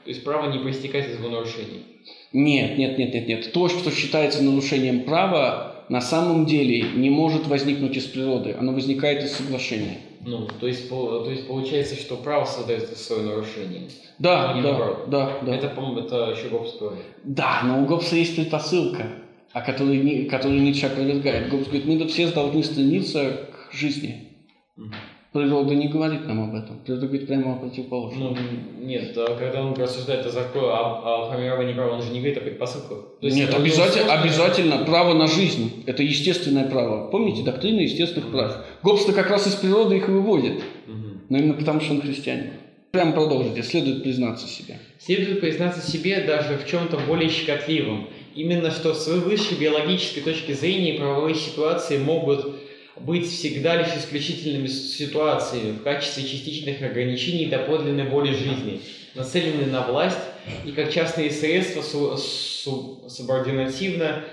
То 0.05 0.11
есть 0.11 0.25
право 0.25 0.51
не 0.51 0.59
проистекает 0.59 1.09
из 1.09 1.19
его 1.19 1.29
нарушений? 1.29 1.83
Нет, 2.33 2.79
нет, 2.79 2.99
нет, 2.99 3.15
нет, 3.15 3.29
нет. 3.29 3.53
То, 3.53 3.69
что 3.69 3.91
считается 3.91 4.43
нарушением 4.43 5.05
права, 5.05 5.85
на 5.89 6.01
самом 6.01 6.47
деле 6.47 6.83
не 6.95 7.11
может 7.11 7.47
возникнуть 7.47 7.97
из 7.97 8.05
природы. 8.07 8.57
Оно 8.59 8.73
возникает 8.73 9.23
из 9.23 9.33
соглашения. 9.33 9.99
Ну, 10.25 10.47
то 10.61 10.67
есть, 10.67 10.89
то 10.89 11.29
есть 11.31 11.47
получается, 11.47 11.97
что 11.97 12.17
право 12.17 12.45
создает 12.45 12.97
свое 12.97 13.23
нарушение. 13.23 13.89
Да, 14.19 14.51
а 14.53 14.55
да, 14.55 14.61
наоборот. 14.63 15.11
да, 15.11 15.39
да. 15.43 15.55
Это, 15.57 15.69
по-моему, 15.69 16.01
это 16.01 16.31
еще 16.31 16.49
Гоббс 16.49 16.79
говорит. 16.79 17.05
Да, 17.25 17.61
но 17.65 17.83
у 17.83 17.87
Гоббса 17.87 18.17
есть 18.17 18.37
предпосылка, 18.37 19.07
о 19.53 19.61
которой, 19.63 19.99
не- 19.99 20.25
которую 20.25 20.63
Ницше 20.63 20.87
опровергает. 20.87 21.49
Гоббс 21.51 21.67
говорит, 21.67 21.87
мы 21.87 22.07
все 22.07 22.29
должны 22.29 22.63
стремиться 22.63 23.49
к 23.71 23.75
жизни. 23.75 24.29
Мгм. 24.77 24.95
Природа 25.33 25.75
не 25.75 25.89
говорит 25.89 26.27
нам 26.27 26.45
об 26.45 26.55
этом. 26.55 26.79
Природа 26.85 27.07
говорит 27.07 27.27
прямо 27.27 27.55
о 27.55 27.57
противоположном. 27.57 28.35
Ну, 28.35 28.87
нет, 28.87 29.17
а 29.17 29.35
когда 29.35 29.63
он 29.63 29.73
рассуждает 29.73 30.27
о 30.27 30.31
законе, 30.31 30.67
о, 30.67 31.25
о 31.25 31.31
формировании 31.31 31.73
права, 31.73 31.95
он 31.95 32.03
же 32.03 32.11
не 32.11 32.19
говорит 32.19 32.37
о 32.37 32.43
предпосылках. 32.43 32.99
То 33.21 33.27
есть 33.27 33.37
Нет, 33.39 33.55
обязательно, 33.55 34.05
сложно- 34.09 34.21
обязательно 34.23 34.79
право 34.85 35.15
на 35.15 35.27
жизнь. 35.27 35.85
Это 35.87 36.03
естественное 36.03 36.69
право. 36.69 37.11
Помните, 37.11 37.43
доктрина 37.43 37.81
естественных 37.81 38.31
прав. 38.31 38.59
Гоббс-то 38.83 39.13
как 39.15 39.31
раз 39.31 39.47
из 39.47 39.55
природы 39.55 39.97
их 39.97 40.09
и 40.09 40.13
выводит. 40.13 40.63
Мгм. 40.87 41.23
Но 41.31 41.39
именно 41.39 41.55
потому, 41.55 41.81
что 41.81 41.95
он 41.95 42.03
христианин. 42.03 42.51
Прямо 42.91 43.13
продолжите. 43.13 43.63
Следует 43.63 44.03
признаться 44.03 44.47
себе. 44.47 44.79
Следует 44.99 45.41
признаться 45.41 45.81
себе 45.91 46.21
даже 46.27 46.59
в 46.59 46.69
чем-то 46.69 46.99
более 47.09 47.31
щекотливом. 47.31 48.07
Именно 48.35 48.71
что 48.71 48.93
с 48.93 49.09
высшей 49.09 49.57
биологической 49.57 50.21
точки 50.21 50.53
зрения 50.53 50.99
правовые 50.99 51.35
ситуации 51.35 51.97
могут 51.97 52.52
быть 53.05 53.29
всегда 53.31 53.77
лишь 53.77 53.95
исключительными 53.97 54.67
ситуациями 54.67 55.73
в 55.73 55.83
качестве 55.83 56.25
частичных 56.25 56.81
ограничений 56.83 57.47
доподлинной 57.47 58.09
воли 58.09 58.33
жизни, 58.33 58.81
нацелены 59.15 59.67
на 59.67 59.83
власть 59.83 60.19
и 60.65 60.73
как 60.73 60.93
частные 60.93 61.31
средства 61.31 61.83
су- 61.83 62.17
су- 62.17 63.09
субординативно 63.09 64.25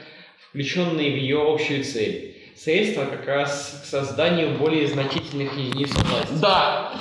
включенные 0.50 1.12
в 1.12 1.16
ее 1.18 1.42
общую 1.42 1.84
цель. 1.84 2.36
Средства 2.56 3.06
как 3.06 3.26
раз 3.26 3.82
к 3.84 3.86
созданию 3.86 4.58
более 4.58 4.86
значительных 4.88 5.58
единиц 5.58 5.92
власти. 5.94 6.34
Да, 6.42 6.92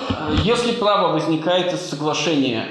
если 0.44 0.72
право 0.72 1.12
возникает 1.12 1.72
из 1.72 1.80
соглашения, 1.80 2.66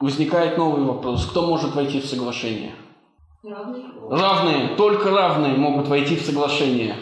возникает 0.00 0.58
новый 0.58 0.84
вопрос. 0.84 1.26
Кто 1.26 1.46
может 1.46 1.74
войти 1.74 2.00
в 2.00 2.06
соглашение? 2.06 2.72
Равный. 3.44 3.82
Равные, 4.10 4.76
только 4.76 5.10
равные 5.10 5.52
могут 5.54 5.86
войти 5.88 6.16
в 6.16 6.22
соглашение. 6.22 6.96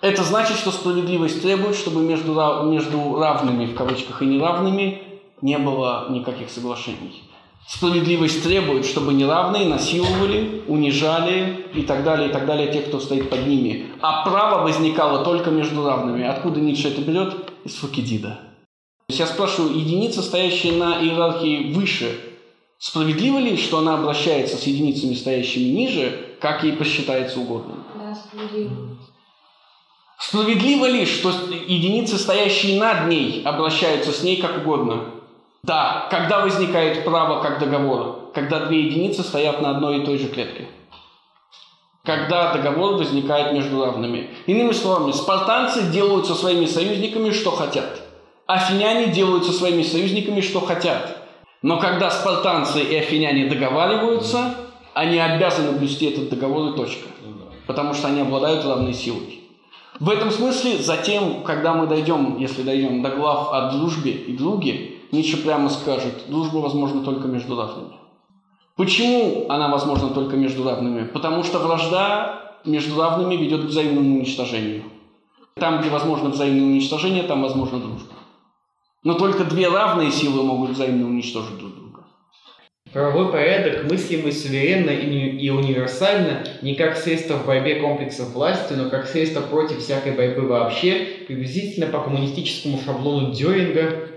Это 0.00 0.22
значит, 0.22 0.56
что 0.56 0.70
справедливость 0.70 1.42
требует, 1.42 1.74
чтобы 1.74 2.02
между, 2.02 2.34
между 2.64 3.18
равными, 3.18 3.66
в 3.66 3.74
кавычках, 3.74 4.22
и 4.22 4.26
неравными 4.26 5.02
не 5.40 5.58
было 5.58 6.06
никаких 6.10 6.50
соглашений. 6.50 7.22
Справедливость 7.66 8.44
требует, 8.44 8.86
чтобы 8.86 9.12
неравные 9.12 9.66
насиловали, 9.66 10.62
унижали 10.68 11.66
и 11.74 11.82
так 11.82 12.04
далее, 12.04 12.28
и 12.28 12.32
так 12.32 12.46
далее 12.46 12.72
тех, 12.72 12.86
кто 12.86 13.00
стоит 13.00 13.28
под 13.28 13.46
ними. 13.46 13.86
А 14.00 14.24
право 14.24 14.62
возникало 14.62 15.24
только 15.24 15.50
между 15.50 15.84
равными. 15.84 16.24
Откуда 16.24 16.60
Ницше 16.60 16.88
это 16.88 17.00
берет? 17.00 17.34
Из 17.64 17.74
Фукидида. 17.74 18.38
То 19.08 19.12
есть 19.12 19.20
я 19.20 19.26
спрашиваю, 19.26 19.76
единица, 19.76 20.22
стоящая 20.22 20.72
на 20.72 21.02
иерархии 21.02 21.72
выше, 21.72 22.20
справедливо 22.78 23.38
ли, 23.38 23.56
что 23.56 23.78
она 23.78 23.94
обращается 23.94 24.56
с 24.56 24.62
единицами, 24.62 25.14
стоящими 25.14 25.64
ниже, 25.64 26.36
как 26.40 26.62
ей 26.62 26.74
посчитается 26.74 27.40
угодно? 27.40 27.74
Да, 27.96 28.14
справедливо. 28.14 28.96
Справедливо 30.18 30.86
ли, 30.86 31.04
что 31.04 31.30
единицы, 31.30 32.16
стоящие 32.18 32.80
над 32.80 33.08
ней, 33.08 33.42
обращаются 33.44 34.12
с 34.12 34.22
ней 34.22 34.40
как 34.40 34.58
угодно? 34.58 35.04
Да, 35.62 36.06
когда 36.10 36.40
возникает 36.40 37.04
право 37.04 37.42
как 37.42 37.58
договор? 37.58 38.30
Когда 38.34 38.66
две 38.66 38.84
единицы 38.84 39.22
стоят 39.22 39.60
на 39.60 39.70
одной 39.70 39.98
и 39.98 40.04
той 40.04 40.18
же 40.18 40.28
клетке. 40.28 40.68
Когда 42.04 42.54
договор 42.54 42.94
возникает 42.94 43.52
между 43.52 43.84
равными. 43.84 44.30
Иными 44.46 44.72
словами, 44.72 45.12
спартанцы 45.12 45.90
делают 45.90 46.26
со 46.26 46.34
своими 46.34 46.66
союзниками, 46.66 47.30
что 47.30 47.50
хотят. 47.50 48.00
Афиняне 48.46 49.08
делают 49.08 49.44
со 49.44 49.52
своими 49.52 49.82
союзниками, 49.82 50.40
что 50.40 50.60
хотят. 50.60 51.24
Но 51.62 51.78
когда 51.78 52.10
спартанцы 52.10 52.80
и 52.80 52.96
афиняне 52.96 53.46
договариваются, 53.46 54.54
они 54.94 55.18
обязаны 55.18 55.72
блюсти 55.72 56.06
этот 56.06 56.28
договор 56.28 56.72
и 56.72 56.76
точка. 56.76 57.08
Потому 57.66 57.92
что 57.92 58.06
они 58.06 58.20
обладают 58.20 58.64
равной 58.64 58.94
силой. 58.94 59.45
В 59.98 60.10
этом 60.10 60.30
смысле, 60.30 60.78
затем, 60.78 61.42
когда 61.42 61.72
мы 61.72 61.86
дойдем, 61.86 62.36
если 62.38 62.62
дойдем 62.62 63.02
до 63.02 63.10
глав 63.10 63.52
о 63.52 63.72
дружбе 63.72 64.12
и 64.12 64.36
друге, 64.36 64.96
Ницше 65.10 65.38
прямо 65.38 65.70
скажет, 65.70 66.24
дружба 66.28 66.58
возможна 66.58 67.02
только 67.02 67.28
между 67.28 67.56
равными. 67.56 67.94
Почему 68.76 69.46
она 69.48 69.68
возможна 69.68 70.10
только 70.10 70.36
между 70.36 70.64
равными? 70.64 71.06
Потому 71.06 71.42
что 71.42 71.60
вражда 71.60 72.58
между 72.66 73.00
равными 73.00 73.36
ведет 73.36 73.62
к 73.62 73.68
взаимному 73.68 74.18
уничтожению. 74.18 74.82
Там, 75.54 75.80
где 75.80 75.88
возможно 75.88 76.28
взаимное 76.28 76.64
уничтожение, 76.64 77.22
там 77.22 77.40
возможна 77.40 77.78
дружба. 77.78 78.12
Но 79.02 79.14
только 79.14 79.44
две 79.44 79.68
равные 79.68 80.10
силы 80.10 80.42
могут 80.42 80.70
взаимно 80.70 81.06
уничтожить 81.06 81.56
друг. 81.58 81.65
Правовой 82.96 83.30
порядок 83.30 83.92
мыслимый 83.92 84.32
суверенно 84.32 84.88
и, 84.88 85.06
уни- 85.06 85.36
и 85.36 85.50
универсально 85.50 86.44
не 86.62 86.74
как 86.76 86.96
средство 86.96 87.34
в 87.34 87.44
борьбе 87.44 87.74
комплексов 87.74 88.30
власти, 88.32 88.72
но 88.72 88.88
как 88.88 89.06
средство 89.06 89.42
против 89.42 89.80
всякой 89.80 90.12
борьбы 90.12 90.48
вообще, 90.48 91.06
приблизительно 91.28 91.88
по 91.88 92.00
коммунистическому 92.00 92.80
шаблону 92.82 93.34
Дюринга, 93.34 94.08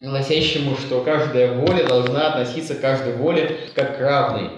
гласящему, 0.00 0.76
что 0.76 1.00
каждая 1.00 1.54
воля 1.54 1.84
должна 1.84 2.28
относиться 2.28 2.76
к 2.76 2.80
каждой 2.80 3.14
воле 3.14 3.56
как 3.74 3.98
к 3.98 4.00
равной. 4.00 4.50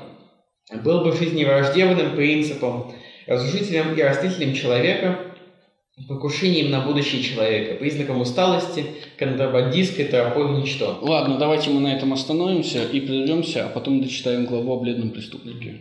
Был 0.85 1.03
бы 1.03 1.16
жизневраждебным 1.16 2.14
принципом, 2.14 2.93
разрушителем 3.27 3.95
и 3.95 4.03
растителем 4.03 4.53
человека, 4.53 5.18
покушением 6.09 6.71
на 6.71 6.81
будущее 6.81 7.23
человека, 7.23 7.75
признаком 7.75 8.21
усталости, 8.21 8.85
контрабандистской 9.19 10.07
тропой 10.07 10.49
в 10.49 10.59
ничто. 10.59 10.99
Ладно, 11.03 11.39
давайте 11.39 11.71
мы 11.71 11.81
на 11.81 11.95
этом 11.95 12.13
остановимся 12.13 12.85
и 12.85 13.01
прервемся, 13.01 13.67
а 13.67 13.69
потом 13.69 14.03
дочитаем 14.03 14.47
главу 14.47 14.73
о 14.73 14.81
бледном 14.81 15.11
преступнике. 15.11 15.81